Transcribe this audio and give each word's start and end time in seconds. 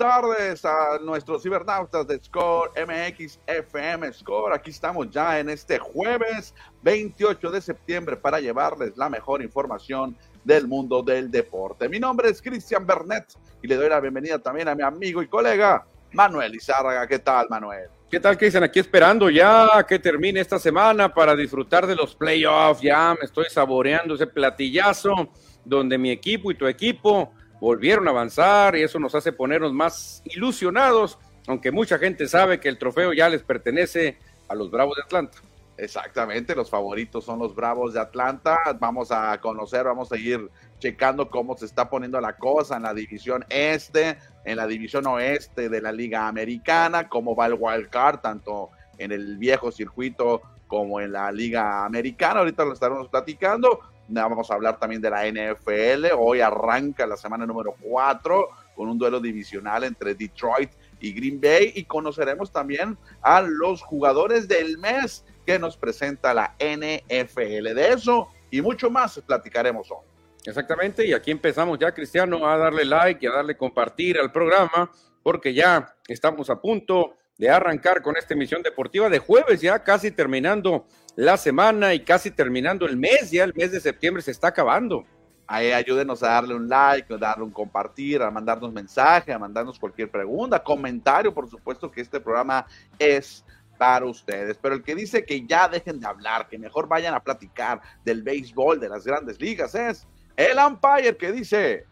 tardes 0.00 0.64
a 0.64 0.98
nuestros 1.02 1.42
cibernautas 1.42 2.06
de 2.06 2.18
Score 2.24 2.70
MX 2.74 3.38
FM 3.46 4.10
Score. 4.14 4.54
Aquí 4.54 4.70
estamos 4.70 5.10
ya 5.10 5.38
en 5.38 5.50
este 5.50 5.78
jueves 5.78 6.54
28 6.80 7.50
de 7.50 7.60
septiembre 7.60 8.16
para 8.16 8.40
llevarles 8.40 8.96
la 8.96 9.10
mejor 9.10 9.42
información 9.42 10.16
del 10.42 10.66
mundo 10.66 11.02
del 11.02 11.30
deporte. 11.30 11.86
Mi 11.86 12.00
nombre 12.00 12.30
es 12.30 12.40
Cristian 12.40 12.86
Bernet 12.86 13.26
y 13.60 13.68
le 13.68 13.76
doy 13.76 13.90
la 13.90 14.00
bienvenida 14.00 14.38
también 14.38 14.68
a 14.68 14.74
mi 14.74 14.82
amigo 14.82 15.20
y 15.22 15.28
colega 15.28 15.84
Manuel 16.12 16.54
Izárraga. 16.54 17.06
¿Qué 17.06 17.18
tal, 17.18 17.48
Manuel? 17.50 17.90
¿Qué 18.10 18.18
tal, 18.18 18.38
Cristian? 18.38 18.62
Aquí 18.62 18.78
esperando 18.78 19.28
ya 19.28 19.84
que 19.86 19.98
termine 19.98 20.40
esta 20.40 20.58
semana 20.58 21.12
para 21.12 21.36
disfrutar 21.36 21.86
de 21.86 21.94
los 21.94 22.14
playoffs. 22.14 22.80
Ya 22.80 23.14
me 23.20 23.26
estoy 23.26 23.50
saboreando 23.50 24.14
ese 24.14 24.26
platillazo 24.26 25.28
donde 25.62 25.98
mi 25.98 26.10
equipo 26.10 26.50
y 26.50 26.54
tu 26.54 26.66
equipo 26.66 27.34
volvieron 27.60 28.08
a 28.08 28.10
avanzar 28.10 28.76
y 28.76 28.82
eso 28.82 28.98
nos 28.98 29.14
hace 29.14 29.32
ponernos 29.32 29.72
más 29.72 30.22
ilusionados, 30.24 31.18
aunque 31.46 31.70
mucha 31.70 31.98
gente 31.98 32.26
sabe 32.26 32.58
que 32.58 32.68
el 32.68 32.78
trofeo 32.78 33.12
ya 33.12 33.28
les 33.28 33.42
pertenece 33.42 34.18
a 34.48 34.54
los 34.54 34.70
Bravos 34.70 34.96
de 34.96 35.02
Atlanta. 35.02 35.38
Exactamente, 35.76 36.54
los 36.54 36.68
favoritos 36.68 37.24
son 37.24 37.38
los 37.38 37.54
Bravos 37.54 37.94
de 37.94 38.00
Atlanta. 38.00 38.58
Vamos 38.78 39.10
a 39.10 39.38
conocer, 39.40 39.84
vamos 39.84 40.12
a 40.12 40.16
ir 40.18 40.50
checando 40.78 41.30
cómo 41.30 41.56
se 41.56 41.64
está 41.64 41.88
poniendo 41.88 42.20
la 42.20 42.36
cosa 42.36 42.76
en 42.76 42.82
la 42.82 42.92
división 42.92 43.46
este, 43.48 44.18
en 44.44 44.56
la 44.56 44.66
división 44.66 45.06
oeste 45.06 45.70
de 45.70 45.80
la 45.80 45.90
Liga 45.90 46.28
Americana, 46.28 47.08
cómo 47.08 47.34
va 47.34 47.46
el 47.46 47.56
wild 47.58 47.88
card, 47.88 48.20
tanto 48.20 48.68
en 48.98 49.12
el 49.12 49.38
viejo 49.38 49.72
circuito 49.72 50.42
como 50.66 51.00
en 51.00 51.12
la 51.12 51.32
Liga 51.32 51.84
Americana. 51.86 52.40
Ahorita 52.40 52.64
lo 52.64 52.74
estaremos 52.74 53.08
platicando. 53.08 53.80
Vamos 54.12 54.50
a 54.50 54.54
hablar 54.54 54.78
también 54.78 55.00
de 55.00 55.10
la 55.10 55.26
NFL. 55.26 56.06
Hoy 56.18 56.40
arranca 56.40 57.06
la 57.06 57.16
semana 57.16 57.46
número 57.46 57.76
4 57.80 58.48
con 58.74 58.88
un 58.88 58.98
duelo 58.98 59.20
divisional 59.20 59.84
entre 59.84 60.14
Detroit 60.14 60.70
y 61.00 61.12
Green 61.12 61.40
Bay 61.40 61.72
y 61.76 61.84
conoceremos 61.84 62.50
también 62.50 62.98
a 63.22 63.40
los 63.40 63.82
jugadores 63.82 64.48
del 64.48 64.78
mes 64.78 65.24
que 65.46 65.58
nos 65.58 65.76
presenta 65.76 66.34
la 66.34 66.56
NFL. 66.58 67.74
De 67.74 67.92
eso 67.92 68.28
y 68.50 68.60
mucho 68.60 68.90
más 68.90 69.20
platicaremos 69.24 69.90
hoy. 69.90 70.06
Exactamente, 70.44 71.06
y 71.06 71.12
aquí 71.12 71.30
empezamos 71.30 71.78
ya, 71.78 71.92
Cristiano, 71.92 72.48
a 72.48 72.56
darle 72.56 72.84
like 72.84 73.24
y 73.24 73.28
a 73.28 73.32
darle 73.32 73.56
compartir 73.56 74.18
al 74.18 74.32
programa, 74.32 74.90
porque 75.22 75.52
ya 75.52 75.94
estamos 76.08 76.48
a 76.48 76.60
punto 76.60 77.16
de 77.36 77.50
arrancar 77.50 78.02
con 78.02 78.16
esta 78.16 78.34
emisión 78.34 78.62
deportiva 78.62 79.08
de 79.08 79.18
jueves, 79.18 79.60
ya 79.60 79.82
casi 79.84 80.10
terminando 80.10 80.86
la 81.20 81.36
semana 81.36 81.92
y 81.92 82.00
casi 82.00 82.30
terminando 82.30 82.86
el 82.86 82.96
mes, 82.96 83.30
ya 83.30 83.44
el 83.44 83.52
mes 83.54 83.70
de 83.72 83.78
septiembre 83.78 84.22
se 84.22 84.30
está 84.30 84.48
acabando. 84.48 85.04
Ayúdenos 85.46 86.22
a 86.22 86.28
darle 86.28 86.54
un 86.54 86.66
like, 86.66 87.12
a 87.12 87.18
darle 87.18 87.44
un 87.44 87.50
compartir, 87.50 88.22
a 88.22 88.30
mandarnos 88.30 88.72
mensaje, 88.72 89.30
a 89.30 89.38
mandarnos 89.38 89.78
cualquier 89.78 90.10
pregunta, 90.10 90.62
comentario, 90.62 91.34
por 91.34 91.46
supuesto 91.50 91.90
que 91.90 92.00
este 92.00 92.20
programa 92.20 92.64
es 92.98 93.44
para 93.76 94.06
ustedes. 94.06 94.56
Pero 94.56 94.76
el 94.76 94.82
que 94.82 94.94
dice 94.94 95.22
que 95.22 95.46
ya 95.46 95.68
dejen 95.68 96.00
de 96.00 96.06
hablar, 96.06 96.48
que 96.48 96.56
mejor 96.56 96.88
vayan 96.88 97.12
a 97.12 97.20
platicar 97.20 97.82
del 98.02 98.22
béisbol, 98.22 98.80
de 98.80 98.88
las 98.88 99.04
grandes 99.04 99.38
ligas, 99.38 99.74
es 99.74 100.08
el 100.38 100.56
umpire 100.56 101.18
que 101.18 101.32
dice, 101.32 101.84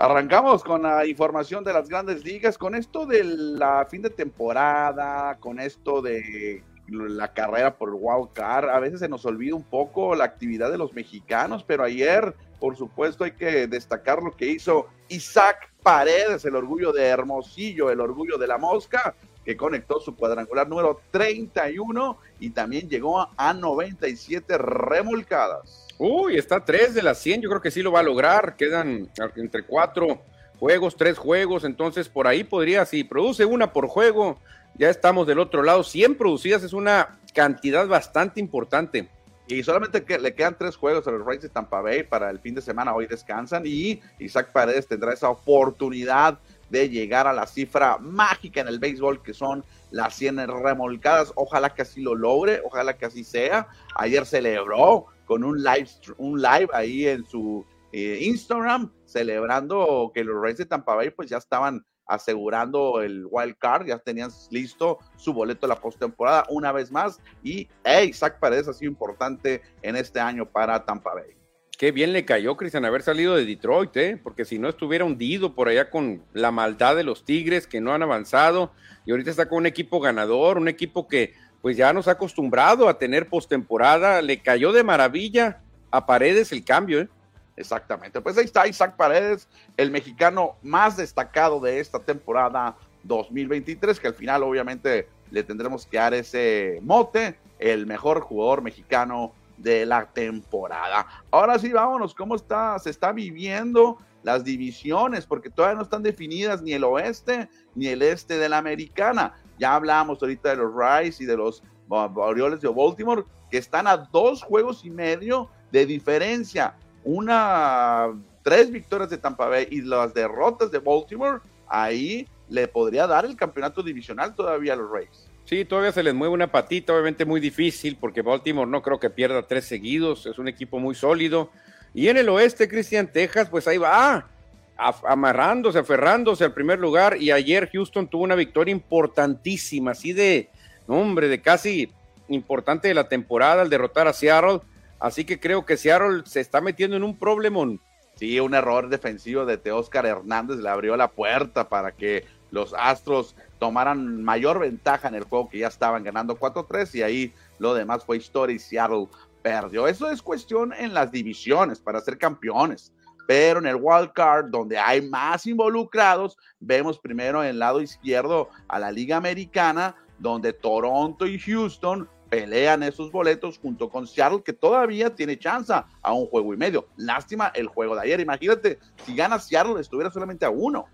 Arrancamos 0.00 0.62
con 0.62 0.82
la 0.82 1.04
información 1.06 1.64
de 1.64 1.72
las 1.72 1.88
grandes 1.88 2.24
ligas, 2.24 2.56
con 2.56 2.76
esto 2.76 3.04
de 3.04 3.24
la 3.24 3.84
fin 3.90 4.02
de 4.02 4.10
temporada, 4.10 5.36
con 5.40 5.58
esto 5.58 6.00
de 6.00 6.62
la 6.86 7.32
carrera 7.32 7.76
por 7.76 7.90
wild 7.94 8.32
card. 8.32 8.68
A 8.68 8.78
veces 8.78 9.00
se 9.00 9.08
nos 9.08 9.24
olvida 9.26 9.56
un 9.56 9.64
poco 9.64 10.14
la 10.14 10.24
actividad 10.24 10.70
de 10.70 10.78
los 10.78 10.92
mexicanos, 10.92 11.64
pero 11.64 11.82
ayer, 11.82 12.32
por 12.60 12.76
supuesto, 12.76 13.24
hay 13.24 13.32
que 13.32 13.66
destacar 13.66 14.22
lo 14.22 14.36
que 14.36 14.46
hizo 14.46 14.86
Isaac 15.08 15.72
Paredes, 15.82 16.44
el 16.44 16.54
orgullo 16.54 16.92
de 16.92 17.06
Hermosillo, 17.06 17.90
el 17.90 18.00
orgullo 18.00 18.38
de 18.38 18.46
la 18.46 18.58
mosca, 18.58 19.16
que 19.48 19.56
conectó 19.56 19.98
su 19.98 20.14
cuadrangular 20.14 20.68
número 20.68 21.00
31 21.10 22.18
y 22.38 22.50
también 22.50 22.86
llegó 22.86 23.30
a 23.34 23.54
97 23.54 24.58
remolcadas. 24.58 25.86
Uy, 25.96 26.36
está 26.36 26.62
3 26.62 26.92
de 26.92 27.02
las 27.02 27.18
100, 27.20 27.40
yo 27.40 27.48
creo 27.48 27.62
que 27.62 27.70
sí 27.70 27.80
lo 27.80 27.90
va 27.90 28.00
a 28.00 28.02
lograr. 28.02 28.56
Quedan 28.56 29.08
entre 29.36 29.62
4 29.62 30.20
juegos, 30.58 30.96
3 30.98 31.16
juegos, 31.16 31.64
entonces 31.64 32.10
por 32.10 32.26
ahí 32.26 32.44
podría, 32.44 32.84
si 32.84 33.04
produce 33.04 33.46
una 33.46 33.72
por 33.72 33.86
juego, 33.86 34.38
ya 34.74 34.90
estamos 34.90 35.26
del 35.26 35.38
otro 35.38 35.62
lado. 35.62 35.82
100 35.82 36.16
producidas 36.16 36.62
es 36.62 36.74
una 36.74 37.18
cantidad 37.32 37.88
bastante 37.88 38.40
importante. 38.40 39.08
Y 39.46 39.62
solamente 39.62 40.04
que 40.04 40.18
le 40.18 40.34
quedan 40.34 40.58
tres 40.58 40.76
juegos 40.76 41.08
a 41.08 41.10
los 41.10 41.24
Rays 41.24 41.40
de 41.40 41.48
Tampa 41.48 41.80
Bay 41.80 42.02
para 42.02 42.28
el 42.28 42.38
fin 42.38 42.54
de 42.54 42.60
semana. 42.60 42.94
Hoy 42.94 43.06
descansan 43.06 43.62
y 43.64 44.02
Isaac 44.18 44.52
Paredes 44.52 44.86
tendrá 44.86 45.14
esa 45.14 45.30
oportunidad 45.30 46.38
de 46.70 46.88
llegar 46.88 47.26
a 47.26 47.32
la 47.32 47.46
cifra 47.46 47.98
mágica 47.98 48.60
en 48.60 48.68
el 48.68 48.78
béisbol 48.78 49.22
que 49.22 49.34
son 49.34 49.64
las 49.90 50.14
100 50.14 50.48
remolcadas. 50.48 51.32
Ojalá 51.34 51.74
que 51.74 51.82
así 51.82 52.00
lo 52.00 52.14
logre, 52.14 52.60
ojalá 52.64 52.96
que 52.96 53.06
así 53.06 53.24
sea. 53.24 53.68
Ayer 53.94 54.26
celebró 54.26 55.06
con 55.24 55.44
un 55.44 55.62
live, 55.62 55.88
un 56.16 56.40
live 56.40 56.68
ahí 56.72 57.06
en 57.06 57.24
su 57.24 57.64
eh, 57.92 58.18
Instagram 58.22 58.92
celebrando 59.04 60.10
que 60.14 60.24
los 60.24 60.40
Rays 60.42 60.58
de 60.58 60.66
Tampa 60.66 60.94
Bay 60.94 61.10
pues 61.10 61.30
ya 61.30 61.38
estaban 61.38 61.84
asegurando 62.06 63.02
el 63.02 63.26
wild 63.30 63.56
card, 63.58 63.86
ya 63.86 63.98
tenían 63.98 64.30
listo 64.50 64.98
su 65.16 65.32
boleto 65.32 65.66
de 65.66 65.74
la 65.74 65.80
postemporada 65.80 66.44
una 66.48 66.72
vez 66.72 66.90
más 66.90 67.20
y 67.42 67.68
hey, 67.84 68.08
Isaac 68.08 68.38
Paredes 68.40 68.68
ha 68.68 68.72
sido 68.72 68.90
importante 68.90 69.62
en 69.82 69.96
este 69.96 70.18
año 70.18 70.46
para 70.46 70.84
Tampa 70.84 71.14
Bay. 71.14 71.37
Qué 71.78 71.92
bien 71.92 72.12
le 72.12 72.24
cayó, 72.24 72.56
Cristian, 72.56 72.84
haber 72.84 73.02
salido 73.02 73.36
de 73.36 73.44
Detroit, 73.44 73.96
¿eh? 73.96 74.20
porque 74.20 74.44
si 74.44 74.58
no 74.58 74.68
estuviera 74.68 75.04
hundido 75.04 75.54
por 75.54 75.68
allá 75.68 75.90
con 75.90 76.24
la 76.32 76.50
maldad 76.50 76.96
de 76.96 77.04
los 77.04 77.24
Tigres 77.24 77.68
que 77.68 77.80
no 77.80 77.94
han 77.94 78.02
avanzado 78.02 78.72
y 79.06 79.12
ahorita 79.12 79.30
está 79.30 79.48
con 79.48 79.58
un 79.58 79.66
equipo 79.66 80.00
ganador, 80.00 80.58
un 80.58 80.66
equipo 80.66 81.06
que 81.06 81.34
pues 81.62 81.76
ya 81.76 81.92
nos 81.92 82.08
ha 82.08 82.12
acostumbrado 82.12 82.88
a 82.88 82.98
tener 82.98 83.28
postemporada, 83.28 84.20
le 84.22 84.42
cayó 84.42 84.72
de 84.72 84.82
maravilla 84.82 85.60
a 85.92 86.04
Paredes 86.04 86.50
el 86.50 86.64
cambio, 86.64 87.02
¿eh? 87.02 87.08
Exactamente, 87.54 88.20
pues 88.20 88.36
ahí 88.36 88.46
está 88.46 88.66
Isaac 88.66 88.96
Paredes, 88.96 89.46
el 89.76 89.92
mexicano 89.92 90.56
más 90.62 90.96
destacado 90.96 91.60
de 91.60 91.78
esta 91.78 92.00
temporada 92.00 92.76
2023, 93.04 94.00
que 94.00 94.08
al 94.08 94.14
final 94.14 94.42
obviamente 94.42 95.08
le 95.30 95.44
tendremos 95.44 95.86
que 95.86 95.98
dar 95.98 96.12
ese 96.12 96.80
mote, 96.82 97.38
el 97.60 97.86
mejor 97.86 98.20
jugador 98.20 98.62
mexicano 98.62 99.32
de 99.58 99.84
la 99.84 100.06
temporada. 100.06 101.06
Ahora 101.30 101.58
sí, 101.58 101.72
vámonos, 101.72 102.14
¿cómo 102.14 102.36
está? 102.36 102.78
Se 102.78 102.90
está 102.90 103.12
viviendo 103.12 103.98
las 104.22 104.44
divisiones, 104.44 105.26
porque 105.26 105.50
todavía 105.50 105.76
no 105.76 105.82
están 105.82 106.02
definidas 106.02 106.62
ni 106.62 106.72
el 106.72 106.84
oeste 106.84 107.48
ni 107.74 107.88
el 107.88 108.02
este 108.02 108.38
de 108.38 108.48
la 108.48 108.58
americana. 108.58 109.34
Ya 109.58 109.74
hablamos 109.74 110.20
ahorita 110.22 110.50
de 110.50 110.56
los 110.56 110.72
Rice 110.74 111.22
y 111.22 111.26
de 111.26 111.36
los 111.36 111.62
Orioles 111.88 112.60
de 112.60 112.68
Baltimore, 112.68 113.24
que 113.50 113.58
están 113.58 113.86
a 113.86 113.96
dos 113.96 114.42
juegos 114.42 114.84
y 114.84 114.90
medio 114.90 115.48
de 115.72 115.86
diferencia. 115.86 116.74
Una, 117.04 118.08
tres 118.42 118.70
victorias 118.70 119.10
de 119.10 119.18
Tampa 119.18 119.46
Bay 119.46 119.68
y 119.70 119.80
las 119.80 120.12
derrotas 120.12 120.70
de 120.70 120.78
Baltimore, 120.78 121.40
ahí 121.66 122.28
le 122.48 122.68
podría 122.68 123.06
dar 123.06 123.24
el 123.24 123.36
campeonato 123.36 123.82
divisional 123.82 124.34
todavía 124.34 124.74
a 124.74 124.76
los 124.76 124.90
Rays. 124.90 125.27
Sí, 125.48 125.64
todavía 125.64 125.92
se 125.92 126.02
les 126.02 126.12
mueve 126.12 126.34
una 126.34 126.52
patita, 126.52 126.92
obviamente 126.92 127.24
muy 127.24 127.40
difícil, 127.40 127.96
porque 127.98 128.20
Baltimore 128.20 128.70
no 128.70 128.82
creo 128.82 129.00
que 129.00 129.08
pierda 129.08 129.46
tres 129.46 129.64
seguidos, 129.64 130.26
es 130.26 130.38
un 130.38 130.46
equipo 130.46 130.78
muy 130.78 130.94
sólido. 130.94 131.50
Y 131.94 132.08
en 132.08 132.18
el 132.18 132.28
oeste, 132.28 132.68
Cristian 132.68 133.10
Texas, 133.10 133.48
pues 133.48 133.66
ahí 133.66 133.78
va, 133.78 134.28
amarrándose, 134.76 135.78
aferrándose 135.78 136.44
al 136.44 136.52
primer 136.52 136.78
lugar. 136.78 137.16
Y 137.16 137.30
ayer 137.30 137.70
Houston 137.72 138.08
tuvo 138.08 138.24
una 138.24 138.34
victoria 138.34 138.72
importantísima, 138.72 139.92
así 139.92 140.12
de, 140.12 140.50
hombre, 140.86 141.28
de 141.28 141.40
casi 141.40 141.90
importante 142.28 142.88
de 142.88 142.92
la 142.92 143.08
temporada 143.08 143.62
al 143.62 143.70
derrotar 143.70 144.06
a 144.06 144.12
Seattle. 144.12 144.60
Así 145.00 145.24
que 145.24 145.40
creo 145.40 145.64
que 145.64 145.78
Seattle 145.78 146.24
se 146.26 146.40
está 146.40 146.60
metiendo 146.60 146.94
en 146.94 147.04
un 147.04 147.18
problemón. 147.18 147.80
Sí, 148.16 148.38
un 148.38 148.52
error 148.52 148.90
defensivo 148.90 149.46
de 149.46 149.56
Teóscar 149.56 150.04
Hernández 150.04 150.58
le 150.58 150.68
abrió 150.68 150.94
la 150.94 151.08
puerta 151.08 151.70
para 151.70 151.92
que 151.92 152.26
los 152.50 152.74
Astros 152.74 153.36
tomaran 153.58 154.22
mayor 154.22 154.58
ventaja 154.58 155.08
en 155.08 155.14
el 155.14 155.24
juego 155.24 155.48
que 155.48 155.58
ya 155.58 155.68
estaban 155.68 156.04
ganando 156.04 156.38
4-3 156.38 156.94
y 156.94 157.02
ahí 157.02 157.34
lo 157.58 157.74
demás 157.74 158.04
fue 158.04 158.16
historia 158.16 158.56
y 158.56 158.58
Seattle 158.58 159.08
perdió. 159.42 159.86
Eso 159.86 160.10
es 160.10 160.22
cuestión 160.22 160.72
en 160.72 160.94
las 160.94 161.10
divisiones 161.10 161.80
para 161.80 162.00
ser 162.00 162.18
campeones. 162.18 162.92
Pero 163.26 163.58
en 163.58 163.66
el 163.66 163.76
wild 163.76 164.12
card, 164.14 164.46
donde 164.50 164.78
hay 164.78 165.02
más 165.02 165.46
involucrados, 165.46 166.38
vemos 166.60 166.98
primero 166.98 167.42
en 167.42 167.50
el 167.50 167.58
lado 167.58 167.82
izquierdo 167.82 168.48
a 168.68 168.78
la 168.78 168.90
Liga 168.90 169.18
Americana, 169.18 169.94
donde 170.18 170.54
Toronto 170.54 171.26
y 171.26 171.38
Houston 171.38 172.08
pelean 172.30 172.82
esos 172.82 173.10
boletos 173.10 173.58
junto 173.58 173.88
con 173.90 174.06
Seattle, 174.06 174.42
que 174.42 174.52
todavía 174.52 175.14
tiene 175.14 175.38
chance 175.38 175.72
a 175.72 176.12
un 176.12 176.26
juego 176.26 176.54
y 176.54 176.56
medio. 176.56 176.86
Lástima 176.96 177.48
el 177.54 177.68
juego 177.68 177.94
de 177.94 178.02
ayer. 178.02 178.20
Imagínate, 178.20 178.78
si 179.04 179.14
gana 179.14 179.38
Seattle, 179.38 179.80
estuviera 179.80 180.10
solamente 180.10 180.46
a 180.46 180.50
uno. 180.50 180.86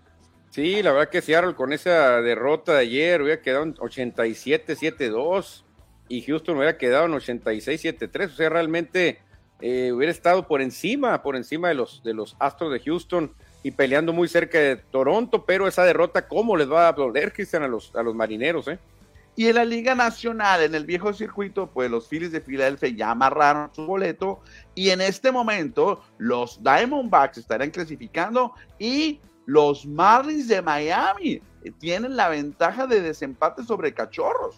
Sí, 0.55 0.81
la 0.81 0.93
verdad 0.93 1.09
que 1.09 1.21
Seattle 1.21 1.53
con 1.53 1.73
esa 1.73 2.21
derrota 2.21 2.75
de 2.75 2.79
ayer 2.79 3.21
hubiera 3.21 3.41
quedado 3.41 3.63
en 3.63 3.75
87-7-2 3.75 5.63
y 6.07 6.21
Houston 6.21 6.55
hubiera 6.55 6.77
quedado 6.77 7.07
en 7.07 7.11
86-7-3. 7.11 8.27
O 8.27 8.29
sea, 8.29 8.47
realmente 8.47 9.19
eh, 9.59 9.91
hubiera 9.91 10.13
estado 10.13 10.47
por 10.47 10.61
encima, 10.61 11.21
por 11.23 11.35
encima 11.35 11.67
de 11.67 11.73
los, 11.73 12.01
de 12.05 12.13
los 12.13 12.37
Astros 12.39 12.71
de 12.71 12.79
Houston 12.79 13.33
y 13.63 13.71
peleando 13.71 14.13
muy 14.13 14.29
cerca 14.29 14.57
de 14.57 14.77
Toronto, 14.77 15.43
pero 15.45 15.67
esa 15.67 15.83
derrota, 15.83 16.25
¿cómo 16.25 16.55
les 16.55 16.71
va 16.71 16.87
a 16.87 16.93
doler, 16.93 17.33
Cristian, 17.33 17.63
a 17.63 17.67
los, 17.67 17.93
a 17.93 18.01
los 18.01 18.15
marineros? 18.15 18.69
Eh? 18.69 18.79
Y 19.35 19.47
en 19.47 19.55
la 19.55 19.65
Liga 19.65 19.93
Nacional, 19.93 20.63
en 20.63 20.73
el 20.73 20.85
viejo 20.85 21.11
circuito, 21.11 21.67
pues 21.67 21.91
los 21.91 22.07
Phillies 22.07 22.31
de 22.31 22.39
Filadelfia 22.39 22.87
ya 22.87 23.11
amarraron 23.11 23.71
su 23.75 23.85
boleto 23.85 24.39
y 24.73 24.91
en 24.91 25.01
este 25.01 25.33
momento 25.33 26.01
los 26.17 26.63
Diamondbacks 26.63 27.39
estarán 27.39 27.71
clasificando 27.71 28.53
y 28.79 29.19
los 29.45 29.85
Marlins 29.85 30.47
de 30.47 30.61
Miami 30.61 31.41
tienen 31.79 32.15
la 32.15 32.29
ventaja 32.29 32.87
de 32.87 33.01
desempate 33.01 33.63
sobre 33.63 33.93
Cachorros. 33.93 34.55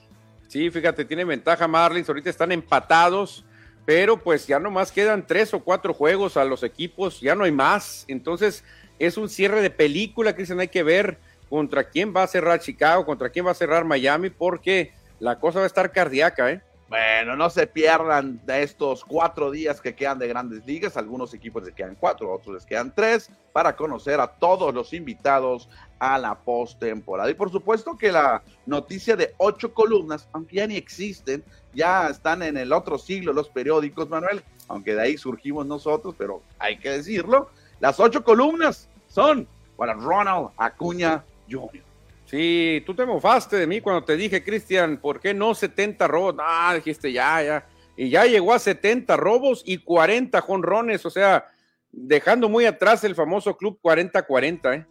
Sí, 0.47 0.69
fíjate, 0.71 1.05
tienen 1.05 1.27
ventaja 1.27 1.67
Marlins, 1.67 2.07
ahorita 2.07 2.29
están 2.29 2.51
empatados, 2.51 3.45
pero 3.85 4.21
pues 4.21 4.47
ya 4.47 4.59
nomás 4.59 4.91
quedan 4.91 5.25
tres 5.25 5.53
o 5.53 5.59
cuatro 5.61 5.93
juegos 5.93 6.37
a 6.37 6.45
los 6.45 6.63
equipos, 6.63 7.19
ya 7.19 7.35
no 7.35 7.43
hay 7.43 7.51
más. 7.51 8.05
Entonces 8.07 8.63
es 8.99 9.17
un 9.17 9.29
cierre 9.29 9.61
de 9.61 9.69
película, 9.69 10.35
Cristian, 10.35 10.59
hay 10.59 10.69
que 10.69 10.83
ver 10.83 11.17
contra 11.49 11.89
quién 11.89 12.13
va 12.15 12.23
a 12.23 12.27
cerrar 12.27 12.59
Chicago, 12.59 13.05
contra 13.05 13.29
quién 13.29 13.45
va 13.45 13.51
a 13.51 13.55
cerrar 13.55 13.85
Miami, 13.85 14.29
porque 14.29 14.93
la 15.19 15.39
cosa 15.39 15.59
va 15.59 15.65
a 15.65 15.67
estar 15.67 15.91
cardíaca, 15.91 16.51
¿eh? 16.51 16.61
Bueno, 16.89 17.35
no 17.35 17.49
se 17.49 17.67
pierdan 17.67 18.39
de 18.45 18.63
estos 18.63 19.03
cuatro 19.03 19.51
días 19.51 19.81
que 19.81 19.93
quedan 19.93 20.19
de 20.19 20.27
grandes 20.29 20.65
ligas. 20.65 20.95
Algunos 20.95 21.33
equipos 21.33 21.63
les 21.65 21.73
quedan 21.73 21.97
cuatro, 21.99 22.31
otros 22.31 22.55
les 22.55 22.65
quedan 22.65 22.95
tres, 22.95 23.29
para 23.51 23.75
conocer 23.75 24.21
a 24.21 24.27
todos 24.27 24.73
los 24.73 24.93
invitados 24.93 25.67
a 25.99 26.17
la 26.17 26.35
postemporada. 26.35 27.29
Y 27.29 27.33
por 27.33 27.51
supuesto 27.51 27.97
que 27.97 28.09
la 28.09 28.41
noticia 28.65 29.17
de 29.17 29.33
ocho 29.37 29.73
columnas, 29.73 30.29
aunque 30.31 30.57
ya 30.57 30.67
ni 30.67 30.77
existen, 30.77 31.43
ya 31.73 32.07
están 32.07 32.41
en 32.41 32.55
el 32.55 32.71
otro 32.71 32.97
siglo 32.97 33.33
los 33.33 33.49
periódicos, 33.49 34.07
Manuel, 34.07 34.41
aunque 34.69 34.95
de 34.95 35.01
ahí 35.01 35.17
surgimos 35.17 35.65
nosotros, 35.65 36.15
pero 36.17 36.41
hay 36.57 36.77
que 36.77 36.91
decirlo. 36.91 37.49
Las 37.81 37.99
ocho 37.99 38.23
columnas 38.23 38.87
son 39.09 39.45
para 39.75 39.93
Ronald 39.93 40.51
Acuña 40.55 41.25
Jr. 41.49 41.86
Sí, 42.27 42.83
tú 42.85 42.93
te 42.93 43.05
mofaste 43.05 43.55
de 43.55 43.65
mí 43.67 43.79
cuando 43.79 44.03
te 44.03 44.17
dije, 44.17 44.43
Cristian, 44.43 44.97
¿por 44.97 45.21
qué 45.21 45.33
no 45.33 45.55
70 45.55 46.07
robos? 46.07 46.35
Ah, 46.39 46.73
dijiste, 46.75 47.13
ya, 47.13 47.41
ya. 47.41 47.65
Y 47.95 48.09
ya 48.09 48.25
llegó 48.25 48.53
a 48.53 48.59
70 48.59 49.15
robos 49.15 49.63
y 49.65 49.77
40 49.77 50.41
jonrones, 50.41 51.05
o 51.05 51.09
sea, 51.09 51.45
dejando 51.89 52.49
muy 52.49 52.65
atrás 52.65 53.05
el 53.05 53.15
famoso 53.15 53.55
club 53.55 53.79
40-40, 53.81 54.75
¿eh? 54.75 54.85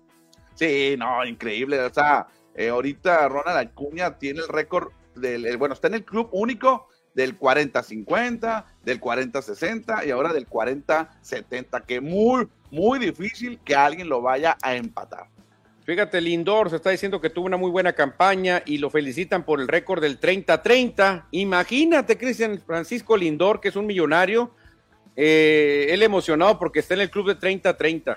Sí, 0.55 0.97
no, 0.99 1.25
increíble. 1.27 1.79
O 1.81 1.93
sea, 1.93 2.27
eh, 2.55 2.71
ahorita 2.71 3.29
Ronald 3.29 3.59
Acuña 3.59 4.17
tiene 4.19 4.41
el 4.41 4.49
récord 4.49 4.91
del, 5.15 5.59
bueno, 5.59 5.75
está 5.75 5.89
en 5.89 5.95
el 5.95 6.05
club 6.07 6.31
único 6.33 6.89
del 7.15 7.39
40-50, 7.39 8.65
del 8.83 8.99
40-60 8.99 10.07
y 10.07 10.11
ahora 10.11 10.33
del 10.33 10.49
40-70, 10.49 11.85
que 11.85 12.01
muy, 12.01 12.49
muy 12.71 12.99
difícil 12.99 13.61
que 13.63 13.75
alguien 13.75 14.09
lo 14.09 14.23
vaya 14.23 14.57
a 14.63 14.75
empatar. 14.75 15.36
Fíjate, 15.87 16.21
Lindor 16.21 16.69
se 16.69 16.77
está 16.77 16.91
diciendo 16.91 17.21
que 17.21 17.31
tuvo 17.31 17.47
una 17.47 17.57
muy 17.57 17.71
buena 17.71 17.93
campaña 17.93 18.61
y 18.67 18.79
lo 18.79 18.91
felicitan 18.91 19.45
por 19.45 19.61
el 19.61 19.69
récord 19.69 20.03
del 20.03 20.19
30-30. 20.19 21.27
Imagínate, 21.31 22.19
Cristian 22.19 22.61
Francisco 22.67 23.17
Lindor, 23.17 23.61
que 23.61 23.69
es 23.69 23.77
un 23.77 23.87
millonario, 23.87 24.51
eh, 25.15 25.87
él 25.91 26.03
emocionado 26.03 26.59
porque 26.59 26.81
está 26.81 26.95
en 26.95 27.03
el 27.03 27.11
club 27.11 27.29
de 27.29 27.39
30-30. 27.39 28.17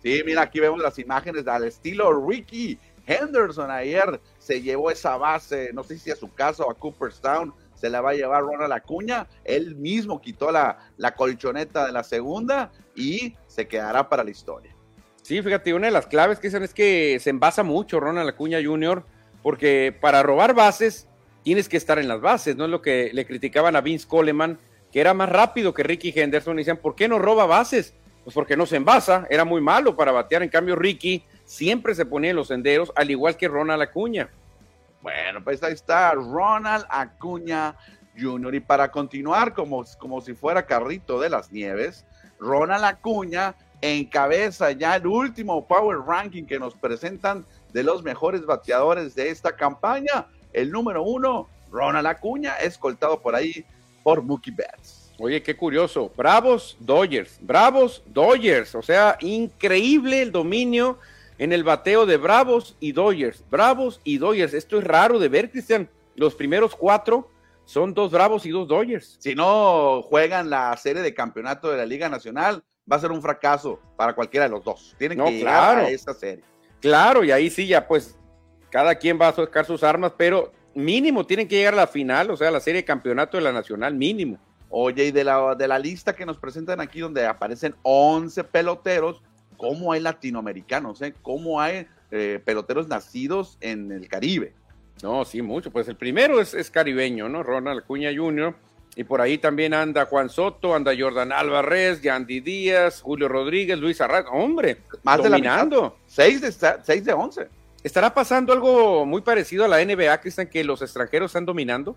Sí, 0.00 0.22
mira, 0.24 0.42
aquí 0.42 0.60
vemos 0.60 0.78
las 0.80 1.00
imágenes 1.00 1.48
al 1.48 1.64
estilo 1.64 2.24
Ricky 2.24 2.78
Henderson. 3.04 3.72
Ayer 3.72 4.20
se 4.38 4.62
llevó 4.62 4.92
esa 4.92 5.16
base, 5.16 5.72
no 5.72 5.82
sé 5.82 5.98
si 5.98 6.12
a 6.12 6.16
su 6.16 6.32
casa 6.32 6.62
o 6.62 6.70
a 6.70 6.74
Cooperstown, 6.74 7.52
se 7.74 7.90
la 7.90 8.00
va 8.00 8.10
a 8.10 8.14
llevar 8.14 8.44
Ronald 8.44 8.72
Acuña. 8.72 9.26
Él 9.42 9.74
mismo 9.74 10.20
quitó 10.20 10.52
la, 10.52 10.78
la 10.96 11.16
colchoneta 11.16 11.86
de 11.86 11.92
la 11.92 12.04
segunda 12.04 12.70
y 12.94 13.34
se 13.48 13.66
quedará 13.66 14.08
para 14.08 14.22
la 14.22 14.30
historia. 14.30 14.69
Sí, 15.30 15.40
fíjate, 15.42 15.74
una 15.74 15.86
de 15.86 15.92
las 15.92 16.08
claves 16.08 16.40
que 16.40 16.48
dicen 16.48 16.64
es 16.64 16.74
que 16.74 17.20
se 17.20 17.30
envasa 17.30 17.62
mucho 17.62 18.00
Ronald 18.00 18.28
Acuña 18.28 18.58
Jr., 18.60 19.04
porque 19.44 19.96
para 20.00 20.24
robar 20.24 20.54
bases 20.54 21.06
tienes 21.44 21.68
que 21.68 21.76
estar 21.76 22.00
en 22.00 22.08
las 22.08 22.20
bases, 22.20 22.56
no 22.56 22.64
es 22.64 22.70
lo 22.72 22.82
que 22.82 23.10
le 23.12 23.24
criticaban 23.24 23.76
a 23.76 23.80
Vince 23.80 24.08
Coleman, 24.08 24.58
que 24.90 25.00
era 25.00 25.14
más 25.14 25.28
rápido 25.28 25.72
que 25.72 25.84
Ricky 25.84 26.12
Henderson, 26.16 26.56
y 26.56 26.62
decían, 26.62 26.78
¿por 26.78 26.96
qué 26.96 27.06
no 27.06 27.20
roba 27.20 27.46
bases? 27.46 27.94
Pues 28.24 28.34
porque 28.34 28.56
no 28.56 28.66
se 28.66 28.74
envasa, 28.74 29.28
era 29.30 29.44
muy 29.44 29.60
malo 29.60 29.94
para 29.94 30.10
batear, 30.10 30.42
en 30.42 30.48
cambio 30.48 30.74
Ricky 30.74 31.22
siempre 31.44 31.94
se 31.94 32.06
ponía 32.06 32.30
en 32.30 32.36
los 32.36 32.48
senderos, 32.48 32.92
al 32.96 33.08
igual 33.08 33.36
que 33.36 33.46
Ronald 33.46 33.82
Acuña. 33.82 34.30
Bueno, 35.00 35.44
pues 35.44 35.62
ahí 35.62 35.74
está 35.74 36.10
Ronald 36.10 36.86
Acuña 36.90 37.76
Jr. 38.20 38.52
Y 38.56 38.60
para 38.60 38.90
continuar 38.90 39.54
como, 39.54 39.84
como 39.96 40.22
si 40.22 40.34
fuera 40.34 40.66
carrito 40.66 41.20
de 41.20 41.30
las 41.30 41.52
nieves, 41.52 42.04
Ronald 42.40 42.84
Acuña 42.84 43.54
encabeza 43.82 44.72
ya 44.72 44.96
el 44.96 45.06
último 45.06 45.66
Power 45.66 45.98
Ranking 46.06 46.44
que 46.44 46.58
nos 46.58 46.74
presentan 46.74 47.44
de 47.72 47.82
los 47.82 48.02
mejores 48.02 48.44
bateadores 48.44 49.14
de 49.14 49.30
esta 49.30 49.56
campaña. 49.56 50.26
El 50.52 50.70
número 50.70 51.02
uno, 51.02 51.48
Ronald 51.70 52.06
Acuña, 52.06 52.56
escoltado 52.56 53.20
por 53.20 53.34
ahí 53.34 53.64
por 54.02 54.22
Mookie 54.22 54.50
Betts. 54.50 55.12
Oye, 55.18 55.42
qué 55.42 55.54
curioso. 55.54 56.10
Bravos 56.16 56.76
Dodgers, 56.80 57.38
Bravos 57.42 58.02
Dodgers. 58.06 58.74
O 58.74 58.82
sea, 58.82 59.16
increíble 59.20 60.22
el 60.22 60.32
dominio 60.32 60.98
en 61.38 61.52
el 61.52 61.62
bateo 61.62 62.06
de 62.06 62.16
Bravos 62.16 62.76
y 62.80 62.92
Dodgers. 62.92 63.44
Bravos 63.50 64.00
y 64.02 64.18
Dodgers. 64.18 64.54
Esto 64.54 64.78
es 64.78 64.84
raro 64.84 65.18
de 65.18 65.28
ver, 65.28 65.50
Cristian. 65.50 65.88
Los 66.16 66.34
primeros 66.34 66.74
cuatro 66.74 67.30
son 67.66 67.94
dos 67.94 68.10
Bravos 68.10 68.46
y 68.46 68.50
dos 68.50 68.66
Dodgers. 68.66 69.16
Si 69.20 69.34
no 69.34 70.02
juegan 70.02 70.50
la 70.50 70.76
serie 70.76 71.02
de 71.02 71.14
campeonato 71.14 71.70
de 71.70 71.76
la 71.76 71.86
Liga 71.86 72.08
Nacional, 72.08 72.64
va 72.90 72.96
a 72.96 73.00
ser 73.00 73.12
un 73.12 73.22
fracaso 73.22 73.80
para 73.96 74.14
cualquiera 74.14 74.44
de 74.44 74.50
los 74.50 74.64
dos. 74.64 74.94
Tienen 74.98 75.18
que 75.18 75.32
llegar 75.32 75.78
a 75.78 75.88
esta 75.90 76.14
serie. 76.14 76.44
Claro, 76.80 77.22
y 77.22 77.30
ahí 77.30 77.50
sí 77.50 77.66
ya 77.66 77.86
pues 77.86 78.16
cada 78.70 78.94
quien 78.94 79.20
va 79.20 79.28
a 79.28 79.32
sacar 79.32 79.66
sus 79.66 79.82
armas, 79.82 80.12
pero 80.16 80.52
mínimo 80.74 81.26
tienen 81.26 81.46
que 81.46 81.56
llegar 81.56 81.74
a 81.74 81.78
la 81.78 81.86
final, 81.86 82.30
o 82.30 82.36
sea, 82.36 82.50
la 82.50 82.60
serie 82.60 82.82
de 82.82 82.84
campeonato 82.84 83.36
de 83.36 83.42
la 83.42 83.52
Nacional, 83.52 83.94
mínimo. 83.94 84.38
Oye, 84.70 85.06
y 85.06 85.10
de 85.10 85.24
la, 85.24 85.54
de 85.56 85.66
la 85.66 85.78
lista 85.78 86.14
que 86.14 86.24
nos 86.24 86.38
presentan 86.38 86.80
aquí, 86.80 87.00
donde 87.00 87.26
aparecen 87.26 87.74
11 87.82 88.44
peloteros, 88.44 89.20
¿cómo 89.56 89.92
hay 89.92 90.00
latinoamericanos? 90.00 91.02
Eh? 91.02 91.12
¿Cómo 91.22 91.60
hay 91.60 91.86
eh, 92.12 92.40
peloteros 92.44 92.86
nacidos 92.86 93.58
en 93.60 93.90
el 93.90 94.08
Caribe? 94.08 94.54
No, 95.02 95.24
sí, 95.24 95.42
mucho. 95.42 95.72
Pues 95.72 95.88
el 95.88 95.96
primero 95.96 96.40
es, 96.40 96.54
es 96.54 96.70
caribeño, 96.70 97.28
¿no? 97.28 97.42
Ronald 97.42 97.80
Acuña 97.80 98.10
Jr., 98.14 98.54
y 98.96 99.04
por 99.04 99.20
ahí 99.20 99.38
también 99.38 99.72
anda 99.72 100.06
Juan 100.06 100.28
Soto, 100.28 100.74
anda 100.74 100.92
Jordan 100.98 101.32
Álvarez, 101.32 102.02
Yandy 102.02 102.40
Díaz, 102.40 103.00
Julio 103.00 103.28
Rodríguez, 103.28 103.78
Luis 103.78 104.00
Arraga. 104.00 104.30
Hombre, 104.30 104.78
más 105.02 105.22
dominando. 105.22 105.82
De 105.82 106.12
seis 106.12 106.40
de, 106.40 106.52
seis 106.82 107.04
de 107.04 107.12
once. 107.12 107.48
¿Estará 107.82 108.12
pasando 108.12 108.52
algo 108.52 109.06
muy 109.06 109.22
parecido 109.22 109.64
a 109.64 109.68
la 109.68 109.82
NBA, 109.82 110.20
Cristian, 110.20 110.48
que 110.48 110.62
los 110.64 110.82
extranjeros 110.82 111.30
están 111.30 111.46
dominando? 111.46 111.96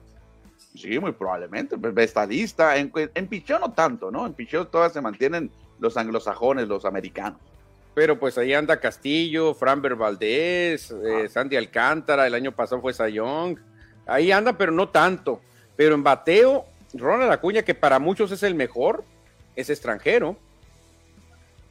Sí, 0.75 0.97
muy 0.99 1.11
probablemente. 1.11 1.75
Estadista, 1.97 2.77
en, 2.77 2.91
en 2.93 3.27
picheo 3.27 3.59
no 3.59 3.73
tanto, 3.73 4.09
¿no? 4.09 4.25
En 4.25 4.33
picheo 4.33 4.67
todas 4.67 4.93
se 4.93 5.01
mantienen 5.01 5.51
los 5.79 5.97
anglosajones, 5.97 6.67
los 6.67 6.85
americanos. 6.85 7.39
Pero 7.93 8.17
pues 8.17 8.37
ahí 8.37 8.53
anda 8.53 8.79
Castillo, 8.79 9.53
Franber 9.53 9.95
Valdés, 9.95 10.89
eh, 10.91 11.23
ah. 11.25 11.29
Sandy 11.29 11.57
Alcántara, 11.57 12.25
el 12.25 12.33
año 12.33 12.51
pasado 12.51 12.81
fue 12.81 12.93
Sayong. 12.93 13.59
Ahí 14.05 14.31
anda, 14.31 14.57
pero 14.57 14.71
no 14.71 14.89
tanto. 14.89 15.41
Pero 15.75 15.95
en 15.95 16.03
bateo, 16.03 16.65
Ronald 16.93 17.31
Acuña, 17.31 17.63
que 17.63 17.75
para 17.75 17.99
muchos 17.99 18.31
es 18.31 18.43
el 18.43 18.55
mejor, 18.55 19.03
es 19.55 19.69
extranjero. 19.69 20.37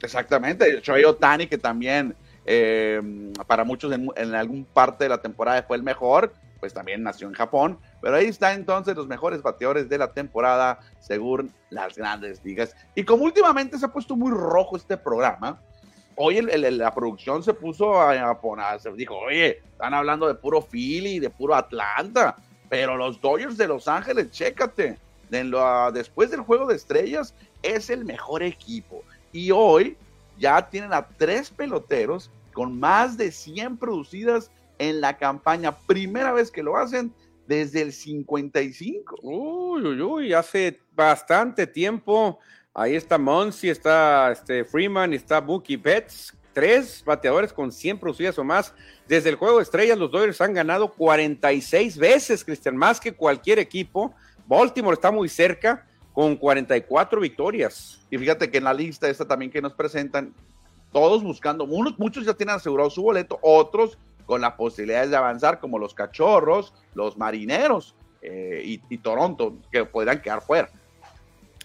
Exactamente, 0.01 0.81
Shohei 0.81 1.05
Otani, 1.05 1.47
que 1.47 1.57
también 1.57 2.15
eh, 2.45 3.01
para 3.47 3.63
muchos 3.63 3.93
en, 3.93 4.35
algún 4.35 4.65
parte 4.65 5.05
de 5.05 5.09
la 5.09 5.21
temporada 5.21 5.63
fue 5.63 5.77
el 5.77 5.83
mejor, 5.83 6.33
pues 6.59 6.73
también 6.73 7.03
nació 7.03 7.27
en 7.27 7.33
Japón. 7.33 7.79
Pero 8.01 8.17
ahí 8.17 8.25
está 8.25 8.53
entonces 8.53 8.95
los 8.95 9.07
mejores 9.07 9.41
bateadores 9.41 9.87
de 9.87 9.97
la 9.97 10.13
temporada 10.13 10.79
según 10.99 11.53
las 11.69 11.95
grandes 11.95 12.43
ligas. 12.43 12.75
Y 12.95 13.03
como 13.03 13.23
últimamente 13.23 13.77
se 13.77 13.85
ha 13.85 13.89
puesto 13.93 14.15
muy 14.15 14.31
rojo 14.31 14.75
este 14.75 14.97
programa, 14.97 15.61
hoy 16.15 16.41
la 16.41 16.93
producción 16.93 17.43
se 17.43 17.53
puso 17.53 17.99
a, 17.99 18.39
poner, 18.39 18.79
se 18.79 18.91
dijo, 18.91 19.17
oye, 19.17 19.61
están 19.71 19.93
hablando 19.93 20.27
de 20.27 20.35
puro 20.35 20.61
Philly, 20.61 21.19
de 21.19 21.29
puro 21.29 21.55
Atlanta, 21.55 22.37
pero 22.69 22.97
los 22.97 23.19
Dodgers 23.21 23.57
de 23.57 23.67
Los 23.67 23.87
Ángeles, 23.87 24.31
chécate, 24.31 24.97
después 25.93 26.31
del 26.31 26.41
juego 26.41 26.67
de 26.67 26.75
estrellas, 26.75 27.33
es 27.61 27.89
el 27.89 28.05
mejor 28.05 28.43
equipo. 28.43 29.03
Y 29.31 29.51
hoy 29.51 29.97
ya 30.37 30.69
tienen 30.69 30.93
a 30.93 31.07
tres 31.07 31.49
peloteros 31.49 32.29
con 32.53 32.79
más 32.79 33.17
de 33.17 33.31
100 33.31 33.77
producidas 33.77 34.51
en 34.77 35.01
la 35.01 35.17
campaña. 35.17 35.75
Primera 35.75 36.31
vez 36.31 36.51
que 36.51 36.63
lo 36.63 36.77
hacen 36.77 37.13
desde 37.47 37.81
el 37.81 37.93
55. 37.93 39.15
Uy, 39.21 39.81
uy, 39.81 40.01
uy, 40.01 40.33
hace 40.33 40.79
bastante 40.95 41.65
tiempo. 41.65 42.39
Ahí 42.73 42.95
está 42.95 43.17
Monsi, 43.17 43.69
está 43.69 44.31
este 44.31 44.63
Freeman, 44.63 45.13
está 45.13 45.41
Mookie 45.41 45.77
Betts 45.77 46.33
tres 46.53 47.03
bateadores 47.03 47.51
con 47.51 47.71
100 47.71 47.99
producidas 47.99 48.37
o 48.37 48.43
más. 48.43 48.73
Desde 49.07 49.29
el 49.29 49.35
juego 49.35 49.57
de 49.57 49.63
estrellas, 49.63 49.97
los 49.97 50.11
Dodgers 50.11 50.39
han 50.39 50.53
ganado 50.53 50.93
46 50.93 51.97
veces, 51.97 52.45
Cristian, 52.45 52.77
más 52.77 52.99
que 52.99 53.13
cualquier 53.13 53.59
equipo. 53.59 54.13
Baltimore 54.47 54.93
está 54.93 55.11
muy 55.11 55.29
cerca 55.29 55.85
con 56.13 56.35
44 56.35 57.19
victorias. 57.19 58.05
Y 58.09 58.17
fíjate 58.17 58.49
que 58.49 58.59
en 58.59 58.65
la 58.65 58.73
lista 58.73 59.09
esta 59.09 59.27
también 59.27 59.51
que 59.51 59.61
nos 59.61 59.73
presentan, 59.73 60.33
todos 60.91 61.23
buscando, 61.23 61.65
muchos 61.65 62.25
ya 62.25 62.33
tienen 62.35 62.55
asegurado 62.55 62.89
su 62.89 63.01
boleto, 63.01 63.39
otros 63.41 63.97
con 64.25 64.41
las 64.41 64.53
posibilidades 64.53 65.09
de 65.09 65.17
avanzar, 65.17 65.59
como 65.59 65.79
los 65.79 65.93
cachorros, 65.93 66.73
los 66.93 67.17
marineros 67.17 67.95
eh, 68.21 68.79
y, 68.89 68.97
Toronto, 68.99 69.57
que 69.71 69.83
podrían 69.85 70.21
quedar 70.21 70.41
fuera. 70.41 70.69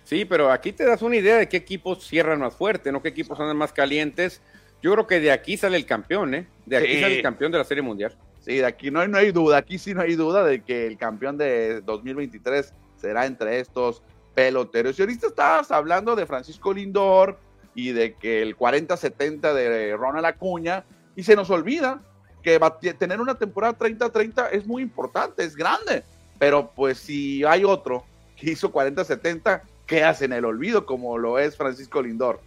Sí, 0.03 0.25
pero 0.25 0.51
aquí 0.51 0.73
te 0.73 0.87
das 0.87 1.03
una 1.03 1.17
idea 1.17 1.37
de 1.37 1.49
qué 1.49 1.59
equipos 1.59 2.07
cierran 2.07 2.41
más 2.41 2.55
fuerte, 2.55 2.91
no 2.91 3.03
qué 3.03 3.11
equipos 3.11 3.39
andan 3.39 3.59
más 3.59 3.73
calientes. 3.73 4.41
Yo 4.83 4.93
creo 4.93 5.07
que 5.07 5.21
de 5.21 5.31
aquí 5.31 5.59
sale 5.59 5.77
el 5.77 5.85
campeón, 5.85 6.35
¿eh? 6.35 6.47
De 6.65 6.79
aquí 6.79 7.01
sale 7.01 7.17
el 7.17 7.23
campeón 7.23 7.53
de 7.53 7.59
la 7.59 7.65
Serie 7.65 7.83
Mundial. 7.83 8.17
Sí, 8.49 8.57
de 8.57 8.64
aquí 8.64 8.90
no 8.90 9.00
hay, 9.00 9.09
no 9.09 9.19
hay 9.19 9.31
duda, 9.31 9.59
aquí 9.59 9.76
sí 9.76 9.93
no 9.93 10.00
hay 10.00 10.14
duda 10.14 10.43
de 10.43 10.62
que 10.62 10.87
el 10.87 10.97
campeón 10.97 11.37
de 11.37 11.83
2023 11.83 12.73
será 12.97 13.26
entre 13.26 13.61
estos 13.61 14.02
peloteros. 14.35 14.99
Y 14.99 15.02
ahorita 15.02 15.26
estabas 15.26 15.71
hablando 15.71 16.17
de 16.17 16.25
Francisco 16.25 16.73
Lindor 16.73 17.38
y 17.75 17.93
de 17.93 18.14
que 18.14 18.40
el 18.40 18.57
40-70 18.57 19.52
de 19.52 19.95
Ronald 19.99 20.25
Acuña, 20.25 20.87
y 21.14 21.25
se 21.25 21.37
nos 21.37 21.50
olvida 21.50 22.00
que 22.43 22.59
tener 22.99 23.21
una 23.21 23.35
temporada 23.35 23.76
30-30 23.76 24.49
es 24.52 24.67
muy 24.67 24.81
importante, 24.81 25.45
es 25.45 25.55
grande, 25.55 26.02
pero 26.38 26.71
pues 26.75 26.97
si 26.97 27.45
hay 27.45 27.64
otro 27.64 28.07
que 28.35 28.52
hizo 28.52 28.73
40-70, 28.73 29.61
quedas 29.85 30.23
en 30.23 30.33
el 30.33 30.47
olvido 30.47 30.87
como 30.87 31.19
lo 31.19 31.38
es 31.38 31.55
Francisco 31.55 32.00
Lindor. 32.00 32.40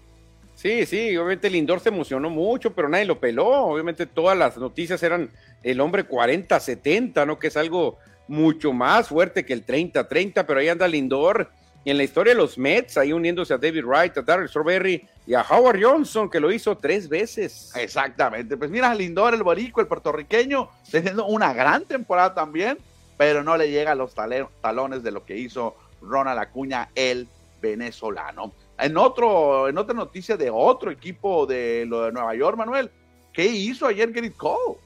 Sí, 0.61 0.85
sí, 0.85 1.17
obviamente 1.17 1.49
Lindor 1.49 1.79
se 1.79 1.89
emocionó 1.89 2.29
mucho, 2.29 2.71
pero 2.71 2.87
nadie 2.87 3.05
lo 3.05 3.19
peló. 3.19 3.47
Obviamente 3.47 4.05
todas 4.05 4.37
las 4.37 4.57
noticias 4.57 5.01
eran 5.01 5.31
el 5.63 5.81
hombre 5.81 6.07
40-70, 6.07 7.25
¿no? 7.25 7.39
Que 7.39 7.47
es 7.47 7.57
algo 7.57 7.97
mucho 8.27 8.71
más 8.71 9.07
fuerte 9.07 9.43
que 9.43 9.53
el 9.53 9.65
30-30, 9.65 10.45
pero 10.45 10.59
ahí 10.59 10.69
anda 10.69 10.87
Lindor. 10.87 11.49
Y 11.83 11.89
en 11.89 11.97
la 11.97 12.03
historia 12.03 12.35
de 12.35 12.37
los 12.37 12.59
Mets, 12.59 12.95
ahí 12.99 13.11
uniéndose 13.11 13.55
a 13.55 13.57
David 13.57 13.83
Wright, 13.83 14.15
a 14.19 14.21
Darryl 14.21 14.47
Strawberry 14.47 15.03
y 15.25 15.33
a 15.33 15.41
Howard 15.41 15.81
Johnson, 15.81 16.29
que 16.29 16.39
lo 16.39 16.51
hizo 16.51 16.77
tres 16.77 17.09
veces. 17.09 17.71
Exactamente. 17.75 18.55
Pues 18.55 18.69
mira, 18.69 18.93
Lindor, 18.93 19.33
el 19.33 19.41
borico, 19.41 19.81
el 19.81 19.87
puertorriqueño, 19.87 20.69
teniendo 20.91 21.25
una 21.25 21.53
gran 21.53 21.85
temporada 21.85 22.35
también, 22.35 22.77
pero 23.17 23.43
no 23.43 23.57
le 23.57 23.71
llega 23.71 23.93
a 23.93 23.95
los 23.95 24.13
talones 24.13 25.01
de 25.01 25.09
lo 25.09 25.25
que 25.25 25.37
hizo 25.37 25.75
Ronald 26.03 26.37
Acuña, 26.37 26.89
el 26.93 27.27
venezolano. 27.59 28.53
En, 28.81 28.97
otro, 28.97 29.69
en 29.69 29.77
otra 29.77 29.93
noticia 29.93 30.35
de 30.35 30.49
otro 30.49 30.89
equipo 30.89 31.45
de 31.45 31.85
lo 31.87 32.05
de 32.05 32.11
Nueva 32.11 32.35
York, 32.35 32.57
Manuel, 32.57 32.89
¿qué 33.31 33.45
hizo 33.45 33.85
ayer 33.85 34.11
Gerrit 34.11 34.35
Cole? 34.35 34.79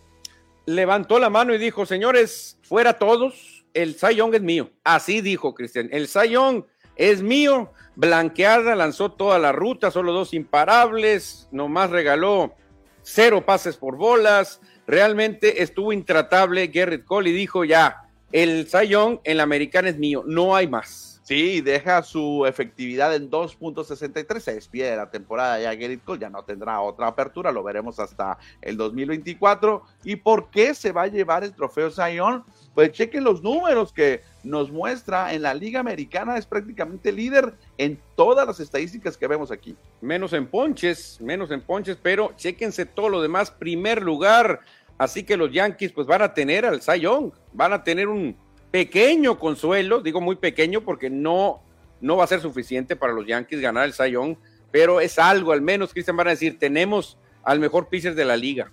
Levantó 0.65 1.17
la 1.17 1.29
mano 1.29 1.53
y 1.53 1.57
dijo, 1.57 1.85
señores, 1.85 2.59
fuera 2.63 2.97
todos, 2.97 3.65
el 3.73 3.95
Sayong 3.95 4.35
es 4.35 4.41
mío. 4.41 4.69
Así 4.83 5.21
dijo 5.21 5.53
Cristian, 5.53 5.89
el 5.91 6.07
Sayong 6.07 6.65
es 6.95 7.21
mío. 7.21 7.71
Blanqueada, 7.95 8.75
lanzó 8.75 9.13
toda 9.13 9.39
la 9.39 9.53
ruta, 9.53 9.89
solo 9.89 10.11
dos 10.11 10.33
imparables, 10.33 11.47
nomás 11.51 11.89
regaló 11.89 12.53
cero 13.01 13.45
pases 13.45 13.77
por 13.77 13.95
bolas. 13.95 14.59
Realmente 14.85 15.63
estuvo 15.63 15.93
intratable 15.93 16.67
Gerrit 16.67 17.05
Cole 17.05 17.29
y 17.29 17.33
dijo 17.33 17.63
ya, 17.63 18.09
el 18.33 18.67
Sayong 18.67 19.21
en 19.23 19.37
la 19.37 19.43
americana 19.43 19.87
es 19.87 19.97
mío, 19.97 20.23
no 20.25 20.55
hay 20.55 20.67
más. 20.67 21.14
Sí, 21.25 21.61
deja 21.61 22.03
su 22.03 22.45
efectividad 22.45 23.15
en 23.15 23.31
2.63, 23.31 24.39
se 24.39 24.53
despide 24.53 24.91
de 24.91 24.95
la 24.95 25.09
temporada 25.09 25.59
ya 25.59 25.75
Gerrit 25.75 26.03
Cole, 26.03 26.21
ya 26.21 26.29
no 26.29 26.43
tendrá 26.43 26.79
otra 26.81 27.07
apertura, 27.07 27.51
lo 27.51 27.63
veremos 27.63 27.99
hasta 27.99 28.37
el 28.61 28.77
2024. 28.77 29.81
¿Y 30.03 30.17
por 30.17 30.51
qué 30.51 30.75
se 30.75 30.91
va 30.91 31.01
a 31.01 31.07
llevar 31.07 31.43
el 31.43 31.55
trofeo 31.55 31.89
Zion? 31.89 32.43
Pues 32.75 32.91
chequen 32.91 33.23
los 33.23 33.41
números 33.41 33.91
que 33.91 34.21
nos 34.43 34.71
muestra 34.71 35.33
en 35.33 35.41
la 35.41 35.55
Liga 35.55 35.79
Americana, 35.79 36.37
es 36.37 36.45
prácticamente 36.45 37.11
líder 37.11 37.55
en 37.79 37.99
todas 38.15 38.45
las 38.45 38.59
estadísticas 38.59 39.17
que 39.17 39.25
vemos 39.25 39.49
aquí. 39.49 39.75
Menos 40.01 40.31
en 40.33 40.45
ponches, 40.45 41.19
menos 41.19 41.49
en 41.49 41.61
ponches, 41.61 41.97
pero 41.99 42.33
chequense 42.35 42.85
todo 42.85 43.09
lo 43.09 43.23
demás, 43.23 43.49
primer 43.49 44.03
lugar. 44.03 44.59
Así 44.99 45.23
que 45.23 45.37
los 45.37 45.51
Yankees 45.51 45.91
pues 45.91 46.05
van 46.05 46.21
a 46.21 46.35
tener 46.35 46.67
al 46.67 46.83
Zion, 46.83 47.33
van 47.51 47.73
a 47.73 47.83
tener 47.83 48.09
un 48.09 48.44
pequeño 48.75 49.39
consuelo, 49.39 50.01
digo 50.01 50.19
muy 50.19 50.35
pequeño 50.35 50.81
porque 50.81 51.09
no, 51.09 51.61
no 52.01 52.17
va 52.17 52.25
a 52.25 52.27
ser 52.27 52.41
suficiente 52.41 52.97
para 52.97 53.13
los 53.13 53.25
Yankees 53.25 53.61
ganar 53.61 53.85
el 53.85 53.93
Sayón, 53.93 54.37
pero 54.69 54.99
es 54.99 55.17
algo, 55.17 55.53
al 55.53 55.61
menos, 55.61 55.93
Cristian, 55.93 56.17
van 56.17 56.27
a 56.27 56.31
decir, 56.31 56.59
tenemos 56.59 57.17
al 57.41 57.61
mejor 57.61 57.87
pitcher 57.87 58.15
de 58.15 58.25
la 58.25 58.35
liga. 58.35 58.69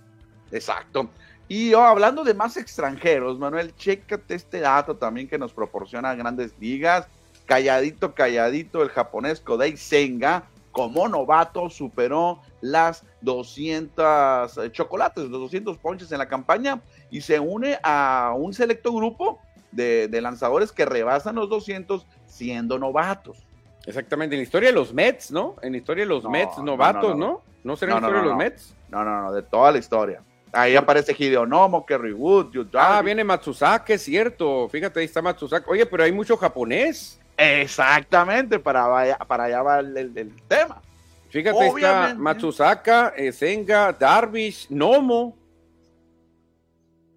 Exacto. 0.51 1.09
Y 1.47 1.73
oh, 1.73 1.83
hablando 1.83 2.25
de 2.25 2.33
más 2.33 2.57
extranjeros, 2.57 3.39
Manuel, 3.39 3.73
chécate 3.77 4.35
este 4.35 4.59
dato 4.59 4.97
también 4.97 5.29
que 5.29 5.37
nos 5.37 5.53
proporciona 5.53 6.13
grandes 6.15 6.53
ligas. 6.59 7.07
Calladito, 7.45 8.13
calladito, 8.13 8.83
el 8.83 8.89
japonés 8.89 9.39
Kodei 9.39 9.77
Senga, 9.77 10.43
como 10.73 11.07
novato, 11.07 11.69
superó 11.69 12.41
las 12.59 13.05
200 13.21 14.57
eh, 14.57 14.71
chocolates, 14.73 15.29
los 15.29 15.39
200 15.39 15.77
ponches 15.77 16.11
en 16.11 16.17
la 16.17 16.27
campaña 16.27 16.81
y 17.09 17.21
se 17.21 17.39
une 17.39 17.79
a 17.83 18.33
un 18.35 18.53
selecto 18.53 18.91
grupo 18.91 19.39
de, 19.75 20.21
lanzadores 20.21 20.71
que 20.71 20.85
rebasan 20.85 21.35
los 21.35 21.49
200 21.49 22.05
siendo 22.25 22.79
novatos. 22.79 23.45
Exactamente, 23.85 24.35
en 24.35 24.39
la 24.39 24.43
historia 24.43 24.69
de 24.69 24.75
los 24.75 24.93
Mets, 24.93 25.31
¿no? 25.31 25.55
En 25.61 25.73
la 25.73 25.77
historia 25.77 26.03
de 26.03 26.09
los 26.09 26.23
Mets, 26.23 26.57
novatos, 26.59 27.17
¿no? 27.17 27.41
¿No, 27.63 27.75
será 27.75 27.93
en 27.93 28.01
la 28.01 28.07
historia 28.07 28.21
de 28.21 28.27
los 28.27 28.37
Mets? 28.37 28.75
No, 28.89 29.03
no, 29.03 29.21
no, 29.23 29.33
de 29.33 29.41
toda 29.41 29.71
la 29.71 29.77
historia. 29.77 30.21
Ahí 30.51 30.75
aparece 30.75 31.15
Hideonomo, 31.17 31.85
Kerry 31.85 32.13
Wood, 32.13 32.67
Ah, 32.75 33.01
viene 33.03 33.23
Matsusaka, 33.23 33.93
es 33.93 34.03
cierto. 34.03 34.69
Fíjate, 34.69 34.99
ahí 34.99 35.05
está 35.05 35.21
Matsusaka. 35.21 35.69
Oye, 35.69 35.85
pero 35.85 36.03
hay 36.03 36.11
mucho 36.11 36.37
japonés. 36.37 37.19
Exactamente, 37.35 38.59
para, 38.59 39.17
para 39.27 39.45
allá 39.45 39.63
va 39.63 39.79
el, 39.79 40.33
tema. 40.47 40.81
Fíjate, 41.29 41.59
ahí 41.59 41.69
está 41.75 42.13
Matsusaka, 42.15 43.13
Senga, 43.31 43.91
Darvish, 43.91 44.67
Nomo. 44.69 45.35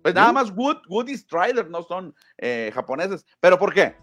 Pues 0.07 0.15
nada 0.15 0.33
más 0.33 0.53
Wood, 0.55 0.83
Wood 0.89 1.09
y 1.09 1.17
Strider 1.17 1.69
no 1.69 1.83
son 1.83 2.15
eh, 2.39 2.71
japoneses. 2.73 3.27
¿Pero 3.41 3.59
por 3.59 3.75
qué? 3.75 3.97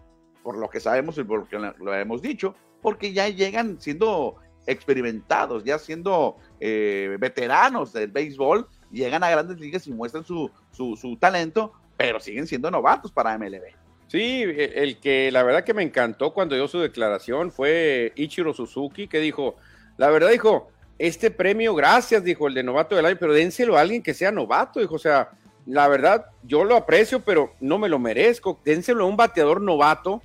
Por 0.43 0.57
lo 0.57 0.69
que 0.69 0.81
sabemos 0.81 1.17
y 1.17 1.23
por 1.23 1.39
lo 1.39 1.47
que 1.47 1.57
lo 1.57 1.95
hemos 1.95 2.21
dicho, 2.21 2.55
porque 2.81 3.13
ya 3.13 3.29
llegan 3.29 3.79
siendo 3.79 4.35
experimentados, 4.67 5.63
ya 5.63 5.79
siendo 5.79 6.35
eh, 6.59 7.15
veteranos 7.21 7.93
del 7.93 8.11
béisbol, 8.11 8.67
llegan 8.91 9.23
a 9.23 9.29
grandes 9.29 9.61
ligas 9.61 9.87
y 9.87 9.93
muestran 9.93 10.25
su, 10.25 10.51
su, 10.73 11.17
talento, 11.21 11.71
pero 11.95 12.19
siguen 12.19 12.47
siendo 12.47 12.69
novatos 12.69 13.09
para 13.09 13.37
MLB. 13.37 13.63
Sí, 14.07 14.43
e, 14.43 14.83
el 14.83 14.99
que 14.99 15.31
la 15.31 15.43
verdad 15.43 15.63
que 15.63 15.73
me 15.73 15.83
encantó 15.83 16.33
cuando 16.33 16.55
dio 16.55 16.67
su 16.67 16.79
declaración 16.79 17.49
fue 17.49 18.11
Ichiro 18.17 18.53
Suzuki, 18.53 19.07
que 19.07 19.21
dijo, 19.21 19.55
la 19.95 20.09
verdad 20.09 20.31
dijo, 20.31 20.69
este 20.99 21.31
premio, 21.31 21.73
gracias, 21.73 22.25
dijo 22.25 22.49
el 22.49 22.55
de 22.55 22.63
novato 22.63 22.93
del 22.93 23.05
año, 23.05 23.15
pero 23.17 23.33
dénselo 23.33 23.77
a 23.77 23.81
alguien 23.81 24.03
que 24.03 24.13
sea 24.13 24.33
novato, 24.33 24.81
dijo, 24.81 24.95
o 24.95 24.99
sea, 24.99 25.29
la 25.65 25.87
verdad, 25.87 26.25
yo 26.43 26.63
lo 26.63 26.75
aprecio, 26.75 27.21
pero 27.21 27.53
no 27.59 27.77
me 27.77 27.89
lo 27.89 27.99
merezco. 27.99 28.59
Dénselo 28.65 29.05
a 29.05 29.07
un 29.07 29.15
bateador 29.15 29.61
novato, 29.61 30.21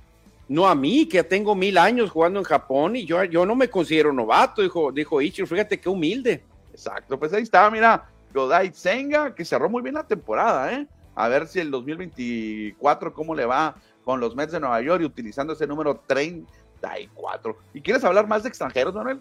no 0.47 0.67
a 0.67 0.75
mí, 0.75 1.07
que 1.07 1.17
ya 1.17 1.23
tengo 1.23 1.55
mil 1.55 1.77
años 1.77 2.09
jugando 2.09 2.39
en 2.39 2.45
Japón 2.45 2.95
y 2.95 3.05
yo, 3.05 3.23
yo 3.23 3.45
no 3.45 3.55
me 3.55 3.69
considero 3.69 4.11
novato, 4.11 4.61
dijo, 4.61 4.91
dijo 4.91 5.21
Ichiro, 5.21 5.47
fíjate 5.47 5.79
qué 5.79 5.87
humilde. 5.87 6.43
Exacto, 6.71 7.17
pues 7.17 7.31
ahí 7.33 7.43
está, 7.43 7.69
mira, 7.69 8.09
Godai 8.33 8.71
Senga, 8.73 9.33
que 9.33 9.45
cerró 9.45 9.69
muy 9.69 9.81
bien 9.81 9.95
la 9.95 10.07
temporada, 10.07 10.73
¿eh? 10.73 10.87
A 11.15 11.27
ver 11.27 11.47
si 11.47 11.59
el 11.59 11.71
2024, 11.71 13.13
cómo 13.13 13.35
le 13.35 13.45
va 13.45 13.75
con 14.03 14.19
los 14.19 14.35
Mets 14.35 14.53
de 14.53 14.59
Nueva 14.59 14.81
York 14.81 15.01
y 15.01 15.05
utilizando 15.05 15.53
ese 15.53 15.67
número 15.67 16.01
34. 16.07 17.57
¿Y 17.73 17.81
quieres 17.81 18.03
hablar 18.03 18.27
más 18.27 18.43
de 18.43 18.49
extranjeros, 18.49 18.93
Manuel? 18.93 19.19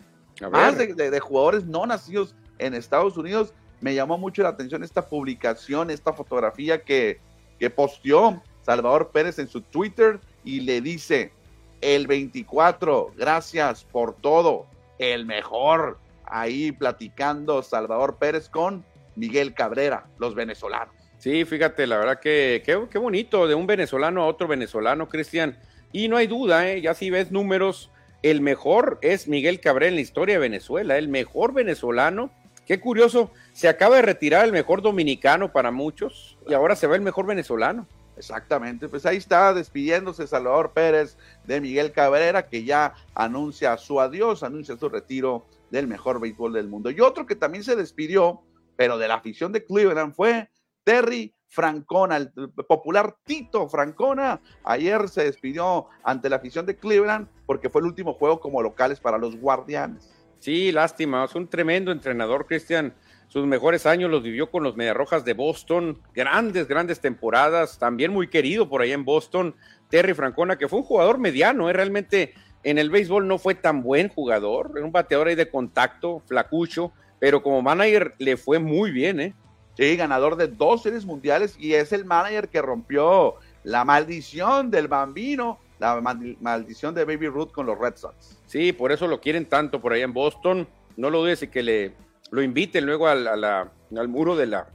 Más 0.52 0.78
de 0.78 1.20
jugadores 1.20 1.64
no 1.64 1.84
nacidos 1.84 2.36
en 2.58 2.74
Estados 2.74 3.16
Unidos 3.16 3.52
me 3.80 3.94
llamó 3.94 4.18
mucho 4.18 4.42
la 4.42 4.50
atención 4.50 4.82
esta 4.82 5.06
publicación, 5.08 5.90
esta 5.90 6.12
fotografía 6.12 6.82
que, 6.82 7.20
que 7.58 7.70
posteó 7.70 8.42
Salvador 8.62 9.10
Pérez 9.12 9.38
en 9.38 9.48
su 9.48 9.62
Twitter 9.62 10.20
y 10.44 10.60
le 10.60 10.80
dice, 10.80 11.32
el 11.80 12.06
24, 12.06 13.12
gracias 13.16 13.84
por 13.84 14.14
todo, 14.14 14.66
el 14.98 15.26
mejor. 15.26 15.98
Ahí 16.30 16.72
platicando 16.72 17.62
Salvador 17.62 18.16
Pérez 18.16 18.50
con 18.50 18.84
Miguel 19.16 19.54
Cabrera, 19.54 20.06
los 20.18 20.34
venezolanos. 20.34 20.94
Sí, 21.18 21.44
fíjate, 21.44 21.86
la 21.86 21.98
verdad 21.98 22.20
que 22.20 22.62
qué 22.64 22.98
bonito, 22.98 23.48
de 23.48 23.54
un 23.54 23.66
venezolano 23.66 24.22
a 24.22 24.26
otro 24.26 24.46
venezolano, 24.46 25.08
Cristian. 25.08 25.58
Y 25.92 26.08
no 26.08 26.16
hay 26.16 26.26
duda, 26.26 26.70
¿eh? 26.70 26.80
ya 26.82 26.94
si 26.94 27.10
ves 27.10 27.32
números, 27.32 27.90
el 28.22 28.40
mejor 28.40 28.98
es 29.00 29.26
Miguel 29.26 29.60
Cabrera 29.60 29.88
en 29.88 29.94
la 29.94 30.00
historia 30.02 30.34
de 30.34 30.40
Venezuela, 30.40 30.98
el 30.98 31.08
mejor 31.08 31.54
venezolano 31.54 32.30
Qué 32.68 32.78
curioso, 32.80 33.30
se 33.54 33.66
acaba 33.66 33.96
de 33.96 34.02
retirar 34.02 34.44
el 34.44 34.52
mejor 34.52 34.82
dominicano 34.82 35.50
para 35.50 35.70
muchos 35.70 36.36
y 36.46 36.52
ahora 36.52 36.76
se 36.76 36.86
va 36.86 36.96
el 36.96 37.00
mejor 37.00 37.24
venezolano. 37.24 37.86
Exactamente, 38.18 38.90
pues 38.90 39.06
ahí 39.06 39.16
está 39.16 39.54
despidiéndose 39.54 40.26
Salvador 40.26 40.72
Pérez 40.74 41.16
de 41.46 41.62
Miguel 41.62 41.92
Cabrera, 41.92 42.46
que 42.46 42.64
ya 42.64 42.92
anuncia 43.14 43.78
su 43.78 44.02
adiós, 44.02 44.42
anuncia 44.42 44.76
su 44.76 44.90
retiro 44.90 45.46
del 45.70 45.86
mejor 45.86 46.20
béisbol 46.20 46.52
del 46.52 46.68
mundo. 46.68 46.90
Y 46.90 47.00
otro 47.00 47.24
que 47.24 47.36
también 47.36 47.64
se 47.64 47.74
despidió, 47.74 48.42
pero 48.76 48.98
de 48.98 49.08
la 49.08 49.14
afición 49.14 49.50
de 49.50 49.64
Cleveland, 49.64 50.14
fue 50.14 50.50
Terry 50.84 51.34
Francona, 51.46 52.18
el 52.18 52.30
popular 52.68 53.16
Tito 53.24 53.66
Francona. 53.70 54.42
Ayer 54.62 55.08
se 55.08 55.24
despidió 55.24 55.86
ante 56.02 56.28
la 56.28 56.36
afición 56.36 56.66
de 56.66 56.76
Cleveland 56.76 57.28
porque 57.46 57.70
fue 57.70 57.80
el 57.80 57.86
último 57.86 58.12
juego 58.12 58.40
como 58.40 58.62
locales 58.62 59.00
para 59.00 59.16
los 59.16 59.36
Guardianes. 59.40 60.17
Sí, 60.40 60.72
lástima, 60.72 61.24
es 61.24 61.34
un 61.34 61.48
tremendo 61.48 61.90
entrenador, 61.90 62.46
Cristian 62.46 62.94
sus 63.28 63.46
mejores 63.46 63.84
años 63.84 64.10
los 64.10 64.22
vivió 64.22 64.50
con 64.50 64.62
los 64.62 64.76
Mediarrojas 64.76 65.24
de 65.24 65.34
Boston, 65.34 66.00
grandes, 66.14 66.66
grandes 66.66 67.00
temporadas, 67.00 67.78
también 67.78 68.10
muy 68.10 68.28
querido 68.28 68.70
por 68.70 68.80
allá 68.80 68.94
en 68.94 69.04
Boston, 69.04 69.54
Terry 69.90 70.14
Francona, 70.14 70.56
que 70.56 70.66
fue 70.66 70.78
un 70.78 70.84
jugador 70.84 71.18
mediano, 71.18 71.68
¿eh? 71.68 71.74
realmente 71.74 72.32
en 72.62 72.78
el 72.78 72.88
béisbol 72.88 73.28
no 73.28 73.38
fue 73.38 73.54
tan 73.54 73.82
buen 73.82 74.08
jugador, 74.08 74.72
era 74.74 74.84
un 74.84 74.92
bateador 74.92 75.28
ahí 75.28 75.34
de 75.34 75.50
contacto, 75.50 76.22
flacucho, 76.26 76.92
pero 77.18 77.42
como 77.42 77.60
manager 77.60 78.14
le 78.18 78.38
fue 78.38 78.58
muy 78.58 78.90
bien, 78.90 79.20
¿eh? 79.20 79.34
Sí, 79.76 79.94
ganador 79.96 80.36
de 80.36 80.48
dos 80.48 80.82
series 80.82 81.04
mundiales 81.04 81.54
y 81.58 81.74
es 81.74 81.92
el 81.92 82.04
manager 82.04 82.48
que 82.48 82.62
rompió 82.62 83.34
la 83.62 83.84
maldición 83.84 84.70
del 84.70 84.88
bambino, 84.88 85.60
la 85.78 86.00
maldición 86.40 86.94
de 86.94 87.04
Baby 87.04 87.28
Ruth 87.28 87.52
con 87.52 87.66
los 87.66 87.78
Red 87.78 87.96
Sox. 87.96 88.40
Sí, 88.46 88.72
por 88.72 88.92
eso 88.92 89.06
lo 89.06 89.20
quieren 89.20 89.46
tanto 89.46 89.80
por 89.80 89.92
allá 89.92 90.04
en 90.04 90.12
Boston. 90.12 90.68
No 90.96 91.10
lo 91.10 91.20
dudes 91.20 91.42
y 91.42 91.48
que 91.48 91.62
le 91.62 91.94
lo 92.30 92.42
inviten 92.42 92.84
luego 92.86 93.08
al, 93.08 93.26
al 93.44 94.08
muro 94.08 94.36
de 94.36 94.46
la, 94.46 94.68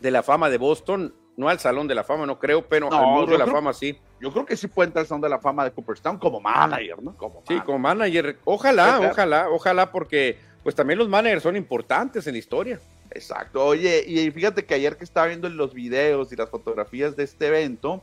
de 0.00 0.10
la 0.10 0.22
fama 0.22 0.50
de 0.50 0.58
Boston, 0.58 1.14
no 1.36 1.48
al 1.48 1.60
Salón 1.60 1.86
de 1.86 1.94
la 1.94 2.02
Fama, 2.02 2.26
no 2.26 2.38
creo, 2.38 2.66
pero 2.66 2.92
al 2.92 3.06
muro 3.06 3.26
de 3.30 3.38
la 3.38 3.46
fama 3.46 3.72
sí. 3.72 3.96
Yo 4.20 4.32
creo 4.32 4.44
que 4.44 4.56
sí 4.56 4.66
puede 4.66 4.88
entrar 4.88 5.02
al 5.02 5.06
Salón 5.06 5.20
de 5.20 5.28
la 5.28 5.38
Fama 5.38 5.62
de 5.64 5.70
Cooperstown 5.70 6.18
como 6.18 6.40
manager, 6.40 7.00
¿no? 7.00 7.14
Como 7.14 7.44
sí, 7.46 7.60
como 7.60 7.78
manager. 7.78 8.38
Ojalá, 8.44 9.00
ojalá, 9.08 9.48
ojalá, 9.48 9.92
porque 9.92 10.36
pues 10.64 10.74
también 10.74 10.98
los 10.98 11.08
managers 11.08 11.44
son 11.44 11.54
importantes 11.54 12.26
en 12.26 12.32
la 12.32 12.38
historia. 12.38 12.80
Exacto. 13.12 13.64
Oye, 13.64 14.04
y 14.06 14.30
fíjate 14.32 14.64
que 14.64 14.74
ayer 14.74 14.96
que 14.96 15.04
estaba 15.04 15.28
viendo 15.28 15.48
los 15.48 15.72
videos 15.72 16.32
y 16.32 16.36
las 16.36 16.50
fotografías 16.50 17.14
de 17.14 17.22
este 17.22 17.46
evento, 17.46 18.02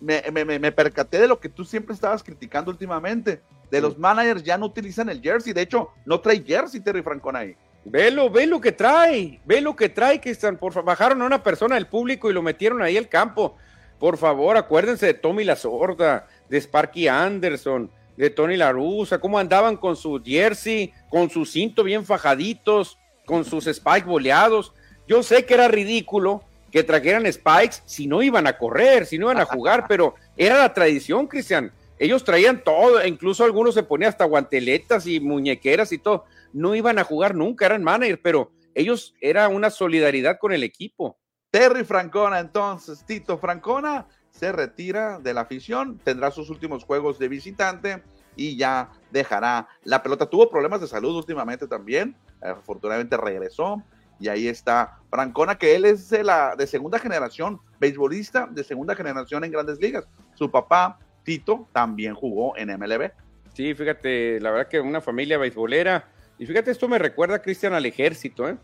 me, 0.00 0.22
me, 0.44 0.72
percaté 0.72 1.18
de 1.18 1.28
lo 1.28 1.38
que 1.38 1.48
tú 1.48 1.64
siempre 1.64 1.94
estabas 1.94 2.22
criticando 2.22 2.70
últimamente. 2.70 3.42
De 3.70 3.80
los 3.80 3.98
managers 3.98 4.42
ya 4.42 4.58
no 4.58 4.66
utilizan 4.66 5.08
el 5.08 5.20
jersey. 5.20 5.52
De 5.52 5.62
hecho, 5.62 5.90
no 6.04 6.20
trae 6.20 6.42
jersey 6.42 6.80
Terry 6.80 7.02
Francón 7.02 7.36
ahí. 7.36 7.56
Velo, 7.84 8.28
ve 8.30 8.46
lo 8.46 8.60
que 8.60 8.72
trae, 8.72 9.40
ve 9.46 9.60
lo 9.60 9.74
que 9.74 9.88
trae, 9.88 10.20
que 10.20 10.30
están, 10.30 10.58
por 10.58 10.84
bajaron 10.84 11.22
a 11.22 11.26
una 11.26 11.42
persona 11.42 11.76
del 11.76 11.86
público 11.86 12.30
y 12.30 12.34
lo 12.34 12.42
metieron 12.42 12.82
ahí 12.82 12.96
al 12.96 13.08
campo. 13.08 13.56
Por 13.98 14.16
favor, 14.16 14.56
acuérdense 14.56 15.06
de 15.06 15.14
Tommy 15.14 15.44
La 15.44 15.56
Sorda, 15.56 16.26
de 16.48 16.58
Sparky 16.60 17.08
Anderson, 17.08 17.90
de 18.16 18.30
Tony 18.30 18.56
La 18.56 18.72
Russa, 18.72 19.18
cómo 19.18 19.38
andaban 19.38 19.76
con 19.76 19.96
su 19.96 20.20
jersey, 20.22 20.92
con 21.08 21.30
su 21.30 21.46
cinto 21.46 21.82
bien 21.82 22.04
fajaditos, 22.04 22.98
con 23.24 23.44
sus 23.44 23.64
spikes 23.64 24.04
boleados. 24.04 24.74
Yo 25.08 25.22
sé 25.22 25.46
que 25.46 25.54
era 25.54 25.68
ridículo 25.68 26.42
que 26.70 26.82
trajeran 26.82 27.30
spikes 27.32 27.82
si 27.84 28.06
no 28.06 28.22
iban 28.22 28.46
a 28.46 28.56
correr, 28.56 29.06
si 29.06 29.18
no 29.18 29.26
iban 29.26 29.40
a 29.40 29.44
jugar, 29.44 29.86
pero 29.88 30.14
era 30.36 30.58
la 30.58 30.72
tradición, 30.72 31.26
Cristian. 31.26 31.72
Ellos 31.98 32.24
traían 32.24 32.64
todo, 32.64 33.04
incluso 33.04 33.44
algunos 33.44 33.74
se 33.74 33.82
ponían 33.82 34.08
hasta 34.08 34.24
guanteletas 34.24 35.06
y 35.06 35.20
muñequeras 35.20 35.92
y 35.92 35.98
todo 35.98 36.24
no 36.52 36.74
iban 36.74 36.98
a 36.98 37.04
jugar 37.04 37.34
nunca, 37.34 37.66
eran 37.66 37.82
manager, 37.82 38.20
pero 38.22 38.52
ellos 38.74 39.14
era 39.20 39.48
una 39.48 39.70
solidaridad 39.70 40.38
con 40.38 40.52
el 40.52 40.62
equipo. 40.62 41.18
Terry 41.50 41.84
Francona, 41.84 42.38
entonces, 42.38 43.04
Tito 43.04 43.38
Francona 43.38 44.06
se 44.30 44.52
retira 44.52 45.18
de 45.18 45.34
la 45.34 45.42
afición, 45.42 45.98
tendrá 45.98 46.30
sus 46.30 46.50
últimos 46.50 46.84
juegos 46.84 47.18
de 47.18 47.28
visitante 47.28 48.02
y 48.36 48.56
ya 48.56 48.92
dejará 49.10 49.68
la 49.82 50.02
pelota. 50.02 50.26
Tuvo 50.26 50.48
problemas 50.48 50.80
de 50.80 50.86
salud 50.86 51.16
últimamente 51.16 51.66
también, 51.66 52.16
afortunadamente 52.40 53.16
regresó 53.16 53.82
y 54.20 54.28
ahí 54.28 54.46
está 54.46 54.98
Francona, 55.10 55.56
que 55.56 55.74
él 55.74 55.84
es 55.84 56.10
de, 56.10 56.22
la, 56.22 56.54
de 56.56 56.66
segunda 56.66 56.98
generación, 56.98 57.60
beisbolista 57.80 58.46
de 58.50 58.62
segunda 58.62 58.94
generación 58.94 59.42
en 59.44 59.50
grandes 59.50 59.80
ligas. 59.80 60.06
Su 60.34 60.50
papá, 60.50 60.98
Tito, 61.24 61.66
también 61.72 62.14
jugó 62.14 62.56
en 62.56 62.68
MLB. 62.68 63.10
Sí, 63.54 63.74
fíjate, 63.74 64.38
la 64.40 64.50
verdad 64.50 64.68
que 64.68 64.80
una 64.80 65.00
familia 65.00 65.38
beisbolera 65.38 66.06
y 66.40 66.46
fíjate, 66.46 66.70
esto 66.70 66.88
me 66.88 66.98
recuerda, 66.98 67.42
Cristian, 67.42 67.74
al 67.74 67.84
ejército, 67.84 68.48
¿eh? 68.48 68.56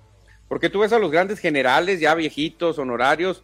Porque 0.49 0.71
tú 0.71 0.81
ves 0.81 0.95
a 0.95 0.99
los 0.99 1.11
grandes 1.11 1.39
generales, 1.39 2.01
ya 2.01 2.15
viejitos, 2.15 2.79
honorarios, 2.79 3.43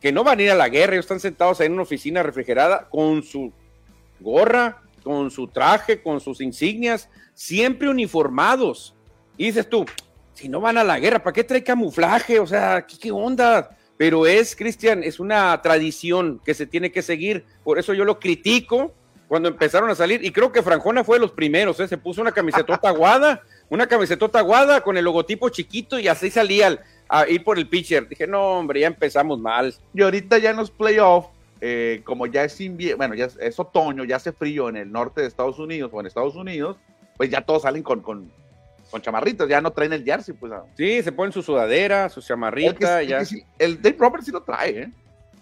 que 0.00 0.12
no 0.12 0.22
van 0.22 0.38
a 0.38 0.42
ir 0.42 0.50
a 0.52 0.54
la 0.54 0.68
guerra, 0.68 0.92
ellos 0.92 1.06
están 1.06 1.18
sentados 1.18 1.60
en 1.60 1.72
una 1.72 1.82
oficina 1.82 2.22
refrigerada 2.22 2.88
con 2.88 3.24
su 3.24 3.52
gorra, 4.20 4.80
con 5.02 5.28
su 5.32 5.48
traje, 5.48 6.00
con 6.00 6.20
sus 6.20 6.40
insignias, 6.40 7.08
siempre 7.34 7.88
uniformados. 7.88 8.94
Y 9.36 9.46
dices 9.46 9.68
tú, 9.68 9.84
si 10.34 10.48
no 10.48 10.60
van 10.60 10.78
a 10.78 10.84
la 10.84 10.98
guerra, 10.98 11.22
¿para 11.22 11.32
qué 11.32 11.44
trae 11.44 11.62
camuflaje? 11.64 12.38
O 12.40 12.46
sea, 12.46 12.86
¿qué, 12.86 12.98
qué 12.98 13.10
onda? 13.10 13.76
Pero 13.96 14.26
es, 14.26 14.54
Cristian, 14.54 15.02
es 15.02 15.20
una 15.20 15.60
tradición 15.62 16.40
que 16.44 16.54
se 16.54 16.66
tiene 16.66 16.92
que 16.92 17.02
seguir. 17.02 17.44
Por 17.62 17.78
eso 17.78 17.94
yo 17.94 18.04
lo 18.04 18.18
critico 18.18 18.92
cuando 19.28 19.48
empezaron 19.48 19.88
a 19.88 19.94
salir. 19.94 20.24
Y 20.24 20.32
creo 20.32 20.52
que 20.52 20.62
Franjona 20.62 21.04
fue 21.04 21.16
de 21.16 21.20
los 21.20 21.32
primeros, 21.32 21.78
¿eh? 21.80 21.88
se 21.88 21.98
puso 21.98 22.20
una 22.20 22.32
camiseta 22.32 22.74
aguada 22.82 23.42
una 23.68 23.86
camiseta 23.86 24.38
aguada 24.38 24.82
con 24.82 24.96
el 24.96 25.04
logotipo 25.04 25.48
chiquito 25.48 25.98
y 25.98 26.08
así 26.08 26.30
salía 26.30 26.80
a 27.08 27.28
ir 27.28 27.44
por 27.44 27.58
el 27.58 27.68
pitcher. 27.68 28.08
Dije, 28.08 28.26
no, 28.26 28.58
hombre, 28.58 28.80
ya 28.80 28.86
empezamos 28.86 29.38
mal. 29.38 29.74
Y 29.92 30.02
ahorita 30.02 30.38
ya 30.38 30.50
en 30.50 30.56
los 30.56 30.70
playoffs, 30.70 31.28
eh, 31.60 32.02
como 32.04 32.26
ya 32.26 32.44
es 32.44 32.60
invierno, 32.60 32.98
bueno, 32.98 33.14
ya 33.14 33.28
es, 33.40 33.58
otoño, 33.58 34.04
ya 34.04 34.16
hace 34.16 34.32
frío 34.32 34.68
en 34.68 34.76
el 34.76 34.92
norte 34.92 35.22
de 35.22 35.26
Estados 35.26 35.58
Unidos 35.58 35.90
o 35.92 36.00
en 36.00 36.06
Estados 36.06 36.36
Unidos, 36.36 36.76
pues 37.16 37.30
ya 37.30 37.40
todos 37.40 37.62
salen 37.62 37.82
con, 37.82 38.00
con, 38.00 38.30
con 38.94 39.02
chamarritas, 39.02 39.48
ya 39.48 39.60
no 39.60 39.72
traen 39.72 39.92
el 39.92 40.04
jersey, 40.04 40.36
pues. 40.38 40.52
Sí, 40.76 41.02
se 41.02 41.10
ponen 41.10 41.32
su 41.32 41.42
sudadera, 41.42 42.08
su 42.08 42.22
chamarrita, 42.22 43.02
el 43.02 43.08
ya. 43.08 43.22
El, 43.58 43.82
Dave 43.82 43.96
Roberts 43.98 44.26
sí 44.26 44.30
lo 44.30 44.40
trae, 44.40 44.82
¿eh? 44.82 44.88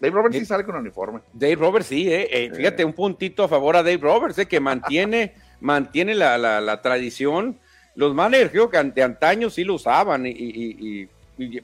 Dave 0.01 0.15
Roberts 0.15 0.39
sí, 0.39 0.47
sale 0.47 0.65
con 0.65 0.75
uniforme. 0.75 1.21
Dave 1.35 1.57
Roberts 1.57 1.89
sí, 1.89 2.11
¿eh? 2.11 2.29
eh 2.31 2.51
fíjate, 2.51 2.83
un 2.83 2.95
puntito 2.95 3.45
a 3.45 3.49
favor 3.49 3.77
a 3.77 3.83
Dave 3.83 3.99
Roberts, 3.99 4.39
¿eh? 4.39 4.47
Que 4.47 4.59
mantiene, 4.59 5.35
mantiene 5.61 6.15
la, 6.15 6.39
la, 6.39 6.63
la 6.63 6.81
tradición 6.81 7.59
los 7.95 8.15
managers 8.15 8.51
creo 8.51 8.71
que 8.71 8.83
de 8.83 9.03
antaño 9.03 9.51
sí 9.51 9.65
lo 9.65 9.75
usaban 9.75 10.25
y, 10.25 10.31
y, 10.31 11.09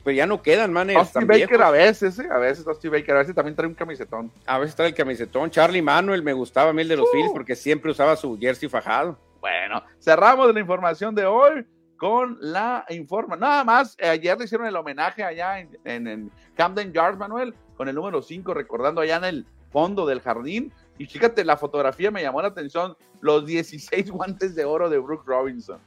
pues 0.03 0.15
ya 0.15 0.27
no 0.27 0.43
quedan 0.43 0.75
managers 0.75 1.15
Austin 1.15 1.27
Baker 1.27 1.63
a 1.63 1.71
veces, 1.71 2.19
¿eh? 2.19 2.29
a 2.31 2.37
veces 2.37 2.67
Austin 2.67 2.91
Baker, 2.91 3.15
a 3.15 3.19
veces 3.21 3.35
también 3.35 3.57
trae 3.57 3.67
un 3.67 3.75
camisetón. 3.75 4.31
A 4.45 4.59
veces 4.59 4.75
trae 4.77 4.89
el 4.89 4.95
camisetón. 4.95 5.51
Charlie 5.51 5.81
Manuel 5.81 6.23
me 6.23 6.35
gustaba 6.35 6.71
a 6.71 6.73
mí 6.75 6.83
el 6.83 6.89
de 6.89 6.97
los 6.97 7.07
uh. 7.07 7.33
porque 7.33 7.57
siempre 7.57 7.91
usaba 7.91 8.15
su 8.17 8.39
jersey 8.39 8.69
fajado. 8.69 9.17
Bueno, 9.41 9.83
cerramos 10.01 10.53
la 10.53 10.61
información 10.61 11.15
de 11.15 11.27
hoy 11.27 11.65
con 11.99 12.39
la 12.41 12.87
informa. 12.89 13.37
Nada 13.37 13.65
más, 13.65 13.97
eh, 13.99 14.09
ayer 14.09 14.39
le 14.39 14.45
hicieron 14.45 14.67
el 14.67 14.77
homenaje 14.77 15.23
allá 15.23 15.61
en, 15.61 15.79
en, 15.85 16.31
Camden 16.57 16.93
Yards, 16.93 17.19
Manuel, 17.19 17.55
con 17.77 17.89
el 17.89 17.95
número 17.95 18.23
5, 18.23 18.55
recordando 18.55 19.01
allá 19.01 19.17
en 19.17 19.25
el 19.25 19.47
fondo 19.71 20.07
del 20.07 20.21
jardín. 20.21 20.73
Y 20.97 21.07
fíjate, 21.07 21.45
la 21.45 21.57
fotografía 21.57 22.11
me 22.11 22.23
llamó 22.23 22.41
la 22.41 22.49
atención, 22.49 22.97
los 23.21 23.45
16 23.45 24.11
guantes 24.13 24.55
de 24.55 24.65
oro 24.65 24.89
de 24.89 24.99
Brooke 24.99 25.27
Robinson 25.27 25.79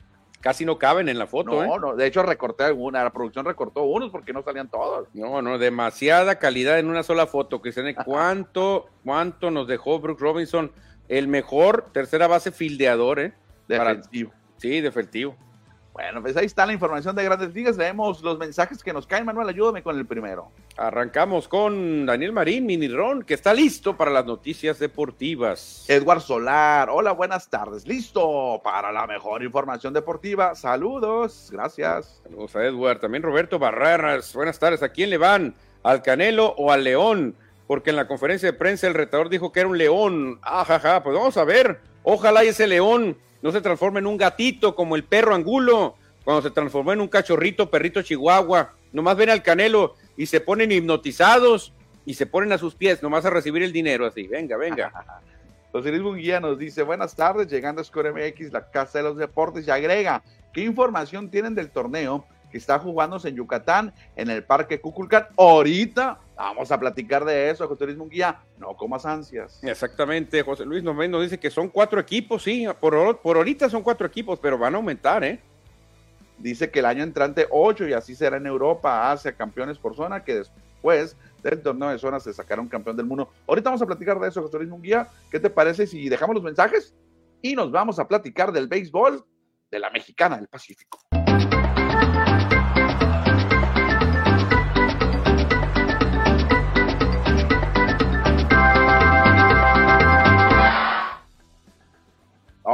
casi 0.42 0.66
no 0.66 0.78
caben 0.78 1.08
en 1.08 1.18
la 1.18 1.28
foto. 1.28 1.52
No, 1.52 1.76
¿eh? 1.76 1.80
no, 1.80 1.96
de 1.96 2.06
hecho 2.06 2.24
recorté 2.24 2.64
alguna, 2.64 3.04
la 3.04 3.12
producción 3.12 3.46
recortó 3.46 3.84
unos 3.84 4.12
porque 4.12 4.34
no 4.34 4.44
salían 4.44 4.70
todos. 4.70 5.08
No, 5.14 5.42
no, 5.42 5.58
demasiada 5.58 6.40
calidad 6.40 6.80
en 6.80 6.88
una 6.88 7.04
sola 7.04 7.28
foto. 7.28 7.62
Que 7.62 7.72
se 7.72 7.96
cuánto, 7.96 8.88
cuánto 9.06 9.52
nos 9.52 9.68
dejó 9.68 10.00
Brooks 10.00 10.22
Robinson, 10.22 10.72
el 11.08 11.28
mejor 11.28 11.90
tercera 11.94 12.28
base 12.28 12.52
fildeador, 12.52 13.20
¿eh? 13.20 13.34
Defensivo. 13.68 14.34
sí, 14.58 14.82
defensivo. 14.82 15.36
Bueno, 15.94 16.22
pues 16.22 16.38
ahí 16.38 16.46
está 16.46 16.66
la 16.66 16.72
información 16.72 17.16
de 17.16 17.24
Grandes 17.24 17.54
Ligas. 17.54 17.76
Leemos 17.76 18.22
los 18.22 18.38
mensajes 18.38 18.82
que 18.82 18.94
nos 18.94 19.06
caen. 19.06 19.26
Manuel, 19.26 19.50
ayúdame 19.50 19.84
con 19.84 19.98
el 19.98 20.06
primero. 20.06 20.50
Arrancamos 20.78 21.50
con 21.50 22.06
Daniel 22.06 22.32
Marín, 22.32 22.66
Minirón, 22.66 23.24
que 23.24 23.34
está 23.34 23.54
listo 23.54 23.98
para 23.98 24.10
las 24.10 24.26
noticias 24.26 24.80
deportivas. 24.80 25.86
Edward 25.90 26.22
Solar, 26.22 26.90
hola, 26.90 27.12
buenas 27.12 27.50
tardes. 27.50 27.86
Listo 27.86 28.62
para 28.64 28.92
la 28.94 29.06
mejor 29.06 29.44
información 29.44 29.94
deportiva. 29.94 30.56
Saludos, 30.56 31.50
gracias. 31.52 32.22
Saludos 32.24 32.56
a 32.56 32.66
Edward. 32.66 33.00
También 33.02 33.24
Roberto 33.24 33.60
Barreras, 33.60 34.34
buenas 34.34 34.60
tardes. 34.60 34.84
¿A 34.84 34.90
quién 34.90 35.10
le 35.10 35.18
van? 35.18 35.56
¿Al 35.84 36.02
Canelo 36.02 36.56
o 36.58 36.72
al 36.72 36.86
León? 36.86 37.36
Porque 37.68 37.90
en 37.90 37.98
la 37.98 38.08
conferencia 38.08 38.52
de 38.52 38.58
prensa 38.58 38.88
el 38.88 38.94
retador 38.94 39.30
dijo 39.30 39.52
que 39.52 39.60
era 39.60 39.70
un 39.70 39.78
león. 39.78 40.40
Ajaja, 40.42 40.98
ah, 40.98 41.04
pues 41.04 41.16
vamos 41.16 41.36
a 41.38 41.44
ver. 41.44 41.82
Ojalá 42.04 42.44
y 42.44 42.50
ese 42.50 42.68
león 42.68 43.18
no 43.42 43.52
se 43.52 43.62
transforma 43.62 44.00
en 44.00 44.08
un 44.08 44.18
gatito 44.18 44.76
como 44.76 44.96
el 44.96 45.04
perro 45.04 45.34
angulo, 45.34 45.96
cuando 46.24 46.42
se 46.42 46.52
transformó 46.52 46.94
en 46.94 47.02
un 47.02 47.08
cachorrito, 47.08 47.70
perrito 47.70 48.02
chihuahua. 48.02 48.74
Nomás 48.92 49.18
ven 49.18 49.30
al 49.30 49.42
canelo 49.42 49.96
y 50.18 50.28
se 50.28 50.40
ponen 50.42 50.72
hipnotizados 50.72 51.74
y 52.06 52.14
se 52.14 52.26
ponen 52.26 52.52
a 52.52 52.58
sus 52.58 52.76
pies, 52.76 53.02
nomás 53.02 53.26
a 53.26 53.30
recibir 53.30 53.64
el 53.64 53.72
dinero 53.72 54.06
así. 54.06 54.28
Venga, 54.28 54.58
venga. 54.58 54.92
José 55.72 55.90
Luis 55.90 56.02
Munguía 56.02 56.40
nos 56.40 56.60
dice, 56.60 56.84
buenas 56.84 57.16
tardes, 57.16 57.48
llegando 57.48 57.82
a 57.82 57.86
Score 57.86 58.12
MX, 58.12 58.52
la 58.52 58.70
Casa 58.70 58.98
de 58.98 59.06
los 59.06 59.18
Deportes, 59.18 59.66
y 59.66 59.72
agrega, 59.72 60.22
¿qué 60.54 60.62
información 60.62 61.30
tienen 61.30 61.56
del 61.56 61.70
torneo 61.70 62.26
que 62.52 62.58
está 62.58 62.78
jugándose 62.78 63.30
en 63.30 63.36
Yucatán, 63.36 63.94
en 64.18 64.30
el 64.30 64.44
Parque 64.44 64.82
Cuculcán? 64.82 65.28
Ahorita 65.38 66.20
Vamos 66.42 66.72
a 66.72 66.80
platicar 66.80 67.24
de 67.24 67.52
eso, 67.52 67.68
José 67.68 67.86
Luis 67.86 67.98
Munguía. 67.98 68.40
No 68.58 68.76
comas 68.76 69.06
ansias. 69.06 69.64
Exactamente, 69.64 70.42
José 70.42 70.66
Luis 70.66 70.84
nos 70.84 71.22
dice 71.22 71.40
que 71.40 71.52
son 71.52 71.70
cuatro 71.70 72.00
equipos, 72.00 72.42
sí, 72.42 72.66
por, 72.80 73.20
por 73.20 73.38
ahorita 73.38 73.70
son 73.70 73.84
cuatro 73.84 74.08
equipos, 74.08 74.40
pero 74.40 74.58
van 74.58 74.74
a 74.74 74.78
aumentar, 74.78 75.24
¿eh? 75.24 75.40
Dice 76.40 76.72
que 76.72 76.80
el 76.80 76.86
año 76.86 77.04
entrante 77.04 77.46
ocho 77.52 77.88
y 77.88 77.94
así 77.94 78.16
será 78.16 78.38
en 78.38 78.48
Europa, 78.48 79.12
Asia, 79.12 79.34
campeones 79.34 79.78
por 79.78 79.96
zona, 79.96 80.24
que 80.24 80.40
después 80.40 81.16
del 81.44 81.62
torneo 81.62 81.90
de 81.90 82.00
zona 82.00 82.20
se 82.20 82.34
sacará 82.34 82.60
un 82.60 82.70
campeón 82.70 82.98
del 82.98 83.06
mundo. 83.06 83.30
Ahorita 83.48 83.70
vamos 83.70 83.84
a 83.84 83.86
platicar 83.86 84.20
de 84.20 84.30
eso, 84.30 84.42
José 84.42 84.58
Luis 84.58 84.70
Munguía. 84.70 85.08
¿Qué 85.30 85.40
te 85.40 85.52
parece 85.52 85.86
si 85.86 86.10
dejamos 86.10 86.34
los 86.34 86.44
mensajes 86.44 86.96
y 87.44 87.54
nos 87.56 87.72
vamos 87.72 88.00
a 88.00 88.08
platicar 88.08 88.52
del 88.52 88.68
béisbol 88.68 89.24
de 89.70 89.80
la 89.80 89.92
mexicana 89.92 90.38
del 90.38 90.48
Pacífico? 90.48 91.00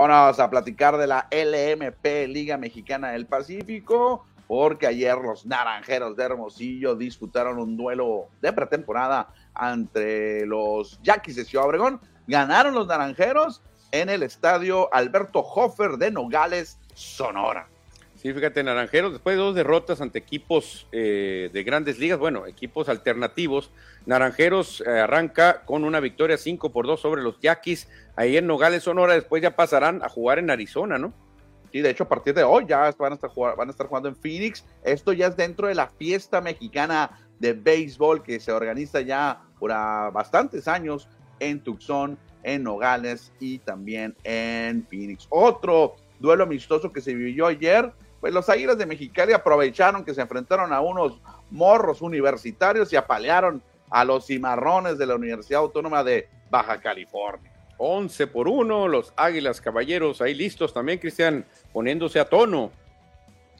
Vamos 0.08 0.40
a 0.40 0.50
platicar 0.50 0.96
de 0.96 1.06
la 1.06 1.28
LMP, 1.32 2.30
Liga 2.30 2.58
Mexicana 2.58 3.10
del 3.10 3.26
Pacífico, 3.26 4.26
porque 4.48 4.88
ayer 4.88 5.18
los 5.18 5.46
Naranjeros 5.46 6.16
de 6.16 6.24
Hermosillo 6.24 6.96
disputaron 6.96 7.60
un 7.60 7.76
duelo 7.76 8.30
de 8.42 8.54
pretemporada 8.54 9.28
entre 9.62 10.46
los 10.46 10.98
Yaquis 11.04 11.36
de 11.36 11.44
Ciudad 11.44 11.68
Obregón. 11.68 12.00
Ganaron 12.26 12.74
los 12.74 12.88
Naranjeros 12.88 13.62
en 13.92 14.08
el 14.08 14.24
estadio 14.24 14.88
Alberto 14.94 15.40
Hofer 15.40 15.98
de 15.98 16.10
Nogales, 16.10 16.80
Sonora. 16.94 17.68
Fíjate, 18.34 18.64
Naranjeros, 18.64 19.14
después 19.14 19.36
de 19.36 19.42
dos 19.42 19.56
derrotas 19.56 20.02
ante 20.02 20.20
equipos 20.20 20.88
eh, 20.92 21.50
de 21.54 21.64
grandes 21.64 22.00
ligas, 22.00 22.20
bueno, 22.20 22.46
equipos 22.46 22.90
alternativos, 22.90 23.72
Naranjeros 24.06 24.82
eh, 24.82 24.90
arranca 24.90 25.64
con 25.66 25.84
una 25.84 26.00
victoria 26.00 26.38
5 26.38 26.72
por 26.72 26.88
2 26.88 27.00
sobre 27.00 27.22
los 27.22 27.40
Yaquis, 27.40 27.88
ahí 28.16 28.38
en 28.38 28.48
Nogales, 28.48 28.84
Sonora, 28.84 29.14
después 29.14 29.42
ya 29.42 29.56
pasarán 29.56 30.04
a 30.04 30.10
jugar 30.10 30.40
en 30.40 30.50
Arizona, 30.50 30.98
¿no? 30.98 31.14
Sí, 31.72 31.82
de 31.82 31.90
hecho, 31.90 32.06
a 32.06 32.10
partir 32.10 32.34
de 32.34 32.44
hoy 32.44 32.66
ya 32.68 32.92
van 32.98 33.12
a 33.12 33.16
estar, 33.16 33.32
van 33.36 33.68
a 33.68 33.72
estar 33.72 33.88
jugando 33.88 34.10
en 34.10 34.16
Phoenix. 34.16 34.66
Esto 34.84 35.12
ya 35.12 35.28
es 35.28 35.36
dentro 35.36 35.68
de 35.68 35.76
la 35.76 35.88
fiesta 35.88 36.40
mexicana 36.40 37.20
de 37.40 37.54
béisbol 37.54 38.24
que 38.24 38.40
se 38.40 38.52
organiza 38.52 39.02
ya 39.02 39.42
por 39.60 39.72
bastantes 39.72 40.68
años 40.68 41.10
en 41.40 41.60
Tucson, 41.60 42.18
en 42.44 42.64
Nogales 42.64 43.34
y 43.40 43.60
también 43.60 44.16
en 44.24 44.88
Phoenix. 44.88 45.28
Otro 45.30 45.96
duelo 46.20 46.46
amistoso 46.46 46.92
que 46.92 47.02
se 47.02 47.14
vivió 47.14 47.48
ayer 47.48 47.92
pues 48.20 48.34
los 48.34 48.50
Águilas 48.50 48.78
de 48.78 48.86
Mexicali 48.86 49.34
aprovecharon 49.34 50.04
que 50.04 50.14
se 50.14 50.22
enfrentaron 50.22 50.74
a 50.74 50.82
unos 50.82 51.20
morros 51.52 52.02
universitarios 52.02 52.92
y 52.92 52.96
apalearon 52.96 53.62
a 53.90 54.04
los 54.04 54.26
cimarrones 54.26 54.98
de 54.98 55.06
la 55.06 55.16
Universidad 55.16 55.62
Autónoma 55.62 56.04
de 56.04 56.28
Baja 56.50 56.80
California. 56.80 57.52
11 57.78 58.28
por 58.28 58.48
1, 58.48 58.88
los 58.88 59.14
Águilas 59.16 59.62
Caballeros 59.62 60.22
ahí 60.22 60.34
listos 60.34 60.74
también, 60.74 61.00
Cristian, 61.00 61.46
poniéndose 61.72 62.20
a 62.20 62.26
tono. 62.26 62.72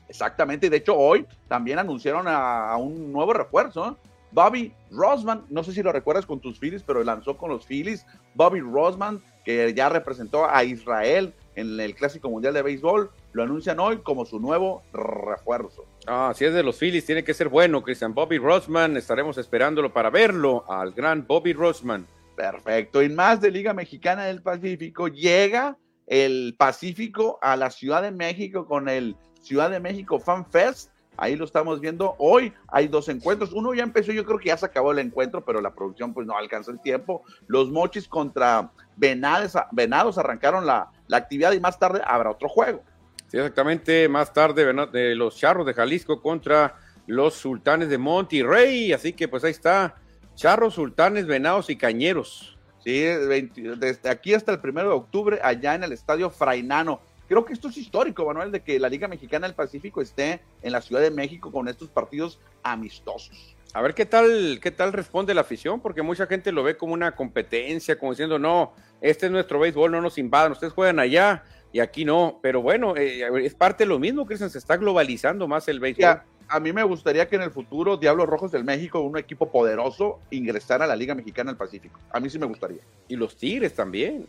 Exactamente, 0.08 0.70
de 0.70 0.78
hecho 0.78 0.96
hoy 0.96 1.26
también 1.46 1.78
anunciaron 1.78 2.26
a, 2.26 2.76
un 2.78 3.12
nuevo 3.12 3.32
refuerzo, 3.32 3.96
Bobby 4.32 4.74
Rosman, 4.90 5.44
no 5.48 5.62
sé 5.62 5.72
si 5.72 5.82
lo 5.82 5.92
recuerdas 5.92 6.26
con 6.26 6.40
tus 6.40 6.58
Phillies, 6.58 6.82
pero 6.82 7.04
lanzó 7.04 7.36
con 7.36 7.50
los 7.50 7.66
Phillies, 7.66 8.06
Bobby 8.34 8.60
Rosman, 8.60 9.22
que 9.44 9.72
ya 9.74 9.88
representó 9.88 10.48
a 10.48 10.64
Israel 10.64 11.32
en 11.54 11.78
el 11.78 11.94
Clásico 11.94 12.28
Mundial 12.28 12.54
de 12.54 12.62
Béisbol, 12.62 13.10
lo 13.32 13.42
anuncian 13.42 13.78
hoy 13.80 13.98
como 13.98 14.24
su 14.24 14.40
nuevo 14.40 14.82
refuerzo. 14.92 15.84
Ah, 16.06 16.32
si 16.34 16.44
es 16.44 16.54
de 16.54 16.62
los 16.62 16.78
Phillies, 16.78 17.04
tiene 17.04 17.24
que 17.24 17.34
ser 17.34 17.48
bueno, 17.48 17.82
Cristian 17.82 18.14
Bobby 18.14 18.38
Rosman, 18.38 18.96
estaremos 18.96 19.38
esperándolo 19.38 19.92
para 19.92 20.10
verlo, 20.10 20.64
al 20.68 20.92
gran 20.92 21.26
Bobby 21.26 21.52
Rosman. 21.52 22.06
Perfecto, 22.36 23.02
y 23.02 23.08
más 23.08 23.40
de 23.40 23.50
Liga 23.50 23.74
Mexicana 23.74 24.24
del 24.24 24.42
Pacífico, 24.42 25.08
llega 25.08 25.76
el 26.06 26.54
Pacífico 26.58 27.38
a 27.42 27.56
la 27.56 27.70
Ciudad 27.70 28.02
de 28.02 28.10
México 28.10 28.66
con 28.66 28.88
el 28.88 29.16
Ciudad 29.42 29.70
de 29.70 29.80
México 29.80 30.18
Fan 30.18 30.46
Fest. 30.46 30.90
Ahí 31.16 31.34
lo 31.34 31.44
estamos 31.44 31.80
viendo. 31.80 32.14
Hoy 32.18 32.52
hay 32.68 32.86
dos 32.86 33.08
encuentros. 33.08 33.52
Uno 33.52 33.74
ya 33.74 33.82
empezó, 33.82 34.12
yo 34.12 34.24
creo 34.24 34.38
que 34.38 34.48
ya 34.48 34.56
se 34.56 34.66
acabó 34.66 34.92
el 34.92 35.00
encuentro, 35.00 35.44
pero 35.44 35.60
la 35.60 35.74
producción 35.74 36.14
pues 36.14 36.26
no 36.28 36.36
alcanza 36.36 36.70
el 36.70 36.80
tiempo. 36.80 37.24
Los 37.48 37.70
Mochis 37.70 38.06
contra 38.06 38.70
Venados, 38.96 39.54
Venados 39.72 40.16
arrancaron 40.16 40.64
la, 40.64 40.92
la 41.08 41.16
actividad 41.16 41.52
y 41.52 41.60
más 41.60 41.78
tarde 41.78 42.00
habrá 42.04 42.30
otro 42.30 42.48
juego. 42.48 42.84
Sí, 43.28 43.36
exactamente. 43.36 44.08
Más 44.08 44.32
tarde, 44.32 44.64
de 44.90 45.14
los 45.14 45.36
Charros 45.36 45.66
de 45.66 45.74
Jalisco 45.74 46.20
contra 46.20 46.76
los 47.06 47.34
Sultanes 47.34 47.88
de 47.88 47.98
Monterrey. 47.98 48.92
Así 48.92 49.12
que, 49.12 49.28
pues 49.28 49.44
ahí 49.44 49.52
está. 49.52 49.96
Charros, 50.34 50.74
Sultanes, 50.74 51.26
Venados 51.26 51.70
y 51.70 51.76
Cañeros. 51.76 52.58
Sí, 52.82 53.00
desde 53.00 54.08
aquí 54.08 54.34
hasta 54.34 54.52
el 54.52 54.60
primero 54.60 54.88
de 54.88 54.94
octubre, 54.94 55.38
allá 55.42 55.74
en 55.74 55.84
el 55.84 55.92
Estadio 55.92 56.30
Frainano. 56.30 57.00
Creo 57.28 57.44
que 57.44 57.52
esto 57.52 57.68
es 57.68 57.76
histórico, 57.76 58.24
Manuel, 58.24 58.50
de 58.50 58.62
que 58.62 58.78
la 58.78 58.88
Liga 58.88 59.06
Mexicana 59.06 59.46
del 59.46 59.54
Pacífico 59.54 60.00
esté 60.00 60.40
en 60.62 60.72
la 60.72 60.80
Ciudad 60.80 61.02
de 61.02 61.10
México 61.10 61.52
con 61.52 61.68
estos 61.68 61.90
partidos 61.90 62.40
amistosos. 62.62 63.54
A 63.74 63.82
ver 63.82 63.94
qué 63.94 64.06
tal, 64.06 64.60
qué 64.62 64.70
tal 64.70 64.94
responde 64.94 65.34
la 65.34 65.42
afición, 65.42 65.80
porque 65.80 66.00
mucha 66.00 66.26
gente 66.26 66.52
lo 66.52 66.62
ve 66.62 66.78
como 66.78 66.94
una 66.94 67.14
competencia, 67.14 67.98
como 67.98 68.12
diciendo, 68.12 68.38
no, 68.38 68.72
este 69.02 69.26
es 69.26 69.32
nuestro 69.32 69.58
béisbol, 69.58 69.92
no 69.92 70.00
nos 70.00 70.16
invadan, 70.16 70.52
ustedes 70.52 70.72
juegan 70.72 70.98
allá, 70.98 71.44
y 71.72 71.80
aquí 71.80 72.04
no. 72.04 72.38
Pero 72.42 72.62
bueno, 72.62 72.96
eh, 72.96 73.28
es 73.44 73.54
parte 73.54 73.84
de 73.84 73.88
lo 73.88 73.98
mismo, 73.98 74.26
Cristian, 74.26 74.50
se 74.50 74.58
está 74.58 74.76
globalizando 74.76 75.48
más 75.48 75.68
el 75.68 75.80
béisbol. 75.80 76.20
a 76.48 76.60
mí 76.60 76.72
me 76.72 76.82
gustaría 76.82 77.28
que 77.28 77.36
en 77.36 77.42
el 77.42 77.50
futuro 77.50 77.96
Diablos 77.96 78.26
Rojos 78.26 78.50
del 78.50 78.64
México, 78.64 79.00
un 79.00 79.18
equipo 79.18 79.50
poderoso, 79.50 80.20
ingresara 80.30 80.84
a 80.84 80.88
la 80.88 80.96
Liga 80.96 81.14
Mexicana 81.14 81.50
del 81.50 81.58
Pacífico. 81.58 81.98
A 82.10 82.20
mí 82.20 82.30
sí 82.30 82.38
me 82.38 82.46
gustaría. 82.46 82.80
Y 83.08 83.16
los 83.16 83.36
Tigres 83.36 83.74
también. 83.74 84.26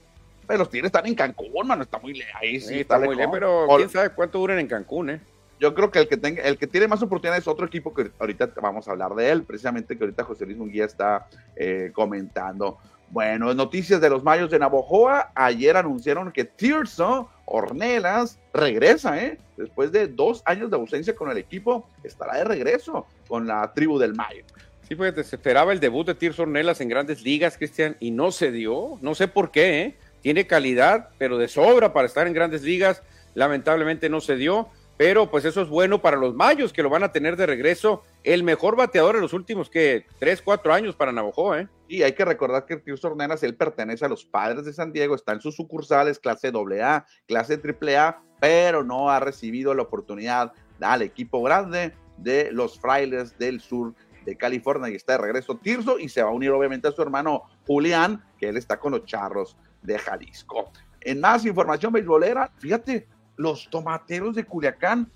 Pero 0.47 0.59
los 0.59 0.69
Tigres 0.69 0.87
están 0.87 1.05
en 1.05 1.13
Cancún, 1.13 1.67
mano, 1.67 1.83
está 1.83 1.99
muy 1.99 2.13
lejos. 2.13 2.33
Ahí 2.41 2.59
sí, 2.59 2.79
está, 2.79 2.97
muy 2.97 3.15
lejos, 3.15 3.31
pero 3.31 3.67
quién 3.77 3.89
sabe 3.89 4.09
cuánto 4.09 4.39
duran 4.39 4.57
en 4.57 4.67
Cancún, 4.67 5.11
¿eh? 5.11 5.21
Yo 5.59 5.75
creo 5.75 5.91
que 5.91 5.99
el 5.99 6.07
que 6.07 6.17
tenga, 6.17 6.41
el 6.41 6.57
que 6.57 6.67
tiene 6.67 6.87
más 6.87 7.03
oportunidades 7.03 7.43
es 7.43 7.47
otro 7.47 7.65
equipo 7.65 7.93
que 7.93 8.11
ahorita 8.17 8.49
vamos 8.61 8.87
a 8.87 8.91
hablar 8.91 9.13
de 9.13 9.29
él, 9.29 9.43
precisamente 9.43 9.97
que 9.97 10.05
ahorita 10.05 10.23
José 10.23 10.45
Luis 10.45 10.57
Munguía 10.57 10.85
está 10.85 11.27
eh, 11.55 11.91
comentando. 11.93 12.79
Bueno, 13.11 13.53
noticias 13.55 13.99
de 14.01 14.09
los 14.09 14.23
Mayos 14.23 14.51
de 14.51 14.59
Navojoa. 14.59 15.31
Ayer 15.33 15.75
anunciaron 15.75 16.31
que 16.31 16.45
Tirso 16.45 17.29
Ornelas 17.45 18.39
regresa, 18.53 19.19
¿eh? 19.23 19.39
Después 19.57 19.91
de 19.91 20.07
dos 20.07 20.43
años 20.45 20.69
de 20.69 20.75
ausencia 20.75 21.15
con 21.15 21.31
el 21.31 21.37
equipo, 21.37 21.89
estará 22.03 22.37
de 22.37 22.43
regreso 22.43 23.07
con 23.27 23.47
la 23.47 23.73
tribu 23.73 23.97
del 23.97 24.13
Mayo. 24.13 24.43
Sí, 24.87 24.95
pues 24.95 25.13
se 25.15 25.35
esperaba 25.35 25.71
el 25.71 25.79
debut 25.79 26.05
de 26.05 26.15
Tirso 26.15 26.43
Ornelas 26.43 26.81
en 26.81 26.89
grandes 26.89 27.23
ligas, 27.23 27.57
Cristian, 27.57 27.95
y 27.99 28.11
no 28.11 28.31
se 28.31 28.51
dio. 28.51 28.99
No 29.01 29.15
sé 29.15 29.27
por 29.27 29.49
qué, 29.49 29.81
¿eh? 29.81 29.97
Tiene 30.21 30.45
calidad, 30.45 31.09
pero 31.17 31.37
de 31.37 31.47
sobra 31.47 31.93
para 31.93 32.05
estar 32.05 32.27
en 32.27 32.33
grandes 32.33 32.61
ligas. 32.61 33.01
Lamentablemente 33.33 34.09
no 34.09 34.21
se 34.21 34.35
dio 34.35 34.67
pero 34.99 35.31
pues 35.31 35.45
eso 35.45 35.61
es 35.61 35.69
bueno 35.69 36.01
para 36.01 36.17
los 36.17 36.35
Mayos 36.35 36.73
que 36.73 36.83
lo 36.83 36.89
van 36.89 37.03
a 37.03 37.13
tener 37.13 37.37
de 37.37 37.45
regreso. 37.45 38.03
El 38.25 38.43
mejor 38.43 38.75
bateador 38.75 39.15
en 39.15 39.21
los 39.21 39.31
últimos 39.31 39.69
que 39.69 40.05
tres, 40.19 40.41
cuatro 40.41 40.73
años 40.73 40.93
para 40.93 41.13
Navajo, 41.13 41.55
¿eh? 41.55 41.69
Y 41.87 42.03
hay 42.03 42.11
que 42.11 42.25
recordar 42.25 42.65
que 42.65 42.75
Tío 42.75 42.95
Ornelas, 43.03 43.41
él 43.43 43.55
pertenece 43.55 44.03
a 44.03 44.09
los 44.09 44.25
padres 44.25 44.65
de 44.65 44.73
San 44.73 44.91
Diego, 44.91 45.15
está 45.15 45.31
en 45.31 45.39
sus 45.39 45.55
sucursales, 45.55 46.19
clase 46.19 46.49
AA, 46.49 47.05
clase 47.29 47.61
AAA, 47.63 48.21
pero 48.41 48.83
no 48.83 49.09
ha 49.09 49.21
recibido 49.21 49.73
la 49.73 49.83
oportunidad 49.83 50.51
al 50.81 51.01
equipo 51.01 51.41
grande 51.41 51.93
de 52.17 52.51
los 52.51 52.77
Frailes 52.77 53.37
del 53.37 53.61
sur 53.61 53.93
de 54.25 54.35
California 54.35 54.89
y 54.89 54.95
está 54.95 55.13
de 55.13 55.19
regreso 55.19 55.55
Tirso 55.55 55.97
y 55.97 56.09
se 56.09 56.21
va 56.23 56.29
a 56.29 56.33
unir 56.33 56.51
obviamente 56.51 56.89
a 56.89 56.91
su 56.91 57.01
hermano 57.01 57.43
Julián, 57.65 58.21
que 58.37 58.49
él 58.49 58.57
está 58.57 58.77
con 58.77 58.91
los 58.91 59.05
Charros 59.05 59.55
de 59.81 59.97
Jalisco. 59.97 60.73
En 60.99 61.21
más 61.21 61.45
información 61.45 61.93
beisbolera, 61.93 62.51
fíjate, 62.57 63.07
los 63.39 63.69
tomateros 63.69 64.35
de 64.35 64.43
Culiacán, 64.43 65.09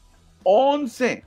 11, 0.43 1.25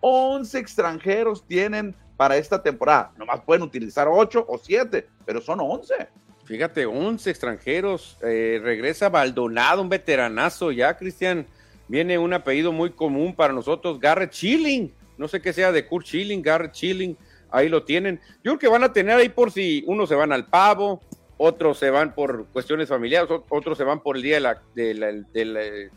11 0.00 0.58
extranjeros 0.58 1.46
tienen 1.46 1.94
para 2.16 2.38
esta 2.38 2.62
temporada. 2.62 3.12
Nomás 3.18 3.42
pueden 3.42 3.62
utilizar 3.62 4.08
8 4.10 4.46
o 4.48 4.56
7, 4.56 5.06
pero 5.26 5.42
son 5.42 5.60
11. 5.60 6.08
Fíjate, 6.44 6.86
11 6.86 7.28
extranjeros. 7.28 8.16
Eh, 8.22 8.60
regresa 8.62 9.10
Baldonado, 9.10 9.82
un 9.82 9.90
veteranazo 9.90 10.72
ya, 10.72 10.96
Cristian. 10.96 11.46
Viene 11.86 12.16
un 12.16 12.32
apellido 12.32 12.72
muy 12.72 12.90
común 12.92 13.34
para 13.34 13.52
nosotros, 13.52 14.00
Garrett 14.00 14.30
Chilling. 14.30 14.90
No 15.18 15.28
sé 15.28 15.42
qué 15.42 15.52
sea 15.52 15.70
de 15.70 15.86
Kurt 15.86 16.06
Chilling, 16.06 16.40
Garrett 16.40 16.72
Chilling. 16.72 17.14
Ahí 17.50 17.68
lo 17.68 17.84
tienen. 17.84 18.20
Yo 18.42 18.52
creo 18.52 18.58
que 18.58 18.68
van 18.68 18.84
a 18.84 18.92
tener 18.94 19.18
ahí 19.18 19.28
por 19.28 19.52
si 19.52 19.84
unos 19.86 20.08
se 20.08 20.14
van 20.14 20.32
al 20.32 20.46
pavo, 20.46 21.02
otros 21.36 21.78
se 21.78 21.90
van 21.90 22.14
por 22.14 22.46
cuestiones 22.46 22.88
familiares, 22.88 23.28
otros 23.50 23.76
se 23.76 23.84
van 23.84 24.00
por 24.00 24.16
el 24.16 24.22
día 24.22 24.40
de 24.74 25.24
de 25.34 25.44
la 25.44 25.90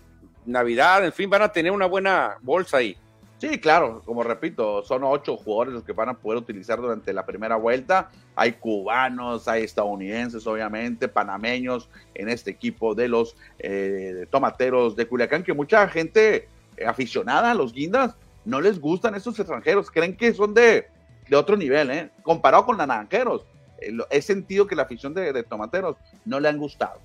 Navidad, 0.46 1.06
en 1.06 1.14
fin, 1.14 1.30
van 1.30 1.42
a 1.42 1.52
tener 1.52 1.72
una 1.72 1.86
buena 1.86 2.38
bolsa 2.42 2.78
ahí. 2.78 2.98
Sí, 3.38 3.58
claro, 3.60 4.04
como 4.06 4.22
repito, 4.22 4.84
son 4.84 5.04
ocho 5.04 5.36
jugadores 5.36 5.74
los 5.74 5.84
que 5.84 5.94
van 5.94 6.10
a 6.10 6.14
poder 6.14 6.38
utilizar 6.38 6.80
durante 6.80 7.12
la 7.12 7.26
primera 7.26 7.56
vuelta. 7.56 8.12
Hay 8.36 8.54
cubanos, 8.54 9.48
hay 9.48 9.64
estadounidenses, 9.64 10.46
obviamente, 10.46 11.08
panameños 11.08 11.90
en 12.14 12.30
este 12.30 12.52
equipo 12.52 12.94
de 12.94 13.08
los 13.08 13.36
eh, 13.58 14.28
tomateros 14.30 14.96
de 14.96 15.08
Culiacán, 15.08 15.44
que 15.44 15.54
mucha 15.54 15.88
gente 15.88 16.48
aficionada 16.86 17.52
a 17.52 17.56
los 17.56 17.74
guindas 17.74 18.16
no 18.46 18.62
les 18.62 18.80
gustan 18.80 19.16
estos 19.16 19.40
extranjeros, 19.40 19.90
creen 19.92 20.16
que 20.16 20.34
son 20.34 20.54
de, 20.54 20.88
de 21.30 21.36
otro 21.36 21.56
nivel, 21.56 21.92
¿eh? 21.92 22.10
Comparado 22.24 22.66
con 22.66 22.78
la 22.78 22.88
Naranjeros. 22.88 23.46
Eh, 23.80 23.98
he 24.10 24.22
sentido 24.22 24.68
que 24.68 24.76
la 24.76 24.84
afición 24.84 25.14
de, 25.14 25.44
Tomateros 25.44 25.98
no 26.26 26.40
le 26.40 26.50
han 26.50 26.58
gustado. 26.58 27.00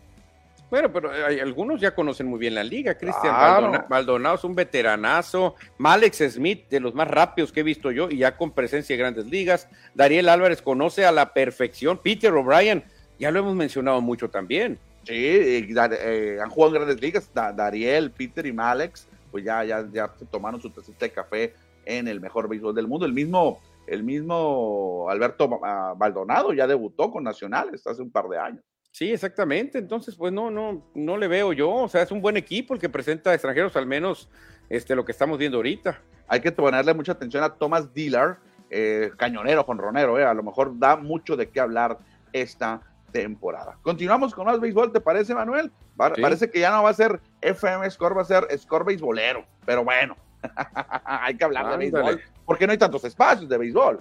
Bueno, 0.70 0.92
pero 0.92 1.10
hay, 1.10 1.38
algunos 1.38 1.80
ya 1.80 1.94
conocen 1.94 2.26
muy 2.26 2.38
bien 2.38 2.54
la 2.54 2.64
liga. 2.64 2.96
Cristian 2.96 3.84
Maldonado 3.88 4.34
es 4.34 4.44
un 4.44 4.54
veteranazo. 4.54 5.54
Malex 5.78 6.18
Smith, 6.30 6.68
de 6.68 6.80
los 6.80 6.94
más 6.94 7.08
rápidos 7.08 7.52
que 7.52 7.60
he 7.60 7.62
visto 7.62 7.92
yo, 7.92 8.10
y 8.10 8.18
ya 8.18 8.36
con 8.36 8.50
presencia 8.50 8.94
en 8.94 9.00
grandes 9.00 9.26
ligas. 9.26 9.68
Dariel 9.94 10.28
Álvarez 10.28 10.62
conoce 10.62 11.04
a 11.04 11.12
la 11.12 11.32
perfección. 11.32 11.98
Peter 11.98 12.32
O'Brien, 12.32 12.84
ya 13.18 13.30
lo 13.30 13.38
hemos 13.38 13.54
mencionado 13.54 14.00
mucho 14.00 14.28
también. 14.28 14.78
Sí, 15.04 15.14
eh, 15.14 16.38
han 16.42 16.50
jugado 16.50 16.74
en 16.74 16.82
grandes 16.82 17.00
ligas. 17.00 17.30
Dariel, 17.32 18.10
Peter 18.10 18.44
y 18.44 18.52
Malex, 18.52 19.06
pues 19.30 19.44
ya, 19.44 19.62
ya, 19.62 19.86
ya 19.92 20.08
tomaron 20.30 20.60
su 20.60 20.70
tacita 20.70 21.06
de 21.06 21.12
café 21.12 21.54
en 21.84 22.08
el 22.08 22.20
mejor 22.20 22.48
béisbol 22.48 22.74
del 22.74 22.88
mundo. 22.88 23.06
El 23.06 23.12
mismo 23.12 23.60
el 23.86 24.02
mismo 24.02 25.06
Alberto 25.08 25.48
Maldonado 25.96 26.52
ya 26.52 26.66
debutó 26.66 27.10
con 27.10 27.22
Nacionales 27.22 27.86
hace 27.86 28.02
un 28.02 28.10
par 28.10 28.28
de 28.28 28.38
años. 28.38 28.64
Sí, 28.96 29.12
exactamente. 29.12 29.76
Entonces, 29.76 30.14
pues 30.14 30.32
no, 30.32 30.50
no, 30.50 30.82
no 30.94 31.18
le 31.18 31.28
veo 31.28 31.52
yo. 31.52 31.70
O 31.70 31.86
sea, 31.86 32.00
es 32.00 32.10
un 32.10 32.22
buen 32.22 32.38
equipo 32.38 32.72
el 32.72 32.80
que 32.80 32.88
presenta 32.88 33.28
a 33.28 33.34
extranjeros, 33.34 33.76
al 33.76 33.84
menos 33.84 34.30
este, 34.70 34.96
lo 34.96 35.04
que 35.04 35.12
estamos 35.12 35.36
viendo 35.36 35.58
ahorita. 35.58 36.00
Hay 36.26 36.40
que 36.40 36.50
ponerle 36.50 36.94
mucha 36.94 37.12
atención 37.12 37.44
a 37.44 37.52
Thomas 37.52 37.92
Dillard, 37.92 38.38
eh, 38.70 39.10
cañonero 39.18 39.66
con 39.66 39.76
Ronero. 39.76 40.18
Eh. 40.18 40.24
A 40.24 40.32
lo 40.32 40.42
mejor 40.42 40.78
da 40.78 40.96
mucho 40.96 41.36
de 41.36 41.50
qué 41.50 41.60
hablar 41.60 41.98
esta 42.32 42.80
temporada. 43.12 43.76
Continuamos 43.82 44.34
con 44.34 44.46
más 44.46 44.58
béisbol, 44.60 44.90
¿te 44.90 45.02
parece, 45.02 45.34
Manuel? 45.34 45.70
Parece 45.98 46.50
que 46.50 46.60
ya 46.60 46.70
no 46.70 46.82
va 46.82 46.88
a 46.88 46.94
ser 46.94 47.20
FM 47.42 47.90
Score, 47.90 48.16
va 48.16 48.22
a 48.22 48.24
ser 48.24 48.46
Score 48.56 48.86
Béisbolero. 48.86 49.44
Pero 49.66 49.84
bueno, 49.84 50.16
hay 51.04 51.36
que 51.36 51.44
hablar 51.44 51.70
de 51.70 51.76
béisbol 51.76 52.22
porque 52.46 52.66
no 52.66 52.72
hay 52.72 52.78
tantos 52.78 53.04
espacios 53.04 53.46
de 53.46 53.58
béisbol. 53.58 54.00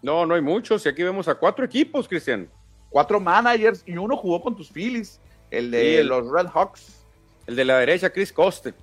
No, 0.00 0.24
no 0.26 0.36
hay 0.36 0.42
muchos. 0.42 0.86
Y 0.86 0.88
aquí 0.88 1.02
vemos 1.02 1.26
a 1.26 1.34
cuatro 1.34 1.64
equipos, 1.64 2.06
Cristian. 2.06 2.48
Cuatro 2.92 3.18
managers 3.18 3.82
y 3.86 3.96
uno 3.96 4.16
jugó 4.16 4.40
con 4.40 4.54
tus 4.54 4.70
Phillies, 4.70 5.20
el 5.50 5.70
de 5.70 6.04
los 6.04 6.30
Red 6.30 6.46
Hawks. 6.52 7.04
El 7.46 7.56
de 7.56 7.64
la 7.64 7.78
derecha, 7.78 8.10
Chris 8.10 8.32
Coste. 8.32 8.74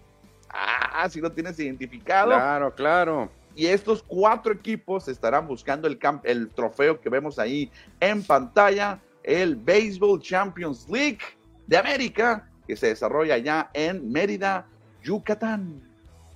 Ah, 0.49 1.07
si 1.09 1.21
lo 1.21 1.31
tienes 1.31 1.57
identificado. 1.59 2.31
Claro, 2.31 2.73
claro. 2.73 3.29
Y 3.55 3.67
estos 3.67 4.03
cuatro 4.03 4.53
equipos 4.53 5.07
estarán 5.07 5.47
buscando 5.47 5.87
el, 5.87 5.99
el 6.23 6.49
trofeo 6.49 6.99
que 6.99 7.09
vemos 7.09 7.39
ahí 7.39 7.71
en 7.99 8.23
pantalla, 8.23 8.99
el 9.23 9.55
Baseball 9.55 10.19
Champions 10.21 10.87
League 10.89 11.19
de 11.67 11.77
América, 11.77 12.49
que 12.67 12.75
se 12.75 12.87
desarrolla 12.87 13.35
allá 13.35 13.69
en 13.73 14.11
Mérida, 14.11 14.65
Yucatán. 15.03 15.81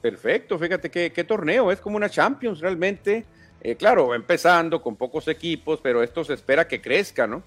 Perfecto, 0.01 0.59
fíjate 0.59 0.91
qué, 0.91 1.23
torneo, 1.23 1.71
es 1.71 1.79
como 1.79 1.95
una 1.95 2.09
Champions 2.09 2.59
realmente. 2.59 3.25
Eh, 3.61 3.75
claro, 3.77 4.13
empezando 4.13 4.81
con 4.81 4.97
pocos 4.97 5.27
equipos, 5.29 5.79
pero 5.81 6.03
esto 6.03 6.25
se 6.25 6.33
espera 6.33 6.67
que 6.67 6.81
crezca, 6.81 7.25
¿no? 7.25 7.41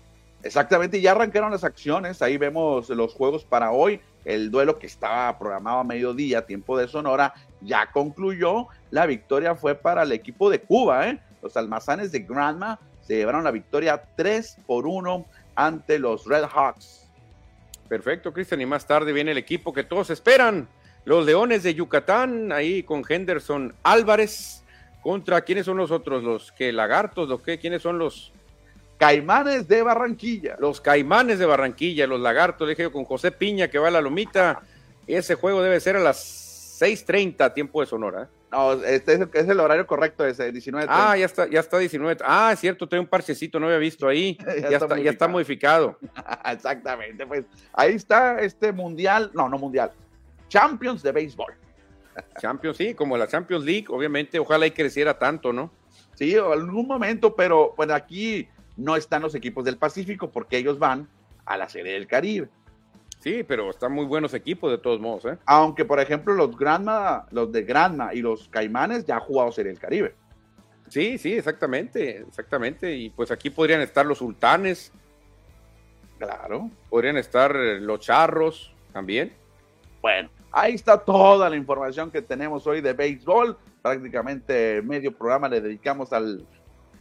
Exactamente, 0.46 1.00
ya 1.00 1.10
arrancaron 1.10 1.50
las 1.50 1.64
acciones, 1.64 2.22
ahí 2.22 2.36
vemos 2.36 2.88
los 2.90 3.12
juegos 3.14 3.44
para 3.44 3.72
hoy, 3.72 4.00
el 4.24 4.50
duelo 4.50 4.78
que 4.78 4.86
estaba 4.86 5.36
programado 5.38 5.80
a 5.80 5.84
mediodía, 5.84 6.46
tiempo 6.46 6.78
de 6.78 6.86
Sonora, 6.86 7.34
ya 7.60 7.90
concluyó, 7.90 8.68
la 8.90 9.06
victoria 9.06 9.56
fue 9.56 9.74
para 9.74 10.04
el 10.04 10.12
equipo 10.12 10.48
de 10.48 10.60
Cuba, 10.60 11.08
¿eh? 11.08 11.18
los 11.42 11.56
almazanes 11.56 12.12
de 12.12 12.20
Granma 12.20 12.78
se 13.02 13.16
llevaron 13.16 13.42
la 13.44 13.50
victoria 13.50 14.02
3 14.16 14.58
por 14.66 14.86
1 14.86 15.24
ante 15.56 15.98
los 15.98 16.26
Red 16.26 16.44
Hawks. 16.44 17.08
Perfecto, 17.88 18.32
Cristian, 18.32 18.60
y 18.60 18.66
más 18.66 18.86
tarde 18.86 19.12
viene 19.12 19.32
el 19.32 19.38
equipo 19.38 19.72
que 19.72 19.84
todos 19.84 20.10
esperan, 20.10 20.68
los 21.04 21.24
Leones 21.24 21.62
de 21.62 21.74
Yucatán, 21.74 22.52
ahí 22.52 22.82
con 22.82 23.04
Henderson 23.08 23.74
Álvarez. 23.82 24.64
¿Contra 25.02 25.40
quiénes 25.42 25.66
son 25.66 25.76
los 25.76 25.92
otros? 25.92 26.24
¿Los 26.24 26.50
que 26.50 26.72
lagartos? 26.72 27.28
¿Los 27.28 27.42
que? 27.42 27.60
¿Quiénes 27.60 27.80
son 27.80 27.96
los? 27.96 28.32
Caimanes 28.98 29.68
de 29.68 29.82
Barranquilla. 29.82 30.56
Los 30.58 30.80
Caimanes 30.80 31.38
de 31.38 31.46
Barranquilla, 31.46 32.06
los 32.06 32.20
lagartos, 32.20 32.68
dije 32.68 32.84
yo, 32.84 32.92
con 32.92 33.04
José 33.04 33.30
Piña 33.30 33.68
que 33.68 33.78
va 33.78 33.88
a 33.88 33.90
la 33.90 34.00
lomita. 34.00 34.62
Ese 35.06 35.34
juego 35.34 35.62
debe 35.62 35.80
ser 35.80 35.96
a 35.96 36.00
las 36.00 36.78
6:30, 36.80 37.54
tiempo 37.54 37.80
de 37.80 37.86
Sonora. 37.86 38.28
No, 38.50 38.72
este 38.72 39.14
es 39.34 39.48
el, 39.48 39.60
horario 39.60 39.86
correcto, 39.86 40.24
ese 40.24 40.52
19. 40.52 40.86
Ah, 40.88 41.16
ya 41.16 41.26
está, 41.26 41.48
ya 41.48 41.60
está 41.60 41.78
19. 41.78 42.18
Ah, 42.24 42.50
es 42.52 42.60
cierto, 42.60 42.88
trae 42.88 43.00
un 43.00 43.06
parchecito, 43.06 43.58
no 43.58 43.66
había 43.66 43.78
visto 43.78 44.06
ahí. 44.06 44.38
ya, 44.70 44.78
está, 44.78 44.98
ya 44.98 45.10
está 45.10 45.28
modificado. 45.28 45.98
Exactamente, 46.44 47.26
pues 47.26 47.44
ahí 47.72 47.94
está 47.94 48.40
este 48.40 48.72
mundial, 48.72 49.30
no, 49.34 49.48
no 49.48 49.58
mundial, 49.58 49.90
Champions 50.48 51.02
de 51.02 51.12
béisbol. 51.12 51.54
Champions, 52.40 52.76
sí, 52.76 52.94
como 52.94 53.16
la 53.16 53.26
Champions 53.26 53.64
League, 53.64 53.86
obviamente, 53.88 54.38
ojalá 54.38 54.66
y 54.66 54.70
creciera 54.70 55.18
tanto, 55.18 55.52
¿no? 55.52 55.70
Sí, 56.14 56.34
en 56.34 56.44
algún 56.44 56.86
momento, 56.86 57.34
pero 57.34 57.74
bueno, 57.76 57.94
aquí 57.94 58.48
no 58.76 58.96
están 58.96 59.22
los 59.22 59.34
equipos 59.34 59.64
del 59.64 59.76
Pacífico 59.76 60.30
porque 60.30 60.58
ellos 60.58 60.78
van 60.78 61.08
a 61.44 61.56
la 61.56 61.68
Serie 61.68 61.92
del 61.92 62.06
Caribe. 62.06 62.48
Sí, 63.20 63.42
pero 63.42 63.70
están 63.70 63.92
muy 63.92 64.04
buenos 64.04 64.34
equipos 64.34 64.70
de 64.70 64.78
todos 64.78 65.00
modos, 65.00 65.24
¿eh? 65.24 65.38
Aunque, 65.46 65.84
por 65.84 65.98
ejemplo, 65.98 66.34
los 66.34 66.56
Granma, 66.56 67.26
los 67.30 67.50
de 67.50 67.62
Granma 67.62 68.14
y 68.14 68.20
los 68.20 68.48
Caimanes 68.48 69.04
ya 69.04 69.16
han 69.16 69.20
jugado 69.20 69.50
Serie 69.52 69.72
del 69.72 69.80
Caribe. 69.80 70.14
Sí, 70.88 71.18
sí, 71.18 71.32
exactamente, 71.32 72.18
exactamente. 72.18 72.94
Y 72.94 73.10
pues 73.10 73.30
aquí 73.30 73.50
podrían 73.50 73.80
estar 73.80 74.06
los 74.06 74.18
sultanes. 74.18 74.92
Claro. 76.18 76.70
Podrían 76.88 77.16
estar 77.16 77.54
los 77.54 78.00
charros 78.00 78.72
también. 78.92 79.32
Bueno, 80.00 80.30
Ahí 80.58 80.72
está 80.72 80.96
toda 80.96 81.50
la 81.50 81.56
información 81.56 82.10
que 82.10 82.22
tenemos 82.22 82.66
hoy 82.66 82.80
de 82.80 82.94
béisbol. 82.94 83.58
Prácticamente 83.82 84.80
medio 84.80 85.14
programa 85.14 85.50
le 85.50 85.60
dedicamos 85.60 86.14
al 86.14 86.46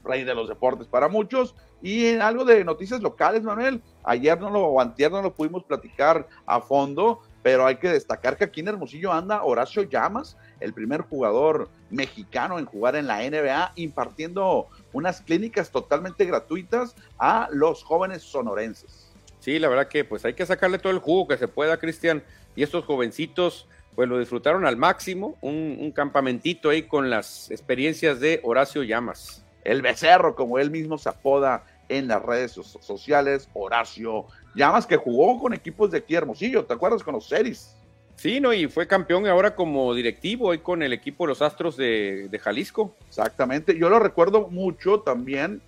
rey 0.04 0.26
de 0.26 0.36
los 0.36 0.50
deportes 0.50 0.88
para 0.88 1.08
muchos. 1.08 1.56
Y 1.86 2.08
en 2.08 2.24
algo 2.24 2.46
de 2.46 2.64
noticias 2.64 3.00
locales, 3.00 3.44
Manuel. 3.44 3.80
Ayer 4.04 4.42
no 4.42 4.50
lo, 4.50 4.62
o 4.62 4.82
antier 4.82 5.12
no 5.12 5.22
lo 5.22 5.36
pudimos 5.36 5.64
platicar 5.64 6.28
a 6.48 6.60
fondo, 6.60 7.22
pero 7.44 7.64
hay 7.64 7.76
que 7.76 7.90
destacar 7.90 8.38
que 8.38 8.46
aquí 8.46 8.62
en 8.62 8.70
Hermosillo 8.70 9.14
anda 9.14 9.44
Horacio 9.44 9.84
Llamas, 9.84 10.36
el 10.60 10.74
primer 10.74 11.02
jugador 11.02 11.70
mexicano 11.92 12.58
en 12.58 12.66
jugar 12.66 12.96
en 12.96 13.06
la 13.06 13.20
NBA, 13.20 13.74
impartiendo 13.76 14.68
unas 14.94 15.22
clínicas 15.22 15.70
totalmente 15.70 16.26
gratuitas 16.26 16.96
a 17.20 17.50
los 17.52 17.84
jóvenes 17.84 18.24
sonorenses. 18.24 19.14
Sí, 19.38 19.60
la 19.60 19.70
verdad 19.70 19.88
que 19.88 20.04
pues 20.04 20.26
hay 20.26 20.34
que 20.34 20.48
sacarle 20.48 20.80
todo 20.80 20.92
el 20.92 20.98
jugo 20.98 21.28
que 21.28 21.38
se 21.38 21.48
pueda, 21.48 21.78
Cristian 21.78 22.24
y 22.56 22.64
estos 22.64 22.84
jovencitos 22.86 23.68
pues 23.94 24.10
lo 24.10 24.18
disfrutaron 24.18 24.66
al 24.66 24.76
máximo, 24.76 25.38
un, 25.42 25.92
campamentito 25.92 26.72
ahí 26.72 26.82
con 26.82 27.12
las 27.12 27.52
experiencias 27.52 28.20
de 28.20 28.42
Horacio 28.44 28.82
Llamas. 28.82 29.46
El 29.64 29.84
becerro, 29.84 30.36
como 30.36 30.58
él 30.58 30.72
mismo 30.72 30.98
se 30.98 31.10
apoda 31.10 31.64
en 31.90 32.08
las 32.08 32.22
redes 32.22 32.52
sociales, 32.52 33.50
Horacio 33.54 34.26
Llamas, 34.56 34.86
que 34.86 34.98
jugó 34.98 35.40
con 35.40 35.54
equipos 35.54 35.92
de 35.92 36.00
aquí 36.00 36.16
Hermosillo, 36.16 36.66
¿te 36.66 36.74
acuerdas 36.74 37.04
con 37.04 37.14
los 37.14 37.28
Ceris? 37.28 37.76
Sí, 38.16 38.40
no, 38.40 38.54
y 38.54 38.68
fue 38.68 38.88
campeón 38.88 39.28
ahora 39.28 39.56
como 39.56 39.94
directivo 39.94 40.52
ahí 40.52 40.60
con 40.60 40.82
el 40.82 40.94
equipo 40.94 41.26
de 41.26 41.30
los 41.30 41.42
Astros 41.42 41.76
de, 41.76 42.40
Jalisco. 42.42 42.96
Exactamente, 43.08 43.78
yo 43.78 43.90
lo 43.90 44.00
recuerdo 44.00 44.48
mucho 44.50 45.02
también. 45.02 45.62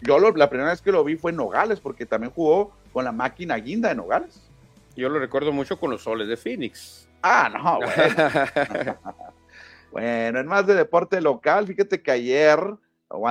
Yo 0.00 0.18
la 0.18 0.48
primera 0.48 0.70
vez 0.70 0.80
que 0.80 0.92
lo 0.92 1.04
vi 1.04 1.16
fue 1.16 1.30
en 1.30 1.36
Nogales, 1.36 1.78
porque 1.78 2.06
también 2.06 2.32
jugó 2.32 2.72
con 2.92 3.04
la 3.04 3.12
máquina 3.12 3.56
guinda 3.56 3.90
de 3.90 3.94
Nogales. 3.94 4.48
Yo 4.96 5.10
lo 5.10 5.18
recuerdo 5.18 5.52
mucho 5.52 5.78
con 5.78 5.90
los 5.90 6.02
soles 6.02 6.26
de 6.26 6.38
Phoenix. 6.38 7.06
Ah, 7.22 7.50
no, 7.52 7.76
bueno. 7.76 8.96
bueno, 9.92 10.40
en 10.40 10.46
más 10.46 10.66
de 10.66 10.74
deporte 10.74 11.20
local, 11.20 11.66
fíjate 11.66 12.02
que 12.02 12.10
ayer, 12.10 12.58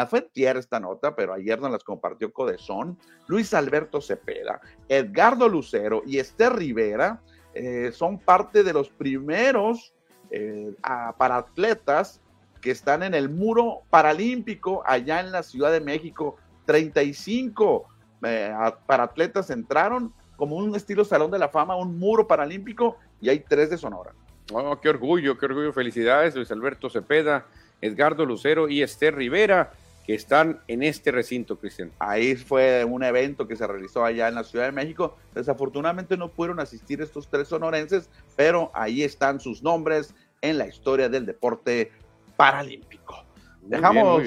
fue 0.10 0.22
tierra 0.22 0.60
esta 0.60 0.80
nota, 0.80 1.16
pero 1.16 1.34
ayer 1.34 1.60
nos 1.60 1.72
las 1.72 1.84
compartió 1.84 2.32
Codezón, 2.34 2.98
Luis 3.28 3.54
Alberto 3.54 4.02
Cepeda, 4.02 4.60
Edgardo 4.88 5.48
Lucero 5.48 6.04
y 6.06 6.20
Esther 6.20 6.54
Rivera 6.54 7.22
eh, 7.54 7.92
son 7.94 8.20
parte 8.20 8.64
de 8.64 8.74
los 8.74 8.90
primeros 8.90 9.94
eh, 10.32 10.74
para 11.18 11.38
atletas 11.38 12.22
que 12.62 12.72
están 12.72 13.04
en 13.04 13.14
el 13.14 13.30
muro 13.30 13.82
paralímpico 13.90 14.84
allá 14.86 15.22
en 15.22 15.32
la 15.32 15.44
Ciudad 15.44 15.72
de 15.72 15.80
México. 15.80 16.36
35 16.66 17.88
eh, 18.24 18.54
para 18.86 19.04
atletas 19.04 19.50
entraron 19.50 20.14
como 20.36 20.56
un 20.56 20.76
estilo 20.76 21.04
Salón 21.04 21.32
de 21.32 21.40
la 21.40 21.50
Fama, 21.50 21.76
un 21.76 21.98
muro 21.98 22.28
paralímpico, 22.28 22.98
y 23.20 23.30
hay 23.30 23.40
tres 23.40 23.70
de 23.70 23.78
Sonora. 23.78 24.14
Oh, 24.54 24.80
qué 24.80 24.90
orgullo, 24.90 25.38
qué 25.38 25.46
orgullo. 25.46 25.74
Felicidades, 25.74 26.36
Luis 26.36 26.52
Alberto 26.52 26.90
Cepeda, 26.90 27.46
Edgardo 27.82 28.26
Lucero 28.26 28.70
y 28.70 28.82
Esther 28.82 29.16
Rivera, 29.16 29.72
que 30.06 30.16
están 30.16 30.62
en 30.68 30.84
este 30.84 31.12
recinto, 31.12 31.60
Cristian. 31.60 31.92
Ahí 32.00 32.36
fue 32.36 32.84
un 32.84 33.04
evento 33.04 33.48
que 33.48 33.56
se 33.56 33.68
realizó 33.68 34.04
allá 34.04 34.28
en 34.28 34.36
la 34.36 34.44
Ciudad 34.44 34.66
de 34.66 34.72
México. 34.72 35.18
Desafortunadamente 35.36 36.18
no 36.18 36.30
pudieron 36.32 36.60
asistir 36.60 37.02
estos 37.02 37.28
tres 37.28 37.48
sonorenses, 37.48 38.10
pero 38.36 38.72
ahí 38.74 39.04
están 39.04 39.40
sus 39.40 39.62
nombres 39.62 40.16
en 40.42 40.58
la 40.58 40.68
historia 40.68 41.10
del 41.10 41.26
deporte 41.26 41.92
paralímpico. 42.38 43.24
dejamos, 43.62 44.24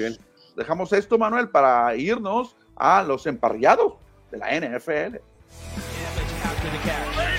dejamos 0.55 0.93
esto, 0.93 1.17
Manuel, 1.17 1.49
para 1.49 1.95
irnos 1.95 2.55
a 2.75 3.03
los 3.03 3.25
emparrillados 3.27 3.95
de 4.31 4.37
la 4.37 4.59
NFL. 4.59 5.17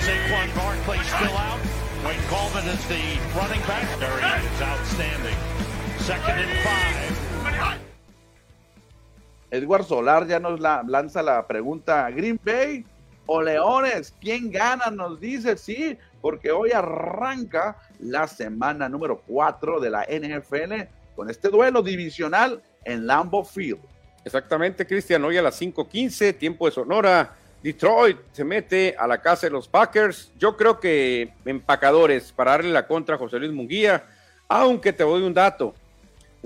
Saquon 0.05 0.55
Barkley 0.55 0.99
still 0.99 1.35
out. 1.35 1.59
Wayne 2.05 2.21
Coleman 2.29 2.67
is 2.67 2.85
the 2.85 3.01
running 3.33 3.61
back. 3.65 3.87
Very 3.97 4.21
is 4.21 4.61
outstanding. 4.61 5.44
Edward 9.49 9.85
Solar 9.85 10.27
ya 10.27 10.39
nos 10.39 10.59
lanza 10.59 11.23
la 11.23 11.47
pregunta, 11.47 12.09
Green 12.11 12.39
Bay 12.43 12.85
o 13.25 13.41
Leones, 13.41 14.13
¿quién 14.21 14.51
gana? 14.51 14.91
Nos 14.91 15.19
dice, 15.19 15.57
sí, 15.57 15.97
porque 16.21 16.51
hoy 16.51 16.71
arranca 16.71 17.77
la 17.99 18.27
semana 18.27 18.87
número 18.87 19.21
4 19.25 19.79
de 19.79 19.89
la 19.89 20.03
NFL 20.03 20.87
con 21.15 21.29
este 21.29 21.49
duelo 21.49 21.81
divisional 21.81 22.61
en 22.83 23.07
Lambeau 23.07 23.43
Field. 23.43 23.79
Exactamente, 24.23 24.85
Cristian, 24.85 25.23
hoy 25.23 25.37
a 25.37 25.41
las 25.41 25.59
5:15, 25.59 26.33
tiempo 26.33 26.65
de 26.65 26.71
Sonora. 26.71 27.35
Detroit 27.63 28.17
se 28.31 28.43
mete 28.43 28.95
a 28.95 29.07
la 29.07 29.19
casa 29.19 29.47
de 29.47 29.51
los 29.51 29.67
Packers. 29.67 30.31
Yo 30.37 30.55
creo 30.55 30.79
que 30.79 31.33
empacadores 31.45 32.31
para 32.31 32.51
darle 32.51 32.71
la 32.71 32.85
contra 32.85 33.15
a 33.15 33.17
José 33.17 33.39
Luis 33.39 33.51
Munguía, 33.51 34.03
aunque 34.47 34.93
te 34.93 35.03
doy 35.03 35.23
un 35.23 35.33
dato. 35.33 35.73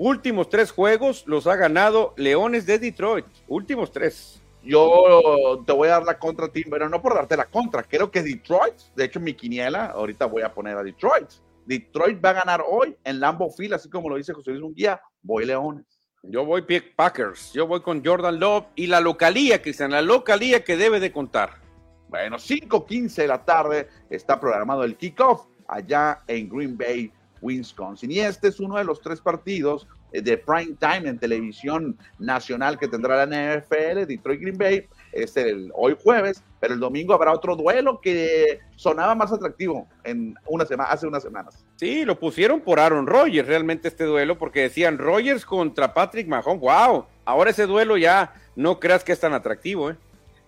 Últimos 0.02 0.48
tres 0.48 0.72
juegos 0.72 1.24
los 1.26 1.46
ha 1.46 1.56
ganado 1.56 2.14
Leones 2.16 2.64
de 2.64 2.78
Detroit. 2.78 3.26
Últimos 3.48 3.92
tres. 3.92 4.40
Yo 4.62 5.62
te 5.66 5.74
voy 5.74 5.88
a 5.88 5.90
dar 5.90 6.04
la 6.04 6.18
contra 6.18 6.46
a 6.46 6.48
ti, 6.48 6.64
pero 6.64 6.88
no 6.88 7.02
por 7.02 7.14
darte 7.14 7.36
la 7.36 7.44
contra. 7.44 7.82
Creo 7.82 8.10
que 8.10 8.22
Detroit, 8.22 8.76
de 8.96 9.04
hecho 9.04 9.20
mi 9.20 9.34
quiniela, 9.34 9.88
ahorita 9.88 10.24
voy 10.24 10.40
a 10.40 10.54
poner 10.54 10.78
a 10.78 10.82
Detroit. 10.82 11.28
Detroit 11.66 12.18
va 12.24 12.30
a 12.30 12.32
ganar 12.32 12.64
hoy 12.66 12.96
en 13.04 13.20
Lambeau 13.20 13.50
Field, 13.50 13.74
así 13.74 13.90
como 13.90 14.08
lo 14.08 14.16
dice 14.16 14.32
José 14.32 14.52
Luis 14.52 14.62
Munguía. 14.62 15.02
Voy 15.20 15.44
Leones. 15.44 15.84
Yo 16.22 16.46
voy 16.46 16.62
Packers, 16.96 17.52
yo 17.52 17.66
voy 17.66 17.82
con 17.82 18.02
Jordan 18.02 18.40
Love 18.40 18.68
y 18.76 18.86
la 18.86 19.02
localía, 19.02 19.60
Cristian, 19.60 19.90
la 19.90 20.00
localía 20.00 20.64
que 20.64 20.78
debe 20.78 20.98
de 20.98 21.12
contar. 21.12 21.60
Bueno, 22.08 22.38
5.15 22.38 23.16
de 23.16 23.28
la 23.28 23.44
tarde 23.44 23.88
está 24.08 24.40
programado 24.40 24.82
el 24.82 24.96
kickoff 24.96 25.44
allá 25.68 26.20
en 26.26 26.48
Green 26.48 26.78
Bay, 26.78 27.12
Wisconsin. 27.42 28.10
Y 28.10 28.20
este 28.20 28.48
es 28.48 28.60
uno 28.60 28.76
de 28.76 28.84
los 28.84 29.00
tres 29.00 29.20
partidos 29.20 29.86
eh, 30.12 30.22
de 30.22 30.38
prime 30.38 30.76
time 30.78 31.08
en 31.08 31.18
televisión 31.18 31.96
nacional 32.18 32.78
que 32.78 32.88
tendrá 32.88 33.24
la 33.24 33.26
NFL, 33.26 34.06
Detroit 34.06 34.40
Green 34.40 34.58
Bay, 34.58 34.86
es 35.12 35.36
el 35.36 35.70
hoy 35.74 35.96
jueves, 36.02 36.42
pero 36.60 36.74
el 36.74 36.80
domingo 36.80 37.14
habrá 37.14 37.32
otro 37.32 37.56
duelo 37.56 38.00
que 38.00 38.60
sonaba 38.76 39.14
más 39.14 39.32
atractivo 39.32 39.88
en 40.04 40.34
una 40.46 40.64
semana, 40.64 40.90
hace 40.90 41.06
unas 41.06 41.22
semanas. 41.22 41.64
Sí, 41.76 42.04
lo 42.04 42.18
pusieron 42.18 42.60
por 42.60 42.80
Aaron 42.80 43.06
Rodgers 43.06 43.48
realmente 43.48 43.88
este 43.88 44.04
duelo, 44.04 44.38
porque 44.38 44.62
decían 44.62 44.98
Rodgers 44.98 45.44
contra 45.44 45.94
Patrick 45.94 46.28
Mahomes, 46.28 46.60
wow, 46.60 47.06
ahora 47.24 47.50
ese 47.50 47.66
duelo 47.66 47.96
ya 47.96 48.34
no 48.56 48.78
creas 48.78 49.04
que 49.04 49.12
es 49.12 49.20
tan 49.20 49.32
atractivo, 49.32 49.90
¿eh? 49.90 49.96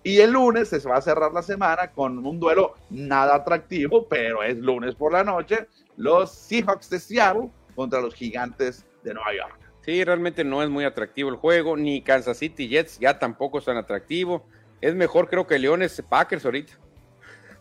Y 0.05 0.19
el 0.19 0.33
lunes 0.33 0.69
se 0.69 0.81
va 0.81 0.97
a 0.97 1.01
cerrar 1.01 1.33
la 1.33 1.43
semana 1.43 1.93
con 1.93 2.27
un 2.27 2.41
duelo 2.41 2.75
nada 2.91 3.37
atractivo, 3.37 4.09
pero 4.09 4.43
es 4.43 4.57
lunes 4.59 4.97
por 4.97 5.13
la 5.13 5.23
noche, 5.23 5.69
los 5.97 6.33
Seahawks 6.33 6.91
de 6.91 6.99
Seattle 6.99 7.51
contra 7.75 8.01
los 8.01 8.15
Gigantes 8.15 8.85
de 9.03 9.15
Nueva 9.15 9.35
York. 9.35 9.59
Sí, 9.83 10.05
realmente 10.05 10.45
no 10.45 10.63
es 10.63 10.71
muy 10.71 10.85
atractivo 10.85 11.29
el 11.29 11.37
juego, 11.37 11.77
ni 11.77 12.03
Kansas 12.03 12.39
City 12.39 12.69
Jets 12.69 12.99
ya 12.99 13.19
tampoco 13.19 13.59
es 13.59 13.65
tan 13.65 13.77
atractivo. 13.77 14.47
Es 14.81 14.95
mejor 14.95 15.29
creo 15.29 15.47
que 15.47 15.59
Leones 15.59 16.03
Packers 16.09 16.45
ahorita. 16.45 16.75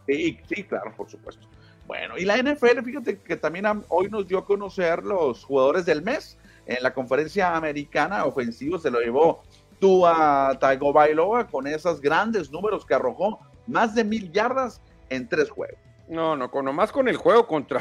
Sí, 0.07 0.39
sí, 0.47 0.63
claro, 0.63 0.93
por 0.95 1.09
supuesto. 1.09 1.47
Bueno, 1.87 2.17
y 2.17 2.25
la 2.25 2.37
NFL, 2.37 2.83
fíjate 2.83 3.19
que 3.19 3.35
también 3.35 3.65
hoy 3.89 4.09
nos 4.09 4.27
dio 4.27 4.39
a 4.39 4.45
conocer 4.45 5.03
los 5.03 5.43
jugadores 5.43 5.85
del 5.85 6.01
mes. 6.01 6.37
En 6.65 6.81
la 6.83 6.93
conferencia 6.93 7.55
americana 7.55 8.25
ofensivo 8.25 8.77
se 8.77 8.91
lo 8.91 8.99
llevó 8.99 9.43
Tua 9.79 10.57
Tagovailoa 10.59 11.47
con 11.47 11.67
esos 11.67 11.99
grandes 11.99 12.51
números 12.51 12.85
que 12.85 12.93
arrojó 12.93 13.39
más 13.67 13.95
de 13.95 14.03
mil 14.03 14.31
yardas 14.31 14.79
en 15.09 15.27
tres 15.27 15.49
juegos. 15.49 15.79
No, 16.11 16.35
no, 16.35 16.51
con, 16.51 16.65
nomás 16.65 16.91
con 16.91 17.07
el 17.07 17.15
juego 17.15 17.47
contra, 17.47 17.79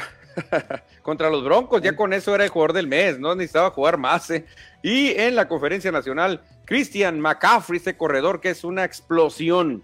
contra 1.01 1.29
los 1.29 1.43
Broncos, 1.43 1.81
ya 1.81 1.97
con 1.97 2.13
eso 2.13 2.33
era 2.33 2.45
el 2.45 2.49
jugador 2.49 2.71
del 2.71 2.87
mes, 2.87 3.19
no 3.19 3.35
necesitaba 3.35 3.71
jugar 3.71 3.97
más. 3.97 4.29
¿eh? 4.29 4.45
Y 4.81 5.09
en 5.09 5.35
la 5.35 5.49
conferencia 5.49 5.91
nacional, 5.91 6.41
Christian 6.63 7.19
McCaffrey, 7.19 7.75
este 7.75 7.97
corredor 7.97 8.39
que 8.39 8.51
es 8.51 8.63
una 8.63 8.85
explosión, 8.85 9.83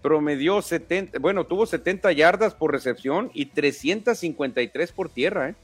promedió 0.00 0.62
70, 0.62 1.18
bueno, 1.18 1.44
tuvo 1.44 1.66
70 1.66 2.10
yardas 2.12 2.54
por 2.54 2.72
recepción 2.72 3.30
y 3.34 3.46
353 3.46 4.90
por 4.92 5.10
tierra. 5.10 5.50
¿eh? 5.50 5.54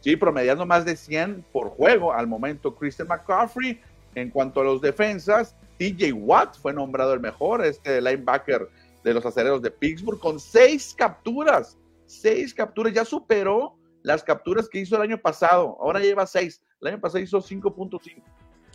Sí, 0.00 0.16
promediando 0.16 0.66
más 0.66 0.84
de 0.84 0.96
100 0.96 1.46
por 1.50 1.70
juego 1.70 2.12
al 2.12 2.26
momento. 2.26 2.74
Christian 2.74 3.08
McCaffrey, 3.08 3.80
en 4.14 4.28
cuanto 4.28 4.60
a 4.60 4.64
los 4.64 4.82
defensas, 4.82 5.54
TJ 5.78 6.12
Watt 6.12 6.58
fue 6.58 6.74
nombrado 6.74 7.14
el 7.14 7.20
mejor, 7.20 7.64
este 7.64 8.02
linebacker 8.02 8.68
de 9.08 9.14
los 9.14 9.26
acereros 9.26 9.62
de 9.62 9.70
Pittsburgh, 9.70 10.18
con 10.18 10.38
seis 10.38 10.94
capturas 10.96 11.76
seis 12.08 12.54
capturas, 12.54 12.92
ya 12.92 13.04
superó 13.04 13.76
las 14.02 14.24
capturas 14.24 14.68
que 14.68 14.80
hizo 14.80 14.96
el 14.96 15.02
año 15.02 15.18
pasado, 15.18 15.76
ahora 15.80 16.00
lleva 16.00 16.26
seis, 16.26 16.62
el 16.80 16.88
año 16.88 17.00
pasado 17.00 17.22
hizo 17.22 17.38
5.5. 17.38 18.22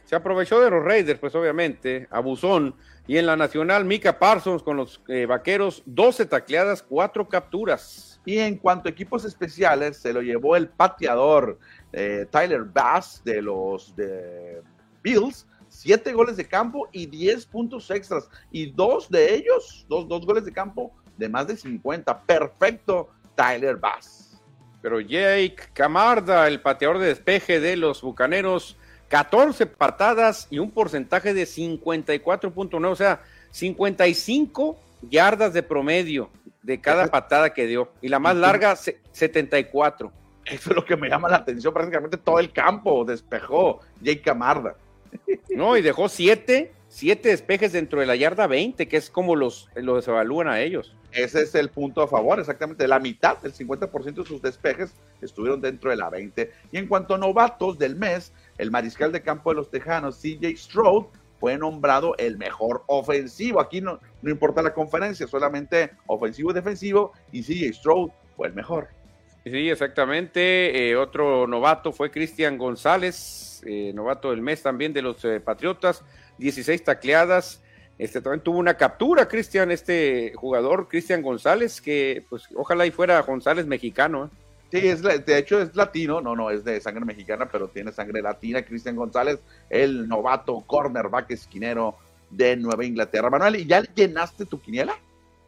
Se 0.05 0.15
aprovechó 0.15 0.59
de 0.61 0.69
los 0.69 0.83
Raiders, 0.83 1.19
pues 1.19 1.33
obviamente, 1.33 2.07
abusón, 2.11 2.75
y 3.07 3.17
en 3.17 3.25
la 3.25 3.35
nacional 3.35 3.85
Mika 3.85 4.19
Parsons 4.19 4.61
con 4.61 4.77
los 4.77 5.01
eh, 5.07 5.25
vaqueros, 5.25 5.81
12 5.85 6.25
tacleadas, 6.25 6.83
cuatro 6.83 7.27
capturas. 7.27 8.21
Y 8.25 8.37
en 8.37 8.57
cuanto 8.57 8.87
a 8.87 8.91
equipos 8.91 9.25
especiales, 9.25 9.97
se 9.97 10.13
lo 10.13 10.21
llevó 10.21 10.55
el 10.55 10.69
pateador 10.69 11.57
eh, 11.91 12.25
Tyler 12.29 12.63
Bass 12.63 13.21
de 13.25 13.41
los 13.41 13.95
de 13.95 14.61
Bills, 15.01 15.47
siete 15.73 16.13
goles 16.13 16.37
de 16.37 16.47
campo 16.47 16.87
y 16.91 17.07
10 17.07 17.45
puntos 17.47 17.89
extras, 17.91 18.29
y 18.51 18.71
dos 18.71 19.09
de 19.09 19.33
ellos, 19.33 19.85
dos, 19.89 20.07
dos 20.07 20.25
goles 20.25 20.45
de 20.45 20.53
campo 20.53 20.93
de 21.17 21.29
más 21.29 21.47
de 21.47 21.57
50, 21.57 22.21
perfecto 22.23 23.09
Tyler 23.35 23.75
Bass. 23.77 24.41
Pero 24.81 24.99
Jake 24.99 25.57
Camarda, 25.73 26.47
el 26.47 26.61
pateador 26.61 26.99
de 26.99 27.07
despeje 27.07 27.59
de 27.59 27.77
los 27.77 28.01
Bucaneros, 28.01 28.77
14 29.07 29.65
patadas 29.65 30.47
y 30.49 30.59
un 30.59 30.71
porcentaje 30.71 31.33
de 31.33 31.43
54.9, 31.43 32.91
o 32.91 32.95
sea, 32.95 33.21
55 33.51 34.77
yardas 35.09 35.53
de 35.53 35.63
promedio 35.63 36.29
de 36.61 36.81
cada 36.81 37.07
patada 37.07 37.53
que 37.53 37.67
dio. 37.67 37.91
Y 38.01 38.09
la 38.09 38.19
más 38.19 38.35
larga, 38.35 38.75
74. 38.75 40.11
Eso 40.45 40.69
es 40.69 40.75
lo 40.75 40.83
que 40.83 40.97
me 40.97 41.09
llama 41.09 41.29
la 41.29 41.37
atención. 41.37 41.73
Prácticamente 41.73 42.17
todo 42.17 42.39
el 42.39 42.51
campo 42.51 43.05
despejó 43.05 43.79
Jake 44.01 44.21
Camarda. 44.21 44.75
No, 45.55 45.77
y 45.77 45.81
dejó 45.81 46.09
siete 46.09 46.73
siete 46.93 47.29
despejes 47.29 47.73
dentro 47.73 47.99
de 47.99 48.05
la 48.05 48.15
yarda 48.15 48.45
20, 48.45 48.87
que 48.87 48.97
es 48.97 49.09
como 49.09 49.35
los, 49.35 49.67
los 49.73 50.07
evalúan 50.07 50.47
a 50.47 50.61
ellos. 50.61 50.95
Ese 51.11 51.41
es 51.41 51.55
el 51.55 51.69
punto 51.69 52.03
a 52.03 52.07
favor, 52.07 52.39
exactamente. 52.39 52.87
La 52.87 52.99
mitad, 52.99 53.37
el 53.43 53.51
50% 53.51 54.13
de 54.13 54.25
sus 54.25 54.43
despejes 54.43 54.93
estuvieron 55.19 55.59
dentro 55.59 55.89
de 55.89 55.95
la 55.95 56.11
20. 56.11 56.51
Y 56.71 56.77
en 56.77 56.87
cuanto 56.87 57.15
a 57.15 57.17
novatos 57.17 57.79
del 57.79 57.95
mes, 57.95 58.31
el 58.59 58.69
mariscal 58.69 59.11
de 59.11 59.23
campo 59.23 59.49
de 59.49 59.55
los 59.55 59.71
Tejanos, 59.71 60.21
CJ 60.21 60.55
Stroud, 60.55 61.05
fue 61.39 61.57
nombrado 61.57 62.15
el 62.19 62.37
mejor 62.37 62.83
ofensivo. 62.85 63.59
Aquí 63.59 63.81
no, 63.81 63.99
no 64.21 64.29
importa 64.29 64.61
la 64.61 64.75
conferencia, 64.75 65.25
solamente 65.25 65.91
ofensivo 66.05 66.51
y 66.51 66.53
defensivo, 66.53 67.13
y 67.31 67.41
CJ 67.41 67.73
Stroud 67.73 68.11
fue 68.37 68.49
el 68.49 68.53
mejor. 68.53 68.89
Sí, 69.45 69.69
exactamente. 69.69 70.89
Eh, 70.89 70.95
otro 70.95 71.47
novato 71.47 71.91
fue 71.91 72.11
Cristian 72.11 72.57
González, 72.57 73.61
eh, 73.65 73.91
novato 73.93 74.29
del 74.31 74.41
mes 74.41 74.63
también 74.63 74.93
de 74.93 75.01
los 75.01 75.23
eh, 75.25 75.39
Patriotas 75.41 76.03
16 76.37 76.83
tacleadas. 76.83 77.61
Este 77.97 78.21
también 78.21 78.41
tuvo 78.41 78.57
una 78.57 78.75
captura, 78.75 79.27
Cristian, 79.27 79.69
este 79.69 80.33
jugador, 80.35 80.87
Cristian 80.87 81.21
González, 81.21 81.79
que 81.81 82.25
pues 82.29 82.47
ojalá 82.55 82.85
y 82.85 82.91
fuera 82.91 83.21
González 83.21 83.67
mexicano. 83.67 84.25
¿eh? 84.25 84.29
Sí, 84.71 84.87
es, 84.87 85.03
de 85.03 85.37
hecho 85.37 85.61
es 85.61 85.75
latino, 85.75 86.19
no, 86.19 86.35
no, 86.35 86.49
es 86.49 86.63
de 86.63 86.81
sangre 86.81 87.05
mexicana, 87.05 87.47
pero 87.51 87.67
tiene 87.67 87.91
sangre 87.91 88.21
latina. 88.21 88.63
Cristian 88.63 88.95
González, 88.95 89.39
el 89.69 90.07
novato 90.07 90.63
cornerback 90.65 91.31
esquinero 91.31 91.97
de 92.31 92.55
Nueva 92.55 92.83
Inglaterra. 92.83 93.29
Manuel, 93.29 93.57
¿y 93.57 93.65
ya 93.65 93.81
llenaste 93.81 94.45
tu 94.45 94.59
quiniela? 94.59 94.97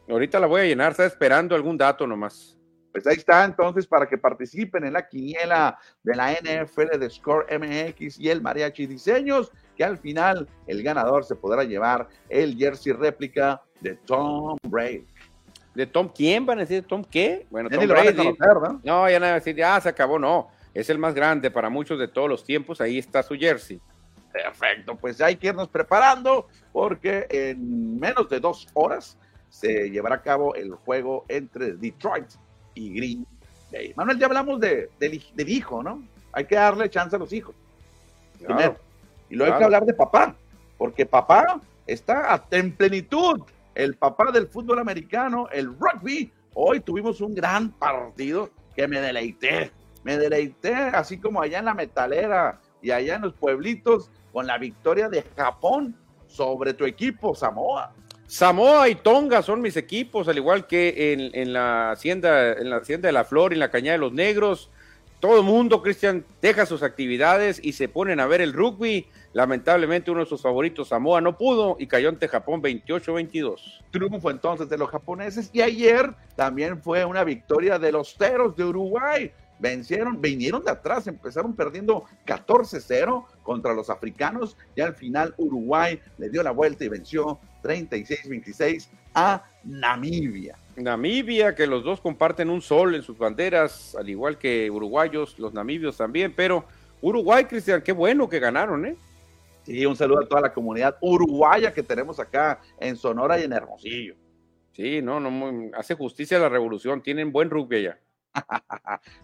Ahorita 0.08 0.40
la 0.40 0.46
voy 0.46 0.62
a 0.62 0.66
llenar, 0.66 0.92
está 0.92 1.06
esperando 1.06 1.56
algún 1.56 1.78
dato 1.78 2.06
nomás. 2.06 2.56
Pues 2.96 3.06
ahí 3.08 3.18
está, 3.18 3.44
entonces, 3.44 3.86
para 3.86 4.08
que 4.08 4.18
participen 4.18 4.86
en 4.86 4.94
la 4.94 5.06
quiniela 5.06 5.78
de 6.02 6.16
la 6.16 6.32
NFL 6.32 6.98
de 6.98 7.10
Score 7.10 7.46
MX 7.60 8.18
y 8.18 8.30
el 8.30 8.42
Mariachi 8.42 8.86
Diseños 8.86 9.52
que 9.76 9.84
al 9.84 9.98
final 9.98 10.48
el 10.66 10.82
ganador 10.82 11.26
se 11.26 11.36
podrá 11.36 11.66
llevar 11.66 12.08
el 12.30 12.56
jersey 12.56 12.94
réplica 12.94 13.62
de 13.82 13.96
Tom 13.96 14.56
Brady. 14.64 15.06
¿De 15.74 15.86
Tom 15.86 16.08
quién? 16.08 16.46
¿Van 16.46 16.60
a 16.60 16.62
decir 16.62 16.86
Tom 16.88 17.04
qué? 17.04 17.46
Bueno, 17.50 17.70
Tom 17.70 17.86
Brady. 17.86 18.34
¿no? 18.40 18.80
no, 18.82 19.10
ya 19.10 19.20
no 19.20 19.26
va 19.26 19.32
a 19.32 19.34
decir, 19.34 19.58
ya 19.58 19.82
se 19.82 19.90
acabó, 19.90 20.18
no. 20.18 20.48
Es 20.74 20.90
el 20.90 20.98
más 20.98 21.14
grande 21.14 21.52
para 21.52 21.70
muchos 21.70 22.00
de 22.00 22.08
todos 22.08 22.30
los 22.30 22.46
tiempos, 22.46 22.80
ahí 22.80 22.98
está 22.98 23.22
su 23.24 23.36
jersey. 23.36 23.82
Perfecto, 24.32 24.96
pues 24.96 25.20
hay 25.20 25.36
que 25.36 25.48
irnos 25.48 25.68
preparando 25.68 26.48
porque 26.72 27.28
en 27.30 28.00
menos 28.00 28.30
de 28.30 28.40
dos 28.40 28.70
horas 28.74 29.18
se 29.50 29.90
llevará 29.90 30.16
a 30.16 30.22
cabo 30.22 30.56
el 30.56 30.72
juego 30.76 31.26
entre 31.28 31.74
Detroit 31.74 32.28
y 32.76 32.94
Green 32.94 33.28
Bay. 33.72 33.94
Manuel, 33.96 34.20
ya 34.20 34.28
hablamos 34.28 34.60
de, 34.60 34.90
del, 35.00 35.50
hijo, 35.50 35.82
¿no? 35.82 36.04
Hay 36.32 36.46
que 36.46 36.56
darle 36.56 36.90
chance 36.90 37.16
a 37.16 37.20
los 37.20 37.34
hijos. 37.34 37.56
Primero. 38.38 38.78
Y 39.30 39.36
luego 39.36 39.54
hay 39.54 39.60
que 39.60 39.66
hablar 39.66 39.86
de 39.86 39.94
papá, 39.94 40.36
porque 40.78 41.06
papá 41.06 41.60
está 41.88 42.46
en 42.52 42.76
plenitud. 42.76 43.42
El 43.74 43.96
papá 43.96 44.32
del 44.32 44.48
fútbol 44.48 44.80
americano, 44.80 45.48
el 45.52 45.68
rugby. 45.68 46.32
Hoy 46.54 46.80
tuvimos 46.80 47.20
un 47.22 47.34
gran 47.34 47.72
partido 47.72 48.50
que 48.76 48.88
me 48.88 49.02
deleité. 49.02 49.72
Me 50.04 50.18
deleité, 50.18 50.74
así 50.74 51.18
como 51.18 51.42
allá 51.42 51.60
en 51.60 51.66
la 51.66 51.74
metalera 51.74 52.62
y 52.82 52.92
allá 52.92 53.16
en 53.16 53.24
los 53.24 53.34
pueblitos, 53.34 54.12
con 54.32 54.46
la 54.46 54.58
victoria 54.58 55.10
de 55.10 55.24
Japón 55.36 55.96
sobre 56.28 56.74
tu 56.74 56.86
equipo, 56.86 57.34
Samoa. 57.34 57.94
Samoa 58.28 58.90
y 58.90 58.96
Tonga 58.96 59.44
son 59.44 59.62
mis 59.62 59.78
equipos, 59.78 60.28
al 60.28 60.38
igual 60.38 60.66
que 60.66 61.32
en, 61.34 61.54
la 61.54 61.92
hacienda, 61.92 62.54
en 62.54 62.72
la 62.72 62.78
hacienda 62.78 63.08
de 63.08 63.14
la 63.14 63.24
Flor 63.24 63.52
y 63.52 63.56
en 63.56 63.60
la 63.60 63.70
Cañada 63.70 63.94
de 63.94 64.00
los 64.00 64.14
Negros. 64.14 64.72
Todo 65.20 65.38
el 65.38 65.44
mundo, 65.44 65.82
Cristian, 65.82 66.26
deja 66.42 66.66
sus 66.66 66.82
actividades 66.84 67.60
y 67.64 67.74
se 67.74 67.88
ponen 67.88 68.20
a 68.20 68.26
ver 68.26 68.42
el 68.42 68.54
rugby. 68.54 69.08
Lamentablemente 69.34 70.10
uno 70.10 70.22
de 70.22 70.26
sus 70.26 70.42
favoritos, 70.42 70.88
Samoa, 70.88 71.22
no 71.22 71.38
pudo 71.38 71.78
y 71.80 71.88
cayó 71.88 72.10
ante 72.10 72.28
Japón 72.28 72.64
28-22. 72.64 73.84
Triunfo 73.92 74.32
entonces 74.32 74.70
de 74.70 74.78
los 74.78 74.90
japoneses 74.90 75.50
y 75.54 75.62
ayer 75.62 76.14
también 76.36 76.82
fue 76.82 77.06
una 77.06 77.24
victoria 77.24 77.78
de 77.78 77.92
los 77.92 78.16
Teros 78.18 78.56
de 78.56 78.64
Uruguay 78.64 79.32
vencieron, 79.60 80.22
vinieron 80.22 80.64
de 80.64 80.72
atrás, 80.72 81.08
empezaron 81.08 81.56
perdiendo 81.56 82.06
14-0 82.26 83.26
contra 83.44 83.74
los 83.74 83.90
africanos 83.90 84.58
y 84.76 84.82
al 84.82 84.96
final 84.96 85.34
Uruguay 85.38 86.00
le 86.18 86.30
dio 86.30 86.44
la 86.44 86.52
vuelta 86.52 86.84
y 86.84 86.90
venció 86.90 87.40
36-26 87.64 88.88
a 89.14 89.44
Namibia. 89.64 90.58
Namibia, 90.76 91.56
que 91.56 91.68
los 91.68 91.84
dos 91.84 92.02
comparten 92.02 92.50
un 92.50 92.62
sol 92.62 92.96
en 92.96 93.02
sus 93.02 93.18
banderas, 93.18 93.96
al 93.96 94.10
igual 94.10 94.38
que 94.38 94.70
uruguayos, 94.70 95.40
los 95.40 95.54
namibios 95.54 95.98
también, 95.98 96.34
pero 96.36 96.66
Uruguay, 97.02 97.46
Cristian, 97.46 97.82
qué 97.82 97.92
bueno 97.92 98.28
que 98.28 98.40
ganaron, 98.40 98.86
¿eh? 98.86 98.96
Sí, 99.64 99.86
un 99.86 99.96
saludo 99.96 100.24
a 100.24 100.28
toda 100.28 100.42
la 100.42 100.54
comunidad 100.54 100.98
uruguaya 101.02 101.74
que 101.74 101.82
tenemos 101.82 102.20
acá 102.20 102.62
en 102.80 102.96
Sonora 102.96 103.40
y 103.40 103.44
en 103.44 103.54
Hermosillo. 103.54 104.16
Sí, 104.74 105.02
no, 105.02 105.20
no, 105.20 105.72
hace 105.78 105.96
justicia 105.96 106.38
a 106.38 106.42
la 106.42 106.50
revolución, 106.50 107.02
tienen 107.02 107.32
buen 107.32 107.50
rugby 107.50 107.78
allá. 107.78 108.00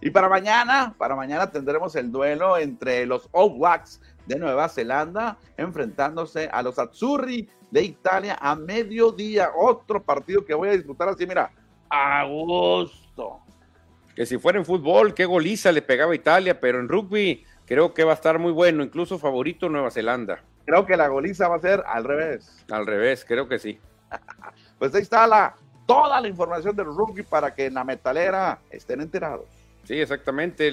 Y 0.00 0.10
para 0.10 0.28
mañana, 0.28 0.94
para 0.98 1.14
mañana 1.14 1.50
tendremos 1.50 1.94
el 1.96 2.10
duelo 2.10 2.58
entre 2.58 3.06
los 3.06 3.28
All 3.32 3.58
Blacks 3.58 4.00
de 4.26 4.38
Nueva 4.38 4.68
Zelanda 4.68 5.38
enfrentándose 5.56 6.48
a 6.52 6.62
los 6.62 6.78
Azzurri 6.78 7.48
de 7.70 7.82
Italia 7.82 8.36
a 8.40 8.54
mediodía. 8.54 9.50
Otro 9.56 10.02
partido 10.02 10.44
que 10.44 10.54
voy 10.54 10.68
a 10.68 10.72
disputar 10.72 11.08
así, 11.08 11.26
mira, 11.26 11.50
a 11.88 12.24
gusto. 12.24 13.40
Que 14.14 14.26
si 14.26 14.38
fuera 14.38 14.58
en 14.58 14.64
fútbol, 14.64 15.14
qué 15.14 15.24
goliza 15.24 15.72
le 15.72 15.82
pegaba 15.82 16.14
Italia, 16.14 16.60
pero 16.60 16.78
en 16.80 16.88
rugby 16.88 17.44
creo 17.66 17.94
que 17.94 18.04
va 18.04 18.12
a 18.12 18.14
estar 18.14 18.38
muy 18.38 18.52
bueno, 18.52 18.82
incluso 18.82 19.18
favorito 19.18 19.68
Nueva 19.68 19.90
Zelanda. 19.90 20.42
Creo 20.66 20.86
que 20.86 20.96
la 20.96 21.08
goliza 21.08 21.48
va 21.48 21.56
a 21.56 21.60
ser 21.60 21.82
al 21.86 22.04
revés. 22.04 22.64
Al 22.70 22.86
revés, 22.86 23.24
creo 23.24 23.48
que 23.48 23.58
sí. 23.58 23.80
pues 24.78 24.94
ahí 24.94 25.02
está 25.02 25.26
la 25.26 25.56
toda 25.86 26.20
la 26.20 26.28
información 26.28 26.74
del 26.76 26.86
rugby 26.86 27.22
para 27.22 27.54
que 27.54 27.66
en 27.66 27.74
la 27.74 27.84
metalera 27.84 28.60
estén 28.70 29.00
enterados. 29.00 29.46
Sí, 29.84 30.00
exactamente. 30.00 30.70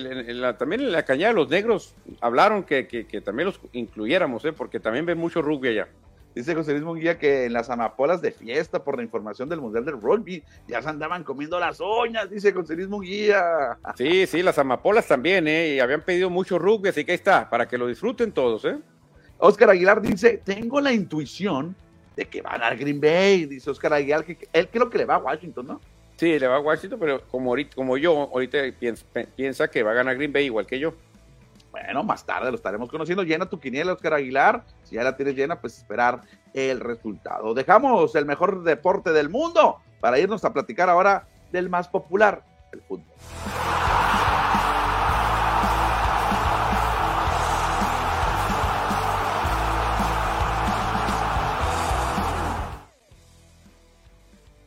también 0.58 0.82
en 0.82 0.92
la 0.92 1.04
cañada 1.04 1.34
los 1.34 1.50
negros 1.50 1.96
hablaron 2.22 2.64
que, 2.64 2.84
también 3.26 3.48
los 3.48 3.60
incluyéramos, 3.74 4.46
¿eh? 4.46 4.54
porque 4.54 4.80
también 4.80 5.06
ven 5.06 5.18
mucho 5.18 5.42
rugby 5.42 5.70
allá. 5.70 5.88
Dice 6.36 6.54
José 6.54 6.74
Luis 6.74 6.84
Munguía 6.84 7.18
que 7.18 7.46
en 7.46 7.54
las 7.54 7.72
amapolas 7.72 8.22
de 8.22 8.32
fiesta 8.32 8.84
por 8.84 8.96
la 8.96 9.04
información 9.04 9.50
del 9.50 9.60
Mundial 9.62 9.84
del 9.84 10.00
Rugby 10.00 10.44
ya 10.68 10.82
se 10.82 10.88
andaban 10.88 11.24
comiendo 11.24 11.60
las 11.60 11.80
uñas, 11.80 12.30
dice 12.30 12.54
José 12.54 12.76
Luis 12.76 12.88
Munguía. 12.88 13.78
Sí, 13.98 14.28
sí, 14.28 14.44
las 14.44 14.60
amapolas 14.60 15.08
también, 15.08 15.48
¿eh? 15.48 15.76
Y 15.76 15.80
habían 15.80 16.02
pedido 16.02 16.30
mucho 16.30 16.60
rugby, 16.60 16.90
así 16.90 17.04
que 17.04 17.14
ahí 17.14 17.16
está, 17.16 17.50
para 17.50 17.68
que 17.68 17.80
lo 17.80 17.88
disfruten 17.88 18.32
todos, 18.32 18.64
¿eh? 18.66 18.78
Oscar 19.40 19.72
Aguilar 19.72 20.02
dice, 20.02 20.42
tengo 20.44 20.80
la 20.80 20.94
intuición 20.94 21.76
de 22.16 22.26
que 22.26 22.42
van 22.42 22.62
a 22.62 22.74
Green 22.76 23.00
Bay, 23.00 23.46
dice 23.46 23.70
Oscar 23.70 23.94
Aguilar, 23.94 24.26
que 24.26 24.38
él 24.52 24.68
creo 24.70 24.90
que 24.90 24.98
le 24.98 25.06
va 25.06 25.16
a 25.16 25.20
Washington, 25.20 25.68
¿no? 25.68 25.82
Sí, 26.18 26.38
le 26.38 26.48
va 26.48 26.58
a 26.58 26.60
Washington, 26.60 27.00
pero 27.00 27.22
como, 27.28 27.52
ahorita, 27.52 27.76
como 27.76 27.98
yo, 27.98 28.30
ahorita 28.34 28.58
piensa, 29.36 29.68
que 29.70 29.84
va 29.84 29.92
a 29.92 29.94
ganar 29.94 30.18
Green 30.18 30.34
Bay 30.34 30.46
igual 30.46 30.66
que 30.66 30.78
yo. 30.78 30.94
Bueno, 31.72 32.04
más 32.04 32.26
tarde 32.26 32.50
lo 32.50 32.58
estaremos 32.58 32.90
conociendo. 32.90 33.24
Llena 33.24 33.46
tu 33.46 33.60
quiniela, 33.60 33.94
Oscar 33.94 34.16
Aguilar. 34.16 34.64
Si 34.84 34.96
ya 34.96 35.04
la 35.04 35.16
tienes 35.16 35.36
llena, 35.36 35.62
pues 35.62 35.78
esperar 35.78 36.24
el 36.54 36.80
resultado. 36.80 37.54
Dejamos 37.54 38.16
el 38.16 38.26
mejor 38.26 38.64
deporte 38.64 39.14
del 39.14 39.30
mundo 39.30 39.78
para 40.02 40.20
irnos 40.20 40.44
a 40.44 40.52
platicar 40.52 40.90
ahora 40.90 41.28
del 41.52 41.70
más 41.70 41.88
popular, 41.88 42.44
el 42.74 42.82
fútbol. 42.82 43.06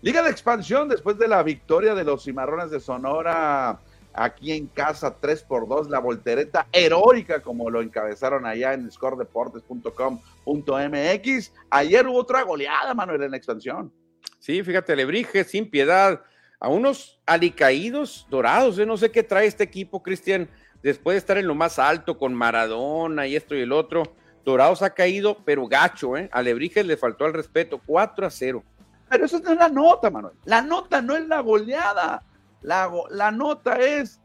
Liga 0.02 0.22
de 0.22 0.30
expansión 0.30 0.88
después 0.88 1.16
de 1.16 1.28
la 1.28 1.44
victoria 1.44 1.94
de 1.94 2.02
los 2.02 2.24
Cimarrones 2.24 2.72
de 2.72 2.80
Sonora 2.80 3.78
aquí 4.12 4.50
en 4.52 4.66
casa 4.66 5.14
3 5.18 5.44
por 5.44 5.68
2 5.68 5.88
la 5.90 6.00
voltereta 6.00 6.66
heroica 6.72 7.40
como 7.40 7.70
lo 7.70 7.80
encabezaron 7.80 8.44
allá 8.44 8.74
en 8.74 8.90
scoredeportes.com.mx. 8.90 11.52
Ayer 11.70 12.08
hubo 12.08 12.18
otra 12.18 12.42
goleada, 12.42 12.92
Manuel, 12.94 13.22
en 13.22 13.30
la 13.30 13.36
expansión. 13.36 13.92
Sí, 14.40 14.64
fíjate, 14.64 14.96
Lebrige 14.96 15.44
sin 15.44 15.70
piedad 15.70 16.20
a 16.58 16.68
unos 16.68 17.20
alicaídos 17.24 18.26
dorados. 18.28 18.74
Yo 18.74 18.84
no 18.84 18.96
sé 18.96 19.12
qué 19.12 19.22
trae 19.22 19.46
este 19.46 19.62
equipo, 19.62 20.02
Cristian, 20.02 20.48
después 20.82 21.14
de 21.14 21.18
estar 21.18 21.38
en 21.38 21.46
lo 21.46 21.54
más 21.54 21.78
alto 21.78 22.18
con 22.18 22.34
Maradona 22.34 23.28
y 23.28 23.36
esto 23.36 23.54
y 23.54 23.60
el 23.60 23.70
otro. 23.70 24.02
Dorados 24.44 24.82
ha 24.82 24.94
caído, 24.94 25.44
pero 25.44 25.68
gacho, 25.68 26.16
¿eh? 26.16 26.28
A 26.32 26.42
Lebrige 26.42 26.82
le 26.82 26.96
faltó 26.96 27.24
el 27.26 27.34
respeto, 27.34 27.80
4 27.86 28.26
a 28.26 28.30
0. 28.30 28.64
Pero 29.12 29.26
eso 29.26 29.40
no 29.40 29.52
es 29.52 29.58
la 29.58 29.68
nota, 29.68 30.10
Manuel. 30.10 30.32
La 30.46 30.62
nota 30.62 31.02
no 31.02 31.14
es 31.14 31.28
la 31.28 31.40
goleada. 31.40 32.22
La, 32.62 32.90
la 33.10 33.30
nota 33.30 33.76
es 33.76 34.18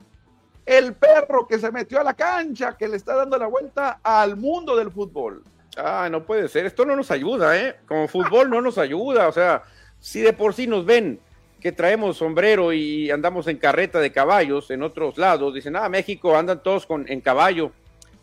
el 0.66 0.94
perro 0.94 1.46
que 1.46 1.60
se 1.60 1.74
metió 1.74 2.00
a 2.00 2.06
la 2.06 2.14
cancha, 2.14 2.78
que 2.78 2.88
le 2.88 2.96
está 2.96 3.14
dando 3.14 3.38
la 3.38 3.48
vuelta 3.48 4.00
al 4.02 4.38
mundo 4.38 4.78
del 4.78 4.90
fútbol. 4.90 5.44
Ah, 5.76 6.08
no 6.10 6.26
puede 6.26 6.48
ser. 6.48 6.66
Esto 6.66 6.86
no 6.86 6.96
nos 6.96 7.12
ayuda, 7.12 7.60
¿eh? 7.60 7.76
Como 7.86 8.08
fútbol 8.08 8.50
no 8.50 8.62
nos 8.62 8.78
ayuda. 8.78 9.28
O 9.28 9.34
sea, 9.34 9.64
si 10.00 10.22
de 10.22 10.32
por 10.32 10.54
sí 10.54 10.68
nos 10.68 10.86
ven 10.86 11.20
que 11.60 11.74
traemos 11.74 12.16
sombrero 12.16 12.72
y 12.72 13.12
andamos 13.12 13.48
en 13.48 13.58
carreta 13.58 14.00
de 14.00 14.14
caballos 14.14 14.72
en 14.72 14.84
otros 14.84 15.18
lados, 15.18 15.54
dicen, 15.54 15.76
ah, 15.76 15.90
México 15.90 16.38
andan 16.38 16.64
todos 16.64 16.86
con, 16.86 17.12
en 17.12 17.20
caballo. 17.20 17.74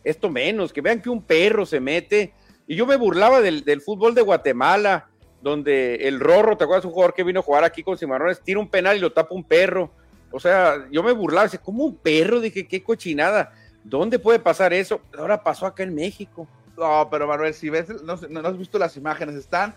Esto 0.02 0.30
menos, 0.30 0.72
que 0.72 0.80
vean 0.80 1.02
que 1.02 1.10
un 1.10 1.22
perro 1.22 1.66
se 1.66 1.78
mete. 1.78 2.32
Y 2.66 2.74
yo 2.74 2.86
me 2.86 2.96
burlaba 2.96 3.42
del, 3.42 3.64
del 3.64 3.82
fútbol 3.82 4.14
de 4.14 4.22
Guatemala, 4.22 5.10
donde 5.44 5.96
el 6.08 6.20
Rorro, 6.20 6.56
¿te 6.56 6.64
acuerdas? 6.64 6.86
Un 6.86 6.92
jugador 6.92 7.12
que 7.12 7.22
vino 7.22 7.40
a 7.40 7.42
jugar 7.42 7.64
aquí 7.64 7.82
con 7.82 7.98
Cimarrones, 7.98 8.40
tira 8.40 8.58
un 8.58 8.66
penal 8.66 8.96
y 8.96 9.00
lo 9.00 9.12
tapa 9.12 9.34
un 9.34 9.44
perro. 9.44 9.90
O 10.30 10.40
sea, 10.40 10.86
yo 10.90 11.02
me 11.02 11.12
burlaba, 11.12 11.44
dice, 11.44 11.58
¿cómo 11.58 11.84
un 11.84 11.96
perro? 11.96 12.40
Dije, 12.40 12.66
qué 12.66 12.82
cochinada. 12.82 13.52
¿Dónde 13.84 14.18
puede 14.18 14.38
pasar 14.38 14.72
eso? 14.72 15.02
Ahora 15.18 15.42
pasó 15.42 15.66
acá 15.66 15.82
en 15.82 15.94
México. 15.94 16.48
No, 16.78 17.06
pero 17.10 17.28
Manuel, 17.28 17.52
si 17.52 17.68
ves, 17.68 17.90
no, 18.02 18.16
no, 18.30 18.48
has 18.48 18.56
visto 18.56 18.78
las 18.78 18.96
imágenes, 18.96 19.34
están 19.34 19.74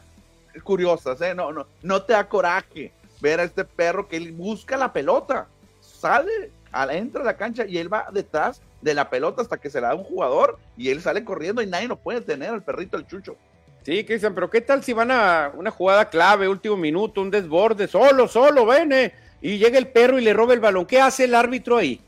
curiosas, 0.64 1.20
¿eh? 1.20 1.36
No, 1.36 1.52
no, 1.52 1.68
no 1.84 2.02
te 2.02 2.14
da 2.14 2.30
coraje 2.30 2.94
ver 3.20 3.42
a 3.42 3.44
este 3.44 3.66
perro 3.66 4.08
que 4.08 4.16
él 4.16 4.32
busca 4.32 4.78
la 4.78 4.94
pelota, 4.94 5.48
sale, 5.82 6.50
entra 6.92 7.24
a 7.24 7.26
la 7.26 7.36
cancha 7.36 7.66
y 7.66 7.78
él 7.78 7.92
va 7.92 8.08
detrás 8.14 8.62
de 8.82 8.94
la 8.94 9.10
pelota 9.10 9.42
hasta 9.42 9.58
que 9.58 9.70
se 9.70 9.82
la 9.82 9.90
da 9.90 9.96
un 9.96 10.06
jugador 10.06 10.58
y 10.78 10.90
él 10.90 11.02
sale 11.02 11.26
corriendo 11.26 11.62
y 11.62 11.68
nadie 11.68 11.90
lo 11.90 11.98
puede 11.98 12.22
tener, 12.22 12.52
al 12.52 12.64
perrito, 12.64 12.96
el 12.96 13.06
chucho. 13.06 13.36
Sí, 13.88 14.04
Cristian, 14.04 14.36
pero 14.36 14.50
¿qué 14.50 14.60
tal 14.60 14.84
si 14.84 14.92
van 14.92 15.12
a 15.12 15.50
una 15.54 15.72
jugada 15.72 16.10
clave, 16.10 16.50
último 16.50 16.76
minuto, 16.76 17.22
un 17.22 17.32
desborde, 17.32 17.88
solo, 17.88 18.28
solo, 18.28 18.66
ven, 18.66 19.14
y 19.42 19.58
llega 19.58 19.78
el 19.78 19.88
perro 19.88 20.20
y 20.20 20.24
le 20.24 20.34
roba 20.34 20.54
el 20.54 20.60
balón? 20.60 20.86
¿Qué 20.86 21.00
hace 21.00 21.24
el 21.24 21.34
árbitro 21.34 21.78
ahí? 21.78 22.02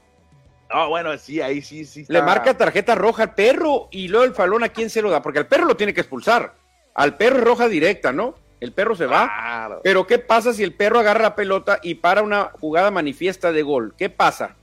No, 0.74 0.90
bueno, 0.90 1.18
sí, 1.18 1.40
ahí 1.40 1.62
sí, 1.62 1.86
sí. 1.86 2.04
Le 2.10 2.22
marca 2.22 2.54
tarjeta 2.58 2.96
roja 2.96 3.24
al 3.24 3.34
perro 3.34 3.88
y 3.92 4.10
luego 4.10 4.26
el 4.26 4.32
balón 4.32 4.66
a 4.66 4.68
quién 4.68 4.90
se 4.90 5.02
lo 5.02 5.10
da, 5.10 5.22
porque 5.22 5.40
al 5.40 5.48
perro 5.48 5.68
lo 5.68 5.78
tiene 5.78 5.94
que 5.94 6.02
expulsar. 6.02 6.54
Al 6.96 7.16
perro 7.16 7.40
roja 7.40 7.70
directa, 7.70 8.12
¿no? 8.12 8.36
El 8.60 8.74
perro 8.74 8.94
se 8.94 9.06
va. 9.06 9.80
Pero 9.82 10.06
¿qué 10.06 10.20
pasa 10.20 10.52
si 10.52 10.64
el 10.64 10.74
perro 10.74 11.00
agarra 11.00 11.22
la 11.22 11.36
pelota 11.38 11.80
y 11.82 11.96
para 11.96 12.24
una 12.24 12.52
jugada 12.60 12.92
manifiesta 12.92 13.54
de 13.54 13.62
gol? 13.62 13.94
¿Qué 13.98 14.10
pasa? 14.10 14.58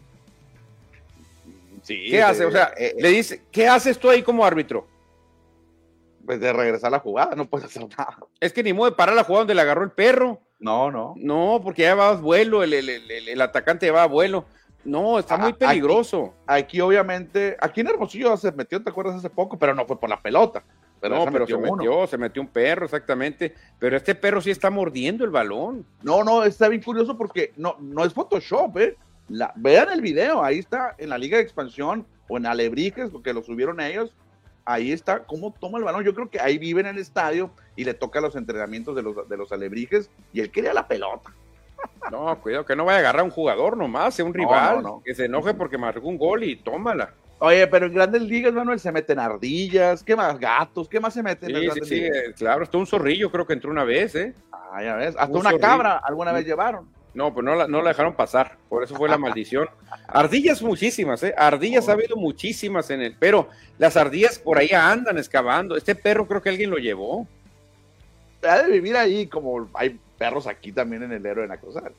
Sí, 1.83 2.09
¿Qué 2.11 2.23
hace? 2.23 2.45
O 2.45 2.53
sea, 2.53 2.75
eh, 2.77 2.95
le 2.99 3.09
dice, 3.09 3.41
¿qué 3.51 3.69
haces 3.69 3.99
tú 3.99 4.11
ahí 4.11 4.23
como 4.23 4.45
árbitro? 4.45 4.87
Pues 6.27 6.41
de 6.41 6.53
regresar 6.53 6.91
la 6.91 6.99
jugada, 6.99 7.35
no 7.37 7.47
puedes 7.47 7.67
hacer 7.67 7.87
nada. 7.97 8.19
Es 8.41 8.53
que 8.53 8.63
ni 8.63 8.73
modo 8.73 8.91
de 8.91 8.97
parar 8.97 9.15
la 9.15 9.25
jugada 9.25 9.43
donde 9.43 9.55
le 9.55 9.61
agarró 9.63 9.85
el 9.85 9.93
perro. 9.93 10.41
No, 10.59 10.91
no. 10.91 11.15
No, 11.17 11.61
porque 11.63 11.83
ya 11.83 11.95
va 11.95 12.11
a 12.11 12.15
vuelo, 12.15 12.63
el, 12.63 12.73
el, 12.75 12.89
el, 12.91 13.41
atacante 13.41 13.91
va 13.91 14.03
a 14.03 14.07
vuelo. 14.07 14.45
No, 14.85 15.19
está 15.19 15.37
muy 15.37 15.53
peligroso. 15.53 16.35
Aquí, 16.47 16.81
obviamente, 16.81 17.57
aquí 17.61 17.81
en 17.81 17.89
Hermosillo 17.89 18.37
se 18.37 18.53
metió, 18.53 18.83
¿te 18.83 18.91
acuerdas 18.91 19.17
hace 19.17 19.31
poco? 19.31 19.59
Pero 19.59 19.75
no 19.75 19.85
fue 19.85 19.99
por 19.99 20.09
la 20.09 20.21
pelota. 20.21 20.63
Pero 21.01 21.17
no, 21.17 21.31
pero 21.31 21.47
se 21.47 21.59
metió, 21.59 22.07
se 22.07 22.17
metió 22.17 22.41
un 22.41 22.49
perro, 22.49 22.85
exactamente. 22.85 23.55
Pero 23.79 23.97
este 23.97 24.15
perro 24.15 24.41
sí 24.41 24.51
está 24.51 24.71
mordiendo 24.71 25.25
el 25.25 25.31
balón. 25.31 25.85
No, 26.03 26.23
no, 26.25 26.45
está 26.45 26.69
bien 26.69 26.83
curioso 26.83 27.17
porque 27.17 27.53
no, 27.57 27.77
no 27.81 28.05
es 28.05 28.15
Photoshop, 28.15 28.77
¿eh? 28.79 28.97
La, 29.29 29.53
vean 29.57 29.91
el 29.91 30.01
video, 30.01 30.43
ahí 30.43 30.61
está 30.61 30.95
en 30.99 31.09
la 31.09 31.19
Liga 31.19 31.37
de 31.37 31.43
Expansión 31.43 32.07
o 32.29 32.37
en 32.37 32.47
Alebrijes, 32.47 33.11
porque 33.11 33.33
lo 33.33 33.43
subieron 33.43 33.81
ellos 33.81 34.15
ahí 34.67 34.93
está 34.93 35.21
cómo 35.21 35.55
toma 35.59 35.79
el 35.79 35.85
balón. 35.85 36.05
Yo 36.05 36.15
creo 36.15 36.29
que 36.29 36.41
ahí 36.41 36.59
vive 36.59 36.81
en 36.83 36.87
el 36.89 36.99
estadio 36.99 37.51
y 37.77 37.85
le 37.85 37.95
toca 37.95 38.21
los 38.21 38.37
entrenamientos 38.37 38.95
de 38.95 39.03
los, 39.03 39.29
de 39.29 39.37
los 39.37 39.51
alebrijes 39.53 40.11
y 40.33 40.41
él 40.41 40.51
quería 40.51 40.75
la 40.75 40.87
pelota. 40.87 41.31
No, 42.11 42.39
cuidado, 42.41 42.65
que 42.65 42.75
no 42.77 42.85
vaya 42.85 42.97
a 42.99 43.01
agarrar 43.01 43.21
a 43.21 43.25
un 43.25 43.31
jugador 43.31 43.77
nomás, 43.77 44.15
sea 44.15 44.25
un 44.25 44.35
rival, 44.35 44.83
que 45.05 45.15
se 45.15 45.27
enoje 45.27 45.55
porque 45.55 45.79
marcó 45.79 46.07
un 46.09 46.19
gol 46.19 46.43
y 46.45 46.57
tómala. 46.57 47.15
Oye, 47.39 47.67
pero 47.67 47.87
en 47.87 47.93
grandes 47.93 48.23
ligas, 48.23 48.53
Manuel, 48.55 48.81
se 48.81 48.91
meten 48.91 49.19
ardillas, 49.19 50.03
¿qué 50.03 50.17
más? 50.17 50.39
Gatos, 50.39 50.89
¿qué 50.89 50.99
más 51.01 51.13
se 51.13 51.23
meten 51.23 51.55
en 51.55 51.71
Sí, 51.71 51.81
sí, 51.81 51.81
sí, 51.85 51.95
ligas? 52.01 52.19
claro, 52.37 52.63
hasta 52.63 52.79
un 52.79 52.87
zorrillo 52.87 53.31
creo 53.31 53.47
que 53.47 53.53
entró 53.53 53.71
una 53.71 53.85
vez, 53.85 54.15
¿eh? 54.15 54.35
Ah, 54.73 54.83
ya 54.83 54.97
ves, 54.97 55.09
hasta 55.19 55.27
Un 55.27 55.41
una 55.41 55.51
zorrillo. 55.51 55.61
cabra 55.69 55.97
alguna 56.03 56.33
vez 56.33 56.47
llevaron. 56.47 56.89
No, 57.17 57.33
pues 57.33 57.47
no 57.47 57.55
la, 57.55 57.67
no 57.67 57.81
la 57.81 57.89
dejaron 57.89 58.15
pasar, 58.15 58.59
por 58.69 58.85
eso 58.85 58.95
fue 58.95 59.09
la 59.09 59.17
maldición. 59.17 59.71
Ardillas 60.07 60.61
muchísimas, 60.61 61.23
¿eh? 61.23 61.35
Ardillas 61.35 61.89
ha 61.89 61.93
habido 61.93 62.15
muchísimas 62.15 62.91
en 62.91 63.01
el, 63.01 63.17
pero 63.19 63.49
las 63.79 63.97
ardillas 63.97 64.39
por 64.39 64.59
ahí 64.59 64.69
andan 64.73 65.17
excavando. 65.17 65.79
Este 65.79 65.95
perro 65.95 66.29
creo 66.29 66.43
que 66.43 66.51
alguien 66.51 66.69
lo 66.69 66.77
llevó. 66.77 67.27
Ha 68.47 68.59
de 68.59 68.71
vivir 68.71 68.99
ahí 68.99 69.29
como 69.29 69.67
hay 69.73 69.99
perros 70.19 70.47
aquí 70.47 70.73
también 70.73 71.05
en 71.05 71.13
el 71.13 71.25
héroe 71.25 71.45
de 71.45 71.49
Nacosar. 71.49 71.91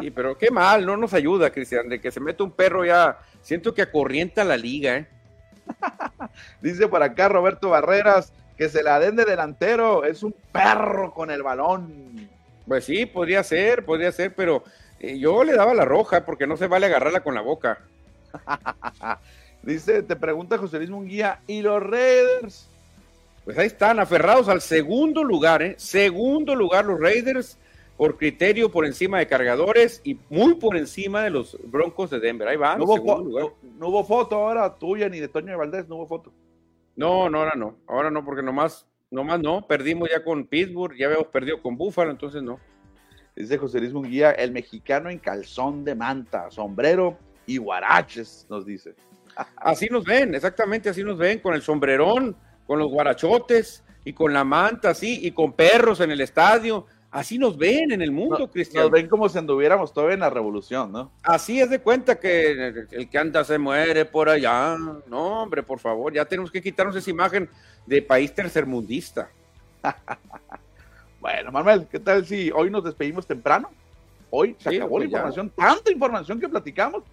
Sí, 0.00 0.10
pero 0.10 0.38
qué 0.38 0.50
mal, 0.50 0.86
no 0.86 0.96
nos 0.96 1.12
ayuda, 1.12 1.50
Cristian, 1.50 1.90
de 1.90 2.00
que 2.00 2.10
se 2.10 2.18
mete 2.18 2.42
un 2.42 2.52
perro 2.52 2.86
ya, 2.86 3.18
siento 3.42 3.74
que 3.74 3.82
acorrienta 3.82 4.44
la 4.44 4.56
liga, 4.56 4.96
¿eh? 4.96 5.06
Dice 6.62 6.88
por 6.88 7.02
acá 7.02 7.28
Roberto 7.28 7.68
Barreras 7.68 8.32
que 8.56 8.70
se 8.70 8.82
la 8.82 8.98
den 8.98 9.16
de 9.16 9.26
delantero, 9.26 10.04
es 10.04 10.22
un 10.22 10.34
perro 10.52 11.12
con 11.12 11.30
el 11.30 11.42
balón. 11.42 12.11
Pues 12.72 12.86
sí, 12.86 13.04
podría 13.04 13.42
ser, 13.44 13.84
podría 13.84 14.10
ser, 14.12 14.34
pero 14.34 14.64
eh, 14.98 15.18
yo 15.18 15.44
le 15.44 15.52
daba 15.52 15.74
la 15.74 15.84
roja 15.84 16.24
porque 16.24 16.46
no 16.46 16.56
se 16.56 16.68
vale 16.68 16.86
agarrarla 16.86 17.22
con 17.22 17.34
la 17.34 17.42
boca. 17.42 17.80
Dice, 19.62 20.02
te 20.02 20.16
pregunta 20.16 20.56
José 20.56 20.78
Luis 20.78 20.88
Munguía, 20.88 21.40
¿y 21.46 21.60
los 21.60 21.82
Raiders? 21.82 22.66
Pues 23.44 23.58
ahí 23.58 23.66
están, 23.66 24.00
aferrados 24.00 24.48
al 24.48 24.62
segundo 24.62 25.22
lugar, 25.22 25.60
¿eh? 25.60 25.74
Segundo 25.76 26.54
lugar 26.54 26.86
los 26.86 26.98
Raiders 26.98 27.58
por 27.98 28.16
criterio 28.16 28.70
por 28.72 28.86
encima 28.86 29.18
de 29.18 29.26
cargadores 29.26 30.00
y 30.02 30.18
muy 30.30 30.54
por 30.54 30.74
encima 30.78 31.22
de 31.24 31.28
los 31.28 31.58
Broncos 31.64 32.08
de 32.08 32.20
Denver. 32.20 32.48
Ahí 32.48 32.56
van, 32.56 32.78
No 32.78 32.84
hubo, 32.86 32.94
segundo 32.94 33.16
fo- 33.20 33.24
lugar. 33.26 33.44
no- 33.44 33.52
no 33.78 33.88
hubo 33.88 34.04
foto 34.04 34.36
ahora 34.36 34.74
tuya 34.76 35.10
ni 35.10 35.20
de 35.20 35.28
Toño 35.28 35.48
de 35.48 35.56
Valdés, 35.56 35.86
no 35.90 35.96
hubo 35.96 36.06
foto. 36.06 36.32
No, 36.96 37.28
no, 37.28 37.40
ahora 37.40 37.52
no, 37.54 37.76
ahora 37.86 38.10
no, 38.10 38.24
porque 38.24 38.42
nomás, 38.42 38.86
nomás 39.12 39.38
no, 39.40 39.66
perdimos 39.66 40.08
ya 40.10 40.24
con 40.24 40.46
Pittsburgh, 40.46 40.96
ya 40.96 41.06
habíamos 41.06 41.28
perdido 41.28 41.60
con 41.62 41.76
Buffalo, 41.76 42.10
entonces 42.10 42.42
no. 42.42 42.58
Dice 43.36 43.56
José 43.58 43.78
Luis 43.80 43.92
Munguía, 43.92 44.32
el 44.32 44.52
mexicano 44.52 45.08
en 45.08 45.18
calzón 45.18 45.84
de 45.84 45.94
manta, 45.94 46.50
sombrero 46.50 47.16
y 47.46 47.58
guaraches, 47.58 48.46
nos 48.50 48.66
dice. 48.66 48.94
Así 49.56 49.86
nos 49.90 50.04
ven, 50.04 50.34
exactamente 50.34 50.90
así 50.90 51.02
nos 51.02 51.16
ven, 51.16 51.38
con 51.38 51.54
el 51.54 51.62
sombrerón, 51.62 52.36
con 52.66 52.78
los 52.78 52.90
guarachotes 52.90 53.82
y 54.04 54.12
con 54.12 54.32
la 54.32 54.44
manta 54.44 54.90
así, 54.90 55.20
y 55.26 55.30
con 55.30 55.52
perros 55.54 56.00
en 56.00 56.10
el 56.10 56.20
estadio. 56.20 56.86
Así 57.10 57.38
nos 57.38 57.56
ven 57.56 57.92
en 57.92 58.02
el 58.02 58.10
mundo, 58.10 58.38
No- 58.38 58.50
Cristian. 58.50 58.82
Nos 58.84 58.90
ven 58.90 59.08
como 59.08 59.28
si 59.28 59.38
anduviéramos 59.38 59.92
todavía 59.92 60.14
en 60.14 60.20
la 60.20 60.30
revolución, 60.30 60.92
¿no? 60.92 61.12
Así 61.22 61.60
es 61.60 61.70
de 61.70 61.78
cuenta 61.80 62.18
que 62.18 62.50
el, 62.52 62.88
el 62.90 63.08
que 63.10 63.18
anda 63.18 63.44
se 63.44 63.58
muere 63.58 64.04
por 64.06 64.28
allá. 64.28 64.76
No, 65.06 65.42
hombre, 65.42 65.62
por 65.62 65.78
favor, 65.78 66.12
ya 66.12 66.24
tenemos 66.24 66.50
que 66.50 66.62
quitarnos 66.62 66.96
esa 66.96 67.10
imagen 67.10 67.48
de 67.86 68.02
país 68.02 68.34
tercermundista. 68.34 69.28
Bueno, 71.20 71.52
Manuel, 71.52 71.86
¿qué 71.88 72.00
tal 72.00 72.26
si 72.26 72.50
hoy 72.50 72.68
nos 72.68 72.82
despedimos 72.82 73.26
temprano? 73.28 73.70
Hoy 74.30 74.56
se 74.58 74.70
Sí, 74.70 74.76
acabó 74.78 74.98
la 74.98 75.04
pues 75.04 75.10
ya. 75.12 75.18
información, 75.18 75.50
tanta 75.50 75.92
información 75.92 76.40
que 76.40 76.48
platicamos 76.48 77.04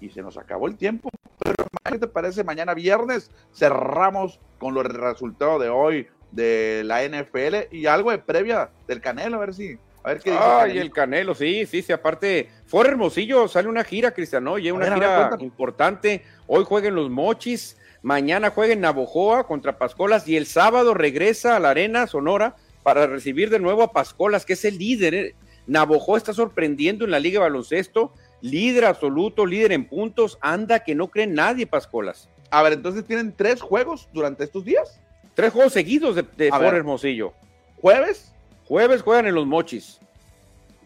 y 0.00 0.10
se 0.10 0.20
nos 0.20 0.36
acabó 0.36 0.66
el 0.66 0.76
tiempo. 0.76 1.10
Pero 1.38 1.54
¿qué 1.84 1.98
te 1.98 2.08
parece? 2.08 2.42
Mañana 2.42 2.74
viernes 2.74 3.30
cerramos 3.54 4.40
con 4.58 4.74
los 4.74 4.84
resultados 4.84 5.62
de 5.62 5.68
hoy 5.68 6.08
de 6.32 6.82
la 6.84 7.04
NFL 7.04 7.72
y 7.72 7.86
algo 7.86 8.10
de 8.10 8.18
previa 8.18 8.68
del 8.88 9.00
Canelo, 9.00 9.36
a 9.36 9.40
ver 9.40 9.54
si, 9.54 9.78
a 10.06 10.10
ver 10.10 10.20
qué 10.20 10.30
dice. 10.30 10.42
Ay, 10.42 10.58
Canelito. 10.60 10.82
el 10.82 10.90
Canelo, 10.92 11.34
sí, 11.34 11.66
sí, 11.66 11.82
sí, 11.82 11.92
aparte, 11.92 12.48
fuera 12.64 12.90
Hermosillo, 12.90 13.48
sale 13.48 13.68
una 13.68 13.82
gira, 13.82 14.12
Cristian, 14.12 14.46
oye, 14.46 14.70
una 14.70 14.88
ver, 14.88 15.00
ver, 15.00 15.08
gira 15.08 15.36
importante. 15.40 16.22
Hoy 16.46 16.64
jueguen 16.64 16.94
los 16.94 17.10
Mochis, 17.10 17.76
mañana 18.02 18.50
jueguen 18.50 18.80
Navojoa 18.80 19.48
contra 19.48 19.78
Pascolas 19.78 20.28
y 20.28 20.36
el 20.36 20.46
sábado 20.46 20.94
regresa 20.94 21.56
a 21.56 21.60
la 21.60 21.70
Arena 21.70 22.06
Sonora 22.06 22.54
para 22.84 23.08
recibir 23.08 23.50
de 23.50 23.58
nuevo 23.58 23.82
a 23.82 23.92
Pascolas, 23.92 24.46
que 24.46 24.52
es 24.52 24.64
el 24.64 24.78
líder. 24.78 25.14
¿eh? 25.14 25.34
Navojoa 25.66 26.18
está 26.18 26.32
sorprendiendo 26.32 27.04
en 27.04 27.10
la 27.10 27.18
Liga 27.18 27.40
de 27.40 27.48
Baloncesto, 27.48 28.14
líder 28.42 28.84
absoluto, 28.84 29.44
líder 29.44 29.72
en 29.72 29.88
puntos, 29.88 30.38
anda 30.40 30.84
que 30.84 30.94
no 30.94 31.08
cree 31.08 31.26
nadie, 31.26 31.66
Pascolas. 31.66 32.28
A 32.50 32.62
ver, 32.62 32.74
entonces 32.74 33.04
tienen 33.04 33.34
tres 33.36 33.60
juegos 33.60 34.08
durante 34.12 34.44
estos 34.44 34.64
días. 34.64 35.00
Tres 35.34 35.52
juegos 35.52 35.72
seguidos 35.72 36.14
de, 36.14 36.24
de. 36.36 36.46
Hermosillo. 36.46 37.34
Jueves, 37.80 38.32
Jueves 38.66 39.02
juegan 39.02 39.26
en 39.26 39.34
los 39.34 39.46
Mochis. 39.46 40.00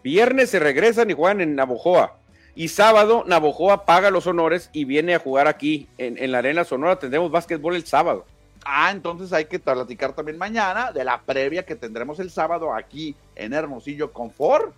Viernes 0.02 0.50
se 0.50 0.58
regresan 0.58 1.10
y 1.10 1.14
juegan 1.14 1.40
en 1.40 1.54
Navojoa. 1.54 2.16
Y 2.54 2.68
sábado 2.68 3.24
Navojoa 3.26 3.84
paga 3.86 4.10
los 4.10 4.26
honores 4.26 4.70
y 4.72 4.84
viene 4.84 5.14
a 5.14 5.18
jugar 5.18 5.48
aquí 5.48 5.88
en, 5.98 6.18
en 6.18 6.32
la 6.32 6.38
Arena 6.38 6.64
Sonora. 6.64 6.98
Tendremos 6.98 7.30
básquetbol 7.30 7.76
el 7.76 7.86
sábado. 7.86 8.26
Ah, 8.64 8.90
entonces 8.90 9.32
hay 9.32 9.46
que 9.46 9.58
platicar 9.58 10.14
también 10.14 10.36
mañana 10.36 10.92
de 10.92 11.04
la 11.04 11.22
previa 11.22 11.64
que 11.64 11.76
tendremos 11.76 12.20
el 12.20 12.30
sábado 12.30 12.74
aquí 12.74 13.16
en 13.34 13.54
Hermosillo 13.54 14.12
con 14.12 14.30
Ford, 14.30 14.72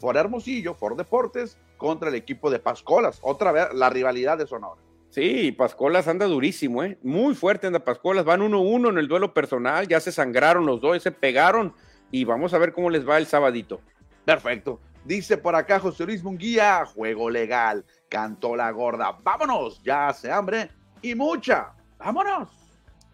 Ford 0.00 0.16
Hermosillo, 0.16 0.74
Ford 0.74 0.96
Deportes 0.96 1.58
contra 1.76 2.08
el 2.08 2.14
equipo 2.14 2.50
de 2.50 2.58
Pascolas. 2.58 3.18
Otra 3.20 3.52
vez 3.52 3.66
la 3.74 3.90
rivalidad 3.90 4.38
de 4.38 4.46
Sonora. 4.46 4.80
Sí, 5.10 5.52
Pascolas 5.52 6.08
anda 6.08 6.26
durísimo, 6.26 6.82
¿eh? 6.82 6.98
Muy 7.02 7.34
fuerte 7.34 7.66
anda 7.66 7.80
Pascolas. 7.80 8.24
Van 8.24 8.40
1-1 8.40 8.90
en 8.90 8.98
el 8.98 9.08
duelo 9.08 9.34
personal. 9.34 9.86
Ya 9.88 10.00
se 10.00 10.12
sangraron 10.12 10.66
los 10.66 10.80
dos, 10.80 11.02
se 11.02 11.12
pegaron. 11.12 11.74
Y 12.10 12.24
vamos 12.24 12.54
a 12.54 12.58
ver 12.58 12.72
cómo 12.72 12.90
les 12.90 13.08
va 13.08 13.18
el 13.18 13.26
sabadito. 13.26 13.80
Perfecto. 14.24 14.80
Dice 15.04 15.38
por 15.38 15.54
acá 15.54 15.78
José 15.78 16.04
Luis 16.04 16.22
Munguía, 16.24 16.84
juego 16.84 17.30
legal, 17.30 17.84
cantó 18.08 18.56
la 18.56 18.70
gorda. 18.72 19.16
Vámonos, 19.22 19.82
ya 19.82 20.08
hace 20.08 20.32
hambre 20.32 20.70
y 21.00 21.14
mucha. 21.14 21.72
Vámonos. 21.98 22.48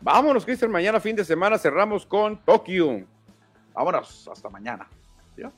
Vámonos, 0.00 0.44
Cristian. 0.44 0.70
Mañana, 0.70 0.98
fin 1.00 1.14
de 1.14 1.24
semana, 1.24 1.58
cerramos 1.58 2.06
con 2.06 2.38
Tokio. 2.44 3.06
Vámonos. 3.74 4.28
Hasta 4.28 4.48
mañana. 4.48 4.88
Adiós. 5.34 5.52